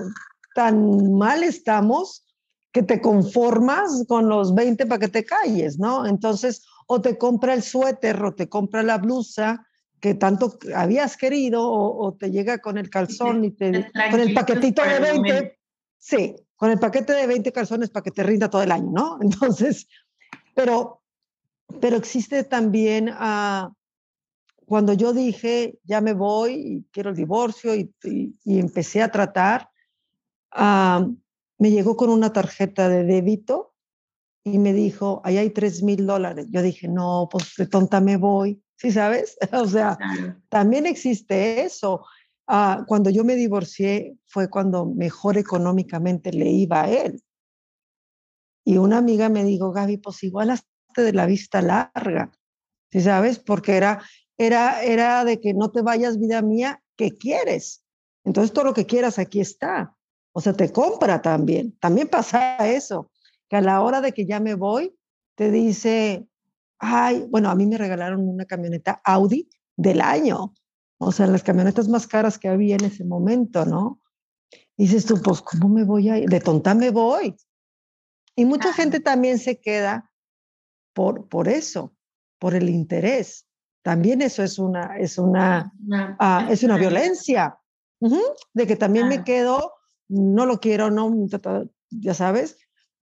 tan 0.55 1.13
mal 1.13 1.43
estamos 1.43 2.25
que 2.71 2.83
te 2.83 3.01
conformas 3.01 4.05
con 4.07 4.29
los 4.29 4.55
20 4.55 4.85
para 4.85 4.99
que 4.99 5.07
te 5.07 5.25
calles, 5.25 5.77
¿no? 5.77 6.05
Entonces, 6.05 6.65
o 6.87 7.01
te 7.01 7.17
compra 7.17 7.53
el 7.53 7.63
suéter 7.63 8.23
o 8.23 8.33
te 8.33 8.47
compra 8.47 8.83
la 8.83 8.97
blusa 8.97 9.67
que 9.99 10.15
tanto 10.15 10.57
habías 10.75 11.15
querido 11.15 11.61
o, 11.69 12.13
te 12.13 12.31
llega 12.31 12.57
con 12.57 12.77
el 12.77 12.89
calzón 12.89 13.45
y 13.45 13.51
te 13.51 13.91
con 14.09 14.19
el 14.19 14.33
paquetito 14.33 14.83
de 14.83 14.99
20, 14.99 15.59
sí, 15.97 16.35
con 16.55 16.71
el 16.71 16.79
paquete 16.79 17.13
de 17.13 17.27
20 17.27 17.51
calzones 17.51 17.91
para 17.91 18.03
que 18.03 18.11
te 18.11 18.23
rinda 18.23 18.49
todo 18.49 18.63
el 18.63 18.71
año, 18.71 18.89
¿no? 18.91 19.19
Entonces, 19.21 19.87
pero 20.55 21.01
pero 21.79 21.95
existe 21.95 22.43
también 22.43 23.09
a 23.13 23.71
cuando 24.65 24.93
yo 24.93 25.13
dije, 25.13 25.77
ya 25.83 26.01
me 26.01 26.13
voy 26.13 26.53
y 26.53 26.85
quiero 26.91 27.09
el 27.09 27.15
divorcio 27.15 27.75
y, 27.75 27.93
empecé 28.45 29.01
a 29.01 29.11
tratar, 29.11 29.69
ah, 30.51 31.05
me 31.61 31.69
llegó 31.69 31.95
con 31.95 32.09
una 32.09 32.33
tarjeta 32.33 32.89
de 32.89 33.03
débito 33.03 33.75
y 34.43 34.57
me 34.57 34.73
dijo, 34.73 35.21
ahí 35.23 35.37
hay 35.37 35.51
tres 35.51 35.83
mil 35.83 36.07
dólares. 36.07 36.47
Yo 36.49 36.63
dije, 36.63 36.87
no, 36.87 37.29
pues 37.29 37.53
de 37.55 37.67
tonta 37.67 38.01
me 38.01 38.17
voy, 38.17 38.63
¿sí 38.77 38.91
sabes? 38.91 39.37
o 39.53 39.67
sea, 39.67 39.95
también 40.49 40.87
existe 40.87 41.61
eso. 41.61 42.03
Ah, 42.47 42.83
cuando 42.87 43.11
yo 43.11 43.23
me 43.23 43.35
divorcié 43.35 44.17
fue 44.25 44.49
cuando 44.49 44.87
mejor 44.87 45.37
económicamente 45.37 46.33
le 46.33 46.49
iba 46.49 46.81
a 46.81 46.89
él. 46.89 47.21
Y 48.65 48.77
una 48.77 48.97
amiga 48.97 49.29
me 49.29 49.43
dijo, 49.43 49.71
Gaby, 49.71 49.97
pues 49.97 50.23
igual 50.23 50.49
hasta 50.49 50.65
de 51.03 51.13
la 51.13 51.27
vista 51.27 51.61
larga, 51.61 52.31
¿sí 52.91 53.01
sabes? 53.01 53.37
Porque 53.37 53.77
era, 53.77 54.01
era, 54.35 54.81
era 54.81 55.23
de 55.25 55.39
que 55.39 55.53
no 55.53 55.69
te 55.69 55.83
vayas, 55.83 56.17
vida 56.17 56.41
mía, 56.41 56.81
¿qué 56.97 57.15
quieres? 57.15 57.83
Entonces 58.25 58.51
todo 58.51 58.65
lo 58.65 58.73
que 58.73 58.87
quieras 58.87 59.19
aquí 59.19 59.41
está. 59.41 59.95
O 60.33 60.41
sea, 60.41 60.53
te 60.53 60.71
compra 60.71 61.21
también. 61.21 61.77
También 61.79 62.07
pasa 62.07 62.57
eso, 62.67 63.11
que 63.49 63.57
a 63.57 63.61
la 63.61 63.81
hora 63.81 64.01
de 64.01 64.11
que 64.11 64.25
ya 64.25 64.39
me 64.39 64.55
voy, 64.55 64.95
te 65.35 65.51
dice, 65.51 66.27
ay, 66.79 67.25
bueno, 67.29 67.49
a 67.49 67.55
mí 67.55 67.65
me 67.65 67.77
regalaron 67.77 68.27
una 68.27 68.45
camioneta 68.45 69.01
Audi 69.03 69.49
del 69.75 70.01
año. 70.01 70.53
O 70.97 71.11
sea, 71.11 71.27
las 71.27 71.43
camionetas 71.43 71.87
más 71.87 72.07
caras 72.07 72.37
que 72.37 72.47
había 72.47 72.75
en 72.75 72.85
ese 72.85 73.03
momento, 73.03 73.65
¿no? 73.65 73.99
dices 74.77 75.05
tú, 75.05 75.21
pues, 75.21 75.41
¿cómo 75.41 75.69
me 75.69 75.83
voy 75.83 76.09
a 76.09 76.17
ir? 76.17 76.29
De 76.29 76.39
tonta 76.39 76.73
me 76.73 76.89
voy. 76.89 77.35
Y 78.35 78.45
mucha 78.45 78.73
gente 78.73 78.99
también 78.99 79.37
se 79.37 79.59
queda 79.59 80.09
por, 80.93 81.27
por 81.27 81.47
eso, 81.47 81.93
por 82.39 82.55
el 82.55 82.69
interés. 82.69 83.45
También 83.83 84.21
eso 84.21 84.43
es 84.43 84.57
una, 84.57 84.97
es 84.97 85.17
una, 85.17 85.71
ah, 86.19 86.47
es 86.49 86.63
una 86.63 86.77
violencia, 86.77 87.57
de 88.53 88.67
que 88.67 88.75
también 88.75 89.07
me 89.07 89.23
quedo, 89.23 89.73
no 90.11 90.45
lo 90.45 90.59
quiero, 90.59 90.91
no, 90.91 91.09
ya 91.89 92.13
sabes, 92.13 92.57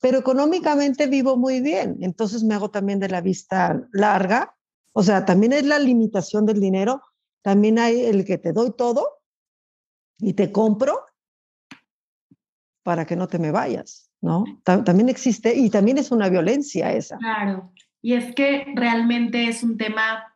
pero 0.01 0.19
económicamente 0.19 1.07
vivo 1.07 1.37
muy 1.37 1.61
bien, 1.61 1.99
entonces 2.01 2.43
me 2.43 2.55
hago 2.55 2.71
también 2.71 2.99
de 2.99 3.09
la 3.09 3.21
vista 3.21 3.87
larga, 3.93 4.57
o 4.93 5.03
sea, 5.03 5.25
también 5.25 5.53
es 5.53 5.65
la 5.65 5.79
limitación 5.79 6.47
del 6.47 6.61
dinero, 6.61 7.03
también 7.43 7.79
hay 7.79 8.01
el 8.01 8.25
que 8.25 8.39
te 8.39 8.53
doy 8.53 8.73
todo 8.77 9.21
y 10.19 10.33
te 10.33 10.51
compro 10.51 10.99
para 12.83 13.07
que 13.07 13.17
no 13.17 13.29
te 13.29 13.39
me 13.39 13.51
vayas, 13.51 14.11
¿no? 14.21 14.45
También 14.63 15.09
existe 15.09 15.55
y 15.55 15.71
también 15.71 15.99
es 15.99 16.11
una 16.11 16.29
violencia 16.29 16.93
esa. 16.93 17.19
Claro, 17.19 17.73
y 18.01 18.15
es 18.15 18.35
que 18.35 18.67
realmente 18.75 19.49
es 19.49 19.63
un 19.63 19.77
tema 19.77 20.34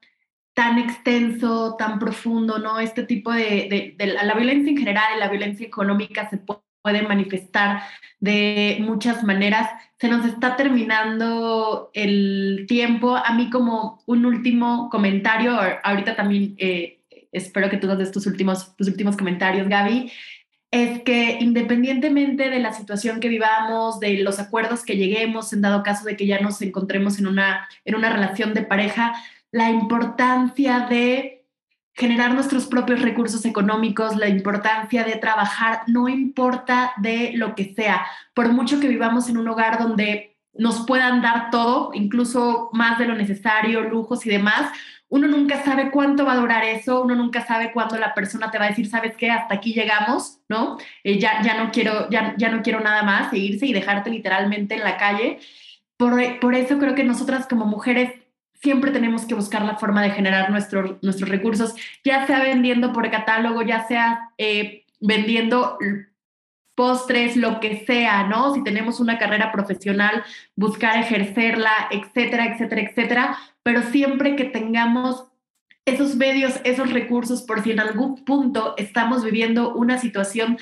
tan 0.59 0.77
extenso, 0.77 1.77
tan 1.79 2.01
profundo, 2.01 2.59
¿no? 2.59 2.81
Este 2.81 3.05
tipo 3.05 3.31
de, 3.31 3.95
de, 3.97 4.07
la, 4.09 4.35
violencia 4.35 4.69
en 4.73 4.77
general 4.77 5.07
y 5.15 5.21
la 5.21 5.29
violencia 5.29 5.65
económica 5.65 6.29
se 6.29 6.39
puede 6.39 7.03
manifestar 7.03 7.83
de 8.19 8.79
muchas 8.81 9.23
maneras. 9.23 9.71
Se 10.01 10.09
nos 10.09 10.27
está 10.27 10.57
terminando 10.57 11.91
el 11.95 12.65
tiempo. 12.67 13.15
A 13.15 13.35
mí 13.35 13.51
como 13.51 14.03
un 14.07 14.27
último 14.27 14.89
comentario, 14.91 15.57
ahorita 15.85 16.17
también 16.17 16.57
eh, 16.59 17.03
espero 17.31 17.71
que 17.71 17.77
tú 17.77 17.87
nos 17.87 17.99
des 17.99 18.11
tus 18.11 18.27
últimos, 18.27 18.75
tus 18.75 18.89
últimos 18.89 19.17
comentarios, 19.17 19.69
Gaby 19.69 20.11
es 20.71 21.03
que 21.03 21.39
independientemente 21.41 22.51
de 22.51 22.59
la 22.59 22.73
situación 22.75 23.21
que 23.21 23.29
vivamos, 23.29 24.01
de 24.01 24.19
los 24.19 24.39
acuerdos 24.39 24.85
que 24.85 24.97
lleguemos, 24.97 25.53
en 25.53 25.63
dado 25.63 25.83
caso 25.83 26.05
de 26.05 26.17
que 26.17 26.27
ya 26.27 26.41
nos 26.41 26.61
encontremos 26.61 27.19
en 27.19 27.27
una, 27.27 27.69
en 27.85 27.95
una 27.95 28.11
relación 28.13 28.53
de 28.53 28.63
pareja, 28.63 29.15
la 29.51 29.71
importancia 29.71 30.81
de 30.81 31.47
generar 31.95 32.33
nuestros 32.35 32.67
propios 32.67 33.03
recursos 33.03 33.45
económicos, 33.45 34.17
la 34.17 34.29
importancia 34.29 35.05
de 35.05 35.17
trabajar, 35.17 35.83
no 35.89 36.09
importa 36.09 36.93
de 36.99 37.33
lo 37.35 37.55
que 37.55 37.75
sea, 37.75 38.07
por 38.35 38.53
mucho 38.53 38.79
que 38.79 38.89
vivamos 38.89 39.29
en 39.29 39.39
un 39.39 39.49
hogar 39.49 39.79
donde 39.79 40.37
nos 40.53 40.87
puedan 40.87 41.23
dar 41.23 41.51
todo, 41.51 41.91
incluso 41.95 42.71
más 42.73 42.99
de 42.99 43.07
lo 43.07 43.15
necesario, 43.15 43.83
lujos 43.83 44.27
y 44.27 44.31
demás, 44.31 44.71
uno 45.11 45.27
nunca 45.27 45.65
sabe 45.65 45.91
cuánto 45.91 46.25
va 46.25 46.33
a 46.33 46.41
durar 46.41 46.65
eso, 46.65 47.03
uno 47.03 47.15
nunca 47.15 47.45
sabe 47.47 47.73
cuándo 47.73 47.97
la 47.99 48.15
persona 48.15 48.51
te 48.51 48.59
va 48.59 48.67
a 48.67 48.69
decir, 48.69 48.89
sabes 48.89 49.17
qué, 49.17 49.31
hasta 49.31 49.55
aquí 49.55 49.73
llegamos, 49.73 50.41
¿no? 50.49 50.79
Eh, 51.03 51.19
ya, 51.19 51.43
ya, 51.43 51.63
no 51.63 51.71
quiero, 51.71 52.11
ya, 52.11 52.35
ya 52.37 52.51
no 52.51 52.63
quiero 52.63 52.81
nada 52.81 53.03
más, 53.03 53.31
seguirse 53.31 53.67
y 53.67 53.73
dejarte 53.73 54.11
literalmente 54.11 54.75
en 54.75 54.85
la 54.85 54.97
calle. 54.99 55.39
Por, 55.97 56.41
por 56.41 56.55
eso 56.55 56.79
creo 56.79 56.95
que 56.95 57.05
nosotras 57.05 57.47
como 57.47 57.65
mujeres 57.65 58.13
siempre 58.61 58.91
tenemos 58.91 59.25
que 59.25 59.35
buscar 59.35 59.63
la 59.63 59.77
forma 59.77 60.03
de 60.03 60.11
generar 60.11 60.51
nuestros 60.51 61.03
nuestros 61.03 61.29
recursos, 61.29 61.75
ya 62.05 62.27
sea 62.27 62.43
vendiendo 62.43 62.93
por 62.93 63.11
catálogo, 63.11 63.63
ya 63.63 63.87
sea 63.87 64.31
eh, 64.37 64.85
vendiendo 65.01 65.79
postres, 66.79 67.37
lo 67.37 67.59
que 67.59 67.85
sea, 67.85 68.23
¿no? 68.23 68.55
Si 68.55 68.63
tenemos 68.63 69.01
una 69.01 69.19
carrera 69.19 69.51
profesional, 69.51 70.23
buscar 70.55 70.97
ejercerla, 70.97 71.73
etcétera, 71.91 72.47
etcétera, 72.47 72.83
etcétera, 72.83 73.39
pero 73.65 73.83
siempre 73.83 74.37
que 74.37 74.45
tengamos 74.45 75.25
esos 75.85 76.15
medios, 76.15 76.61
esos 76.63 76.93
recursos, 76.93 77.43
por 77.43 77.65
si 77.65 77.73
en 77.73 77.81
algún 77.81 78.25
punto 78.25 78.75
estamos 78.77 79.25
viviendo 79.25 79.75
una 79.75 79.99
situación 79.99 80.57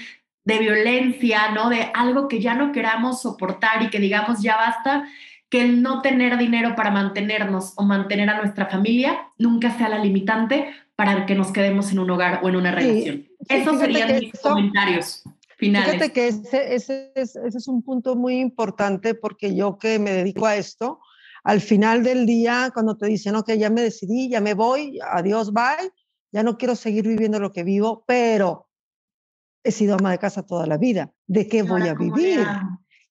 de 0.46 0.58
violencia, 0.58 1.50
¿no? 1.50 1.68
De 1.68 1.90
algo 1.92 2.28
que 2.28 2.40
ya 2.40 2.54
no 2.54 2.72
queramos 2.72 3.20
soportar 3.20 3.82
y 3.82 3.90
que 3.90 4.00
digamos 4.00 4.40
ya 4.40 4.56
basta, 4.56 5.06
que 5.50 5.60
el 5.60 5.82
no 5.82 6.00
tener 6.00 6.38
dinero 6.38 6.74
para 6.76 6.90
mantenernos 6.90 7.74
o 7.76 7.82
mantener 7.82 8.30
a 8.30 8.38
nuestra 8.38 8.66
familia 8.66 9.18
nunca 9.36 9.70
sea 9.76 9.90
la 9.90 9.98
limitante 9.98 10.72
para 10.94 11.26
que 11.26 11.34
nos 11.34 11.52
quedemos 11.52 11.92
en 11.92 11.98
un 11.98 12.08
hogar 12.08 12.40
o 12.42 12.48
en 12.48 12.56
una 12.56 12.70
relación. 12.70 13.26
Esos 13.48 13.78
serían 13.78 14.18
mis 14.18 14.32
comentarios. 14.40 15.22
Fíjate 15.56 16.12
que 16.12 16.28
ese, 16.28 16.74
ese, 16.74 17.12
es, 17.14 17.36
ese, 17.36 17.58
es, 17.58 17.68
un 17.68 17.82
punto 17.82 18.14
muy 18.14 18.38
importante 18.38 19.14
porque 19.14 19.54
yo 19.54 19.78
que 19.78 19.98
me 19.98 20.12
dedico 20.12 20.46
a 20.46 20.56
esto, 20.56 21.00
al 21.44 21.60
final 21.60 22.02
del 22.02 22.26
día, 22.26 22.70
cuando 22.74 22.96
te 22.96 23.06
dicen, 23.06 23.36
ok, 23.36 23.52
ya 23.52 23.70
me 23.70 23.80
decidí, 23.80 24.28
ya 24.28 24.40
me 24.40 24.54
voy, 24.54 24.98
adiós, 25.10 25.52
bye, 25.52 25.90
ya 26.30 26.42
no 26.42 26.58
quiero 26.58 26.76
seguir 26.76 27.06
viviendo 27.06 27.38
lo 27.40 27.52
que 27.52 27.64
vivo, 27.64 28.04
pero 28.06 28.68
he 29.64 29.72
sido 29.72 29.94
ama 29.94 30.10
de 30.10 30.18
casa 30.18 30.42
toda 30.42 30.66
la 30.66 30.76
vida, 30.76 31.10
¿de 31.26 31.48
qué 31.48 31.62
voy 31.62 31.88
a 31.88 31.94
vivir? 31.94 32.46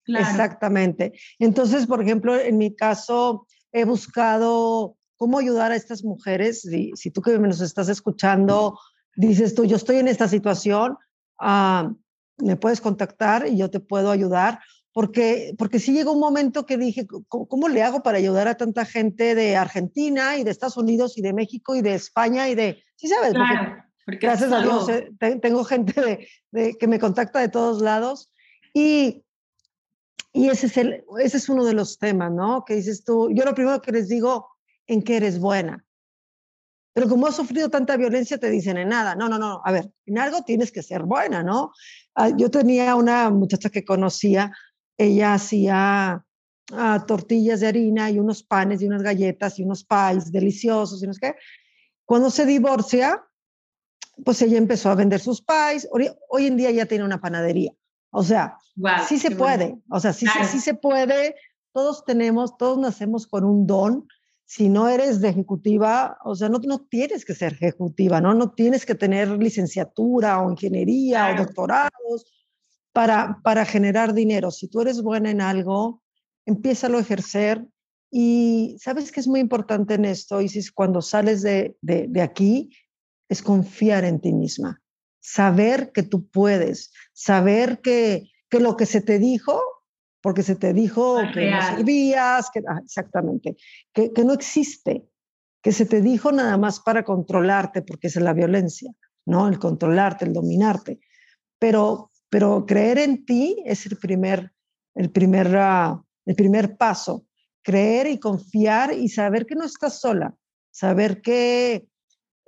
Exactamente. 0.07 1.13
Entonces, 1.39 1.87
por 1.87 2.01
ejemplo, 2.01 2.39
en 2.39 2.57
mi 2.57 2.75
caso, 2.75 3.47
he 3.71 3.85
buscado 3.85 4.97
cómo 5.17 5.39
ayudar 5.39 5.71
a 5.71 5.75
estas 5.75 6.03
mujeres. 6.03 6.61
Si, 6.61 6.91
si 6.95 7.11
tú 7.11 7.21
que 7.21 7.37
nos 7.39 7.61
estás 7.61 7.89
escuchando, 7.89 8.77
dices 9.15 9.55
tú, 9.55 9.65
yo 9.65 9.75
estoy 9.75 9.97
en 9.97 10.07
esta 10.07 10.27
situación, 10.27 10.97
uh, 11.41 11.95
me 12.37 12.55
puedes 12.55 12.81
contactar 12.81 13.47
y 13.47 13.57
yo 13.57 13.69
te 13.69 13.79
puedo 13.79 14.11
ayudar, 14.11 14.59
porque, 14.93 15.53
porque 15.57 15.79
sí 15.79 15.93
llegó 15.93 16.13
un 16.13 16.19
momento 16.19 16.65
que 16.65 16.77
dije, 16.77 17.05
¿cómo, 17.27 17.67
le 17.67 17.83
hago 17.83 18.01
para 18.01 18.17
ayudar 18.17 18.47
a 18.47 18.55
tanta 18.55 18.85
gente 18.85 19.35
de 19.35 19.55
Argentina 19.55 20.37
y 20.37 20.43
de 20.43 20.51
Estados 20.51 20.77
Unidos 20.77 21.17
y 21.17 21.21
de 21.21 21.33
México 21.33 21.75
y 21.75 21.81
de 21.81 21.95
España 21.95 22.49
y 22.49 22.55
de, 22.55 22.83
sí 22.95 23.07
sabes, 23.07 23.33
porque, 24.05 24.25
gracias 24.25 24.51
a 24.51 24.61
Dios 24.61 24.87
eh, 24.89 25.11
tengo 25.41 25.63
gente 25.63 26.27
de, 26.51 26.77
que 26.77 26.87
me 26.87 26.99
contacta 26.99 27.39
de 27.39 27.49
todos 27.49 27.81
lados 27.81 28.31
y, 28.73 29.23
y 30.31 30.49
ese, 30.49 30.67
es 30.67 30.77
el, 30.77 31.03
ese 31.19 31.37
es 31.37 31.49
uno 31.49 31.65
de 31.65 31.73
los 31.73 31.97
temas, 31.97 32.31
¿no? 32.31 32.63
Que 32.65 32.75
dices 32.75 33.03
tú, 33.03 33.29
yo 33.31 33.45
lo 33.45 33.55
primero 33.55 33.81
que 33.81 33.91
les 33.91 34.07
digo, 34.07 34.47
¿en 34.87 35.01
qué 35.01 35.17
eres 35.17 35.39
buena? 35.39 35.84
Pero 36.95 37.09
como 37.09 37.27
has 37.27 37.35
sufrido 37.35 37.69
tanta 37.69 37.97
violencia, 37.97 38.37
te 38.37 38.49
dicen 38.49 38.77
en 38.77 38.87
nada. 38.87 39.15
No, 39.15 39.27
no, 39.27 39.37
no. 39.37 39.61
A 39.65 39.71
ver, 39.73 39.91
en 40.05 40.17
algo 40.17 40.43
tienes 40.43 40.71
que 40.71 40.81
ser 40.81 41.03
buena, 41.03 41.43
¿no? 41.43 41.73
Ah, 42.15 42.29
yo 42.29 42.49
tenía 42.49 42.95
una 42.95 43.29
muchacha 43.31 43.69
que 43.69 43.83
conocía, 43.83 44.53
ella 44.97 45.33
hacía 45.33 46.25
ah, 46.71 47.05
tortillas 47.05 47.59
de 47.59 47.67
harina 47.67 48.09
y 48.09 48.17
unos 48.17 48.43
panes 48.43 48.81
y 48.81 48.87
unas 48.87 49.03
galletas 49.03 49.59
y 49.59 49.63
unos 49.63 49.83
pies 49.83 50.31
deliciosos 50.31 51.03
y 51.03 51.07
no 51.07 51.13
sé 51.13 51.19
qué. 51.19 51.35
Cuando 52.05 52.29
se 52.29 52.45
divorcia, 52.45 53.21
pues 54.23 54.41
ella 54.41 54.57
empezó 54.57 54.89
a 54.89 54.95
vender 54.95 55.19
sus 55.19 55.41
pies. 55.41 55.89
Hoy, 55.91 56.47
en 56.47 56.55
día 56.55 56.71
ya 56.71 56.85
tiene 56.85 57.03
una 57.03 57.19
panadería. 57.19 57.73
O 58.09 58.23
sea, 58.23 58.57
sí 59.05 59.19
se 59.19 59.31
puede. 59.31 59.77
O 59.89 59.99
sea, 59.99 60.13
sí, 60.13 60.27
sí 60.49 60.61
se 60.61 60.75
puede. 60.75 61.35
Todos 61.73 62.05
tenemos, 62.05 62.55
todos 62.55 62.77
nacemos 62.77 63.27
con 63.27 63.43
un 63.43 63.67
don 63.67 64.07
si 64.45 64.69
no 64.69 64.87
eres 64.87 65.21
de 65.21 65.29
ejecutiva, 65.29 66.17
o 66.23 66.35
sea, 66.35 66.49
no, 66.49 66.59
no 66.59 66.79
tienes 66.85 67.25
que 67.25 67.33
ser 67.33 67.53
ejecutiva, 67.53 68.21
¿no? 68.21 68.33
No 68.33 68.51
tienes 68.51 68.85
que 68.85 68.95
tener 68.95 69.27
licenciatura 69.29 70.41
o 70.41 70.51
ingeniería 70.51 71.33
o 71.33 71.37
doctorados 71.43 72.25
para, 72.93 73.39
para 73.43 73.65
generar 73.65 74.13
dinero. 74.13 74.51
Si 74.51 74.67
tú 74.67 74.81
eres 74.81 75.01
buena 75.01 75.31
en 75.31 75.41
algo, 75.41 76.03
empieza 76.45 76.87
a 76.87 76.99
ejercer 76.99 77.65
y 78.11 78.77
sabes 78.79 79.11
que 79.11 79.19
es 79.19 79.27
muy 79.27 79.39
importante 79.39 79.95
en 79.95 80.05
esto, 80.05 80.39
y 80.41 80.47
si 80.47 80.65
cuando 80.71 81.01
sales 81.01 81.41
de, 81.41 81.75
de, 81.81 82.05
de 82.07 82.21
aquí, 82.21 82.69
es 83.27 83.41
confiar 83.41 84.05
en 84.05 84.21
ti 84.21 84.31
misma, 84.31 84.81
saber 85.19 85.91
que 85.91 86.03
tú 86.03 86.27
puedes, 86.29 86.93
saber 87.13 87.81
que, 87.81 88.29
que 88.49 88.59
lo 88.59 88.77
que 88.77 88.85
se 88.85 89.01
te 89.01 89.17
dijo 89.17 89.59
porque 90.25 90.41
se 90.41 90.55
te 90.55 90.73
dijo 90.73 91.19
que 91.35 91.51
no 91.51 91.61
servías, 91.61 92.49
que, 92.49 92.59
ah, 92.67 92.81
exactamente, 92.83 93.55
que, 93.93 94.11
que, 94.11 94.23
no 94.23 94.33
existe, 94.33 95.07
que 95.61 95.71
se 95.71 95.85
te 95.85 96.01
dijo 96.01 96.31
nada 96.31 96.57
más 96.57 96.79
para 96.79 97.03
controlarte, 97.03 97.83
porque 97.83 98.07
es 98.07 98.15
la 98.15 98.33
violencia, 98.33 98.91
¿no? 99.27 99.47
El 99.47 99.59
controlarte, 99.59 100.25
el 100.25 100.33
dominarte. 100.33 100.99
Pero, 101.59 102.09
pero 102.27 102.65
creer 102.65 102.97
en 102.97 103.23
ti 103.23 103.61
es 103.67 103.85
el 103.85 103.97
primer, 103.97 104.51
el 104.95 105.11
primer, 105.11 105.55
ah, 105.57 106.03
el 106.25 106.35
primer 106.35 106.75
paso. 106.75 107.27
Creer 107.61 108.07
y 108.07 108.19
confiar 108.19 108.93
y 108.93 109.09
saber 109.09 109.45
que 109.45 109.53
no 109.53 109.63
estás 109.63 109.99
sola, 109.99 110.33
saber 110.71 111.21
que 111.21 111.87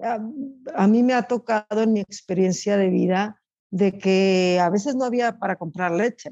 a, 0.02 0.16
ah, 0.16 0.30
a 0.74 0.88
mí 0.88 1.04
me 1.04 1.14
ha 1.14 1.28
tocado 1.28 1.84
en 1.84 1.94
mi 1.94 2.00
experiencia 2.00 2.76
de 2.76 2.90
vida 2.90 3.40
de 3.70 4.00
que 4.00 4.60
a 4.60 4.72
veces 4.72 4.96
no 4.96 5.06
había 5.06 5.38
para 5.38 5.58
comprar 5.58 5.92
leche. 5.92 6.32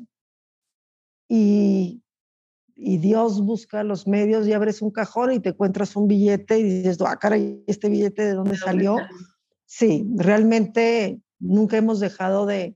Y, 1.28 2.04
y 2.76 2.98
Dios 2.98 3.42
busca 3.42 3.84
los 3.84 4.08
medios 4.08 4.48
y 4.48 4.54
abres 4.54 4.82
un 4.82 4.92
cajón 4.92 5.32
y 5.32 5.40
te 5.40 5.50
encuentras 5.50 5.96
un 5.96 6.08
billete 6.08 6.60
y 6.60 6.64
dices, 6.64 6.98
ah, 7.02 7.18
caray, 7.18 7.64
¿este 7.68 7.90
billete 7.90 8.26
de 8.26 8.34
dónde 8.34 8.58
salió? 8.58 8.98
Sí, 9.66 10.06
realmente 10.16 11.22
nunca 11.40 11.78
hemos 11.78 12.00
dejado 12.00 12.46
de, 12.46 12.76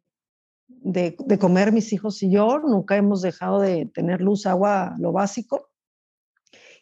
de, 0.68 1.16
comer 1.40 1.72
mis 1.72 1.92
hijos 1.94 2.22
y 2.24 2.32
yo, 2.32 2.60
nunca 2.60 2.96
hemos 2.96 3.22
dejado 3.22 3.60
de 3.60 3.86
tener 3.88 4.22
luz, 4.22 4.46
agua, 4.46 4.96
lo 5.00 5.12
básico. 5.12 5.70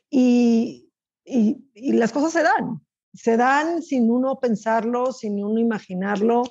Y, 0.09 0.91
y, 1.25 1.69
y 1.73 1.93
las 1.93 2.11
cosas 2.11 2.31
se 2.31 2.43
dan, 2.43 2.81
se 3.13 3.35
dan 3.35 3.81
sin 3.81 4.09
uno 4.09 4.39
pensarlo, 4.39 5.11
sin 5.11 5.43
uno 5.43 5.59
imaginarlo. 5.59 6.43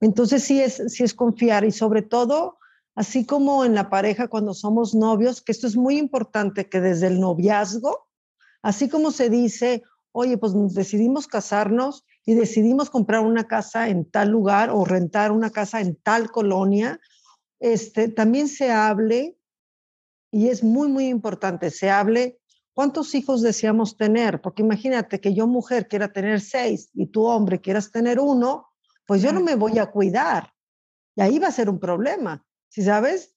Entonces 0.00 0.44
sí 0.44 0.60
es, 0.60 0.82
sí 0.88 1.04
es 1.04 1.14
confiar 1.14 1.64
y 1.64 1.72
sobre 1.72 2.02
todo 2.02 2.58
así 2.96 3.26
como 3.26 3.64
en 3.64 3.74
la 3.74 3.90
pareja 3.90 4.26
cuando 4.26 4.54
somos 4.54 4.94
novios, 4.94 5.42
que 5.42 5.52
esto 5.52 5.66
es 5.66 5.76
muy 5.76 5.98
importante, 5.98 6.68
que 6.68 6.80
desde 6.80 7.06
el 7.06 7.20
noviazgo, 7.20 8.08
así 8.62 8.88
como 8.88 9.12
se 9.12 9.28
dice, 9.30 9.82
oye, 10.12 10.38
pues 10.38 10.54
decidimos 10.74 11.26
casarnos 11.26 12.04
y 12.24 12.34
decidimos 12.34 12.88
comprar 12.88 13.20
una 13.20 13.46
casa 13.46 13.90
en 13.90 14.10
tal 14.10 14.30
lugar 14.30 14.70
o 14.70 14.84
rentar 14.84 15.30
una 15.30 15.50
casa 15.50 15.80
en 15.80 15.94
tal 15.96 16.30
colonia, 16.30 16.98
este, 17.60 18.08
también 18.08 18.48
se 18.48 18.72
hable, 18.72 19.38
y 20.32 20.48
es 20.48 20.64
muy, 20.64 20.88
muy 20.88 21.08
importante, 21.08 21.70
se 21.70 21.90
hable 21.90 22.38
cuántos 22.72 23.14
hijos 23.14 23.42
deseamos 23.42 23.96
tener, 23.96 24.40
porque 24.40 24.62
imagínate 24.62 25.20
que 25.20 25.34
yo 25.34 25.46
mujer 25.46 25.86
quiera 25.86 26.12
tener 26.12 26.40
seis 26.40 26.90
y 26.94 27.06
tú 27.06 27.26
hombre 27.26 27.60
quieras 27.60 27.90
tener 27.90 28.18
uno, 28.20 28.68
pues 29.06 29.20
yo 29.20 29.32
no 29.32 29.40
me 29.40 29.54
voy 29.54 29.78
a 29.78 29.86
cuidar. 29.86 30.52
Y 31.14 31.22
ahí 31.22 31.38
va 31.38 31.48
a 31.48 31.52
ser 31.52 31.70
un 31.70 31.78
problema. 31.78 32.44
¿Sí 32.76 32.82
sabes? 32.82 33.34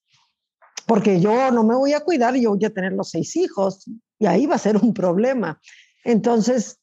Porque 0.85 1.21
yo 1.21 1.49
no 1.51 1.63
me 1.63 1.73
voy 1.73 1.93
a 1.93 2.01
cuidar 2.01 2.35
yo 2.35 2.49
voy 2.49 2.65
a 2.65 2.73
tener 2.73 2.91
los 2.91 3.11
seis 3.11 3.37
hijos 3.37 3.89
y 4.19 4.25
ahí 4.25 4.45
va 4.45 4.55
a 4.55 4.59
ser 4.59 4.75
un 4.75 4.93
problema. 4.93 5.61
Entonces, 6.03 6.81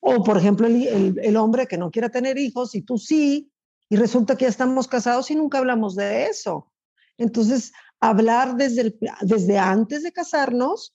o 0.00 0.22
por 0.22 0.38
ejemplo, 0.38 0.68
el, 0.68 1.18
el, 1.20 1.36
hombre 1.36 1.66
que 1.66 1.76
no 1.76 1.90
quiera 1.90 2.10
tener 2.10 2.38
hijos 2.38 2.76
y 2.76 2.82
tú 2.82 2.96
sí, 2.96 3.50
y 3.88 3.96
resulta 3.96 4.36
que 4.36 4.44
ya 4.44 4.50
estamos 4.50 4.86
casados 4.86 5.32
y 5.32 5.34
nunca 5.34 5.58
hablamos 5.58 5.96
de 5.96 6.26
eso. 6.26 6.70
Entonces, 7.18 7.72
hablar 7.98 8.54
desde, 8.54 8.82
el, 8.82 8.98
desde 9.22 9.58
antes 9.58 10.04
de 10.04 10.12
casarnos, 10.12 10.94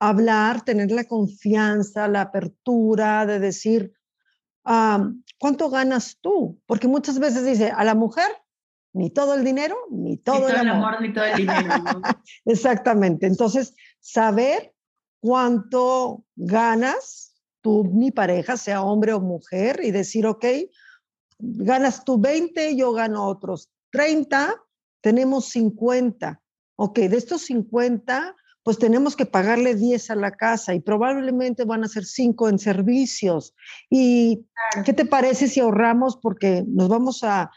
hablar, 0.00 0.64
tener 0.64 0.90
la 0.90 1.04
confianza, 1.04 2.08
la 2.08 2.22
apertura 2.22 3.24
de 3.24 3.38
decir, 3.38 3.92
¿cuánto 4.64 5.70
ganas 5.70 6.18
tú? 6.20 6.60
Porque 6.66 6.88
muchas 6.88 7.20
veces 7.20 7.44
dice, 7.44 7.70
a 7.70 7.84
la 7.84 7.94
mujer 7.94 8.26
ni 8.92 9.10
todo 9.10 9.34
el 9.34 9.44
dinero, 9.44 9.76
ni 9.90 10.16
todo, 10.16 10.48
el, 10.48 10.68
amor. 10.68 11.00
Ni 11.00 11.12
todo 11.12 11.24
el 11.24 11.36
dinero. 11.36 11.62
Exactamente. 12.44 13.26
Entonces, 13.26 13.74
saber 14.00 14.74
cuánto 15.20 16.24
ganas 16.36 17.34
tú, 17.60 17.84
mi 17.84 18.10
pareja, 18.10 18.56
sea 18.56 18.82
hombre 18.82 19.12
o 19.12 19.20
mujer, 19.20 19.80
y 19.82 19.90
decir, 19.90 20.26
ok, 20.26 20.44
ganas 21.38 22.04
tú 22.04 22.18
20, 22.18 22.76
yo 22.76 22.92
gano 22.92 23.26
otros 23.26 23.70
30, 23.90 24.54
tenemos 25.00 25.46
50. 25.46 26.40
Ok, 26.76 26.98
de 27.00 27.16
estos 27.16 27.42
50, 27.42 28.36
pues 28.62 28.78
tenemos 28.78 29.16
que 29.16 29.26
pagarle 29.26 29.74
10 29.74 30.10
a 30.10 30.14
la 30.14 30.30
casa 30.30 30.74
y 30.74 30.80
probablemente 30.80 31.64
van 31.64 31.84
a 31.84 31.88
ser 31.88 32.04
5 32.04 32.48
en 32.48 32.58
servicios. 32.58 33.54
¿Y 33.90 34.46
qué 34.84 34.92
te 34.92 35.06
parece 35.06 35.48
si 35.48 35.60
ahorramos 35.60 36.16
porque 36.16 36.64
nos 36.66 36.88
vamos 36.88 37.24
a, 37.24 37.50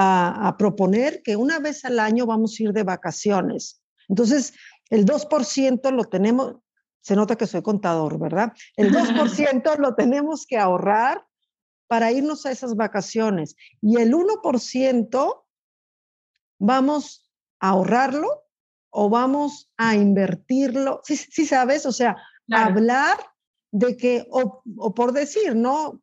a, 0.00 0.54
proponer 0.56 1.22
que 1.24 1.34
una 1.34 1.58
vez 1.58 1.84
al 1.84 1.98
año 1.98 2.24
vamos 2.24 2.56
a 2.58 2.62
ir 2.62 2.72
de 2.72 2.84
vacaciones. 2.84 3.82
Entonces, 4.08 4.54
el 4.90 5.04
2% 5.04 5.90
lo 5.90 6.04
tenemos, 6.04 6.56
se 7.00 7.16
nota 7.16 7.34
que 7.34 7.48
soy 7.48 7.62
contador, 7.62 8.16
¿verdad? 8.18 8.52
El 8.76 8.92
2% 8.94 9.76
lo 9.78 9.96
tenemos 9.96 10.46
que 10.46 10.56
ahorrar 10.56 11.26
para 11.88 12.12
irnos 12.12 12.46
a 12.46 12.52
esas 12.52 12.76
vacaciones. 12.76 13.56
Y 13.82 14.00
el 14.00 14.14
1% 14.14 15.44
vamos 16.60 17.28
a 17.58 17.70
ahorrarlo 17.70 18.44
o 18.90 19.10
vamos 19.10 19.72
a 19.76 19.96
invertirlo. 19.96 21.00
Sí, 21.02 21.44
sabes, 21.44 21.86
o 21.86 21.92
sea, 21.92 22.16
hablar 22.52 23.18
de 23.72 23.96
que, 23.96 24.28
o, 24.30 24.62
o, 24.76 24.94
por 24.94 25.12
decir, 25.12 25.56
¿no? 25.56 26.00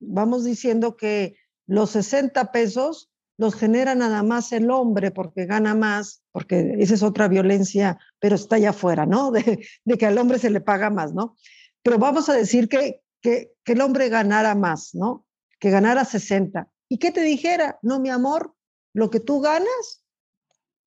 Vamos 0.00 0.44
diciendo 0.44 0.96
que 0.96 1.36
los 1.66 1.90
60 1.90 2.50
pesos 2.50 3.12
los 3.38 3.54
genera 3.54 3.94
nada 3.94 4.22
más 4.22 4.52
el 4.52 4.70
hombre 4.70 5.10
porque 5.10 5.46
gana 5.46 5.74
más, 5.74 6.22
porque 6.32 6.76
esa 6.78 6.94
es 6.94 7.02
otra 7.02 7.28
violencia, 7.28 7.98
pero 8.18 8.36
está 8.36 8.56
allá 8.56 8.70
afuera, 8.70 9.06
¿no? 9.06 9.30
De, 9.32 9.98
que 9.98 10.06
al 10.06 10.18
hombre 10.18 10.38
se 10.38 10.50
le 10.50 10.60
paga 10.60 10.90
más, 10.90 11.12
¿no? 11.12 11.36
Pero 11.82 11.98
vamos 11.98 12.28
a 12.28 12.34
decir 12.34 12.68
que, 12.68 13.02
que, 13.20 13.52
que 13.64 13.72
el 13.72 13.80
hombre 13.80 14.08
ganara 14.08 14.54
más, 14.54 14.94
¿no? 14.94 15.26
Que 15.58 15.70
ganara 15.70 16.04
60. 16.04 16.68
¿Y 16.88 16.98
qué 16.98 17.10
te 17.10 17.22
dijera? 17.22 17.78
No, 17.82 18.00
mi 18.00 18.10
amor, 18.10 18.54
lo 18.94 19.10
que 19.10 19.20
tú 19.20 19.40
ganas, 19.40 20.04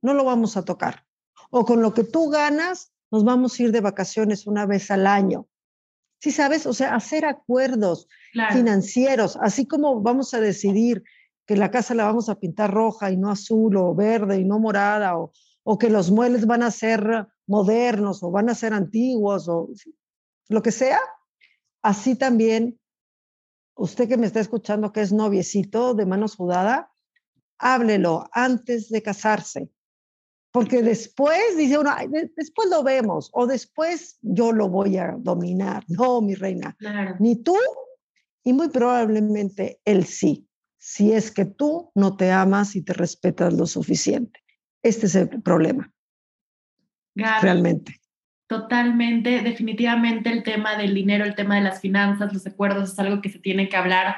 no 0.01 0.13
lo 0.13 0.23
vamos 0.23 0.57
a 0.57 0.65
tocar. 0.65 1.05
O 1.51 1.65
con 1.65 1.81
lo 1.81 1.93
que 1.93 2.03
tú 2.03 2.29
ganas, 2.29 2.91
nos 3.11 3.23
vamos 3.23 3.59
a 3.59 3.63
ir 3.63 3.71
de 3.71 3.81
vacaciones 3.81 4.47
una 4.47 4.65
vez 4.65 4.91
al 4.91 5.07
año. 5.07 5.47
Sí, 6.19 6.31
sabes, 6.31 6.65
o 6.65 6.73
sea, 6.73 6.95
hacer 6.95 7.25
acuerdos 7.25 8.07
financieros, 8.51 9.37
así 9.41 9.65
como 9.65 10.01
vamos 10.01 10.33
a 10.33 10.41
decidir 10.41 11.03
que 11.49 11.55
la 11.55 11.71
casa 11.71 11.95
la 11.95 12.05
vamos 12.05 12.29
a 12.29 12.39
pintar 12.39 12.71
roja 12.71 13.09
y 13.09 13.17
no 13.17 13.31
azul 13.31 13.75
o 13.75 13.95
verde 13.95 14.39
y 14.39 14.45
no 14.45 14.59
morada, 14.59 15.17
o, 15.17 15.31
o 15.63 15.79
que 15.79 15.89
los 15.89 16.11
muebles 16.11 16.45
van 16.45 16.61
a 16.61 16.69
ser 16.69 17.27
modernos 17.47 18.21
o 18.21 18.29
van 18.29 18.51
a 18.51 18.53
ser 18.53 18.71
antiguos 18.71 19.47
o 19.47 19.67
lo 20.47 20.61
que 20.61 20.71
sea, 20.71 20.99
así 21.81 22.13
también 22.13 22.79
usted 23.73 24.07
que 24.07 24.17
me 24.17 24.27
está 24.27 24.39
escuchando 24.39 24.91
que 24.91 25.01
es 25.01 25.11
noviecito 25.11 25.95
de 25.95 26.05
mano 26.05 26.27
sudada, 26.27 26.91
háblelo 27.57 28.29
antes 28.31 28.89
de 28.89 29.01
casarse. 29.01 29.71
Porque 30.51 30.83
después, 30.83 31.57
dice 31.57 31.79
uno, 31.79 31.95
después 32.37 32.69
lo 32.69 32.83
vemos 32.83 33.31
o 33.33 33.47
después 33.47 34.19
yo 34.21 34.51
lo 34.51 34.69
voy 34.69 34.97
a 34.97 35.15
dominar. 35.17 35.83
No, 35.87 36.21
mi 36.21 36.35
reina, 36.35 36.77
ni 37.19 37.37
tú 37.37 37.57
y 38.43 38.53
muy 38.53 38.69
probablemente 38.69 39.81
él 39.83 40.05
sí 40.05 40.45
si 40.79 41.11
es 41.11 41.29
que 41.29 41.45
tú 41.45 41.91
no 41.93 42.15
te 42.15 42.31
amas 42.31 42.75
y 42.75 42.81
te 42.81 42.93
respetas 42.93 43.53
lo 43.53 43.67
suficiente. 43.67 44.41
Este 44.81 45.05
es 45.05 45.15
el 45.15 45.29
problema. 45.41 45.93
realmente. 47.15 47.99
Totalmente, 48.47 49.41
definitivamente 49.41 50.31
el 50.31 50.41
tema 50.41 50.75
del 50.75 50.95
dinero, 50.95 51.23
el 51.23 51.35
tema 51.35 51.55
de 51.55 51.61
las 51.61 51.81
finanzas, 51.81 52.33
los 52.33 52.47
acuerdos 52.47 52.93
es 52.93 52.99
algo 52.99 53.21
que 53.21 53.29
se 53.29 53.37
tiene 53.37 53.69
que 53.69 53.77
hablar 53.77 54.15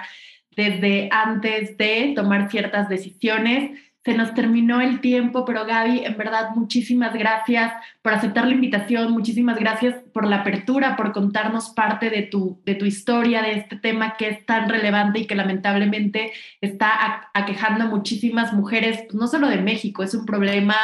desde 0.55 1.09
antes 1.12 1.78
de 1.78 2.14
tomar 2.16 2.49
ciertas 2.49 2.88
decisiones 2.88 3.78
se 4.04 4.16
nos 4.16 4.34
terminó 4.34 4.82
el 4.82 4.99
tiempo, 4.99 5.45
pero 5.45 5.66
Gaby, 5.66 6.06
en 6.06 6.18
verdad, 6.18 6.49
muchísimas 6.56 7.14
gracias 7.14 7.72
por 8.02 8.14
aceptar 8.14 8.45
la 8.45 8.54
invitación, 8.54 9.12
muchísimas 9.12 9.60
gracias 9.60 9.95
por 10.12 10.28
la 10.28 10.38
apertura, 10.38 10.95
por 10.95 11.12
contarnos 11.12 11.70
parte 11.70 12.10
de 12.10 12.24
tu, 12.24 12.60
de 12.66 12.74
tu 12.74 12.86
historia, 12.86 13.43
de 13.43 13.54
este 13.54 13.76
tema 13.76 14.16
que 14.18 14.30
es 14.30 14.45
tan 14.45 14.70
relevante 14.70 15.20
y 15.20 15.28
que 15.28 15.36
lamentablemente 15.36 16.32
está 16.62 17.30
aquejando 17.34 17.84
a 17.84 17.88
muchísimas 17.88 18.54
mujeres, 18.54 19.04
pues, 19.04 19.14
no 19.14 19.28
solo 19.28 19.47
de 19.47 19.58
México, 19.58 20.02
es 20.02 20.16
un 20.16 20.26
problema 20.26 20.78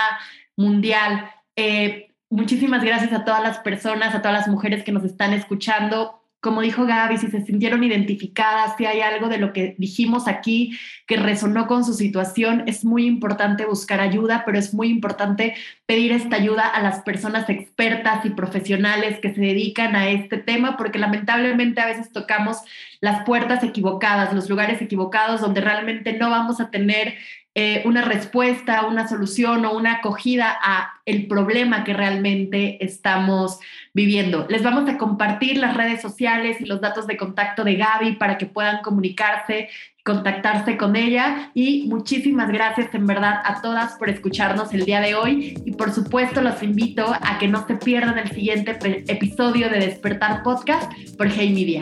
mundial. 0.55 1.31
Eh, 1.55 2.13
muchísimas 2.29 2.83
gracias 2.83 3.13
a 3.13 3.25
todas 3.25 3.41
las 3.41 3.57
personas, 3.59 4.13
a 4.13 4.21
todas 4.21 4.37
las 4.37 4.47
mujeres 4.47 4.83
que 4.83 4.91
nos 4.91 5.03
están 5.03 5.33
escuchando 5.33 6.16
como 6.39 6.61
dijo 6.61 6.85
Gaby, 6.85 7.17
si 7.17 7.27
se 7.27 7.45
sintieron 7.45 7.83
identificadas, 7.83 8.75
si 8.77 8.85
hay 8.85 9.01
algo 9.01 9.27
de 9.27 9.39
lo 9.39 9.53
que 9.53 9.75
dijimos 9.77 10.27
aquí 10.27 10.77
que 11.07 11.17
resonó 11.17 11.65
con 11.67 11.83
su 11.83 11.93
situación, 11.93 12.63
es 12.67 12.85
muy 12.85 13.05
importante 13.05 13.65
buscar 13.65 13.99
ayuda, 13.99 14.43
pero 14.45 14.59
es 14.59 14.73
muy 14.73 14.89
importante 14.89 15.55
pedir 15.85 16.11
esta 16.11 16.35
ayuda 16.35 16.67
a 16.67 16.81
las 16.81 17.01
personas 17.01 17.49
expertas 17.49 18.23
y 18.25 18.29
profesionales 18.29 19.19
que 19.19 19.33
se 19.33 19.41
dedican 19.41 19.95
a 19.95 20.09
este 20.09 20.37
tema, 20.37 20.77
porque 20.77 20.99
lamentablemente 20.99 21.81
a 21.81 21.87
veces 21.87 22.11
tocamos 22.11 22.57
las 23.01 23.23
puertas 23.23 23.63
equivocadas, 23.63 24.33
los 24.33 24.49
lugares 24.49 24.81
equivocados 24.81 25.41
donde 25.41 25.61
realmente 25.61 26.13
no 26.13 26.29
vamos 26.29 26.61
a 26.61 26.69
tener 26.69 27.15
eh, 27.59 27.81
una 27.85 28.03
respuesta, 28.03 28.85
una 28.85 29.07
solución 29.07 29.65
o 29.65 29.75
una 29.75 29.93
acogida 29.93 30.55
a 30.61 30.93
el 31.07 31.25
problema 31.25 31.83
que 31.83 31.91
realmente 31.91 32.85
estamos 32.85 33.59
viviendo. 33.95 34.45
Les 34.47 34.61
vamos 34.61 34.87
a 34.87 34.99
compartir 34.99 35.57
las 35.57 35.75
redes 35.75 35.99
sociales 35.99 36.61
y 36.61 36.65
los 36.65 36.81
datos 36.81 37.07
de 37.07 37.17
contacto 37.17 37.63
de 37.63 37.77
Gaby 37.77 38.17
para 38.17 38.37
que 38.37 38.45
puedan 38.45 38.83
comunicarse 38.83 39.69
contactarse 40.05 40.77
con 40.77 40.95
ella 40.95 41.51
y 41.55 41.87
muchísimas 41.87 42.49
gracias 42.49 42.93
en 42.93 43.07
verdad 43.07 43.41
a 43.43 43.59
todas 43.61 43.97
por 43.97 44.09
escucharnos 44.09 44.71
el 44.73 44.85
día 44.85 45.01
de 45.01 45.15
hoy 45.15 45.59
y 45.65 45.71
por 45.71 45.91
supuesto 45.91 46.41
los 46.41 46.61
invito 46.61 47.07
a 47.07 47.39
que 47.39 47.47
no 47.47 47.65
se 47.65 47.75
pierdan 47.75 48.19
el 48.19 48.29
siguiente 48.29 48.77
episodio 49.07 49.67
de 49.69 49.79
Despertar 49.79 50.43
Podcast 50.43 50.89
por 51.17 51.27
Hey 51.27 51.51
Media. 51.51 51.81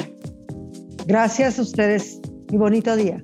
Gracias 1.05 1.59
a 1.59 1.63
ustedes 1.63 2.21
y 2.49 2.55
bonito 2.55 2.95
día. 2.95 3.21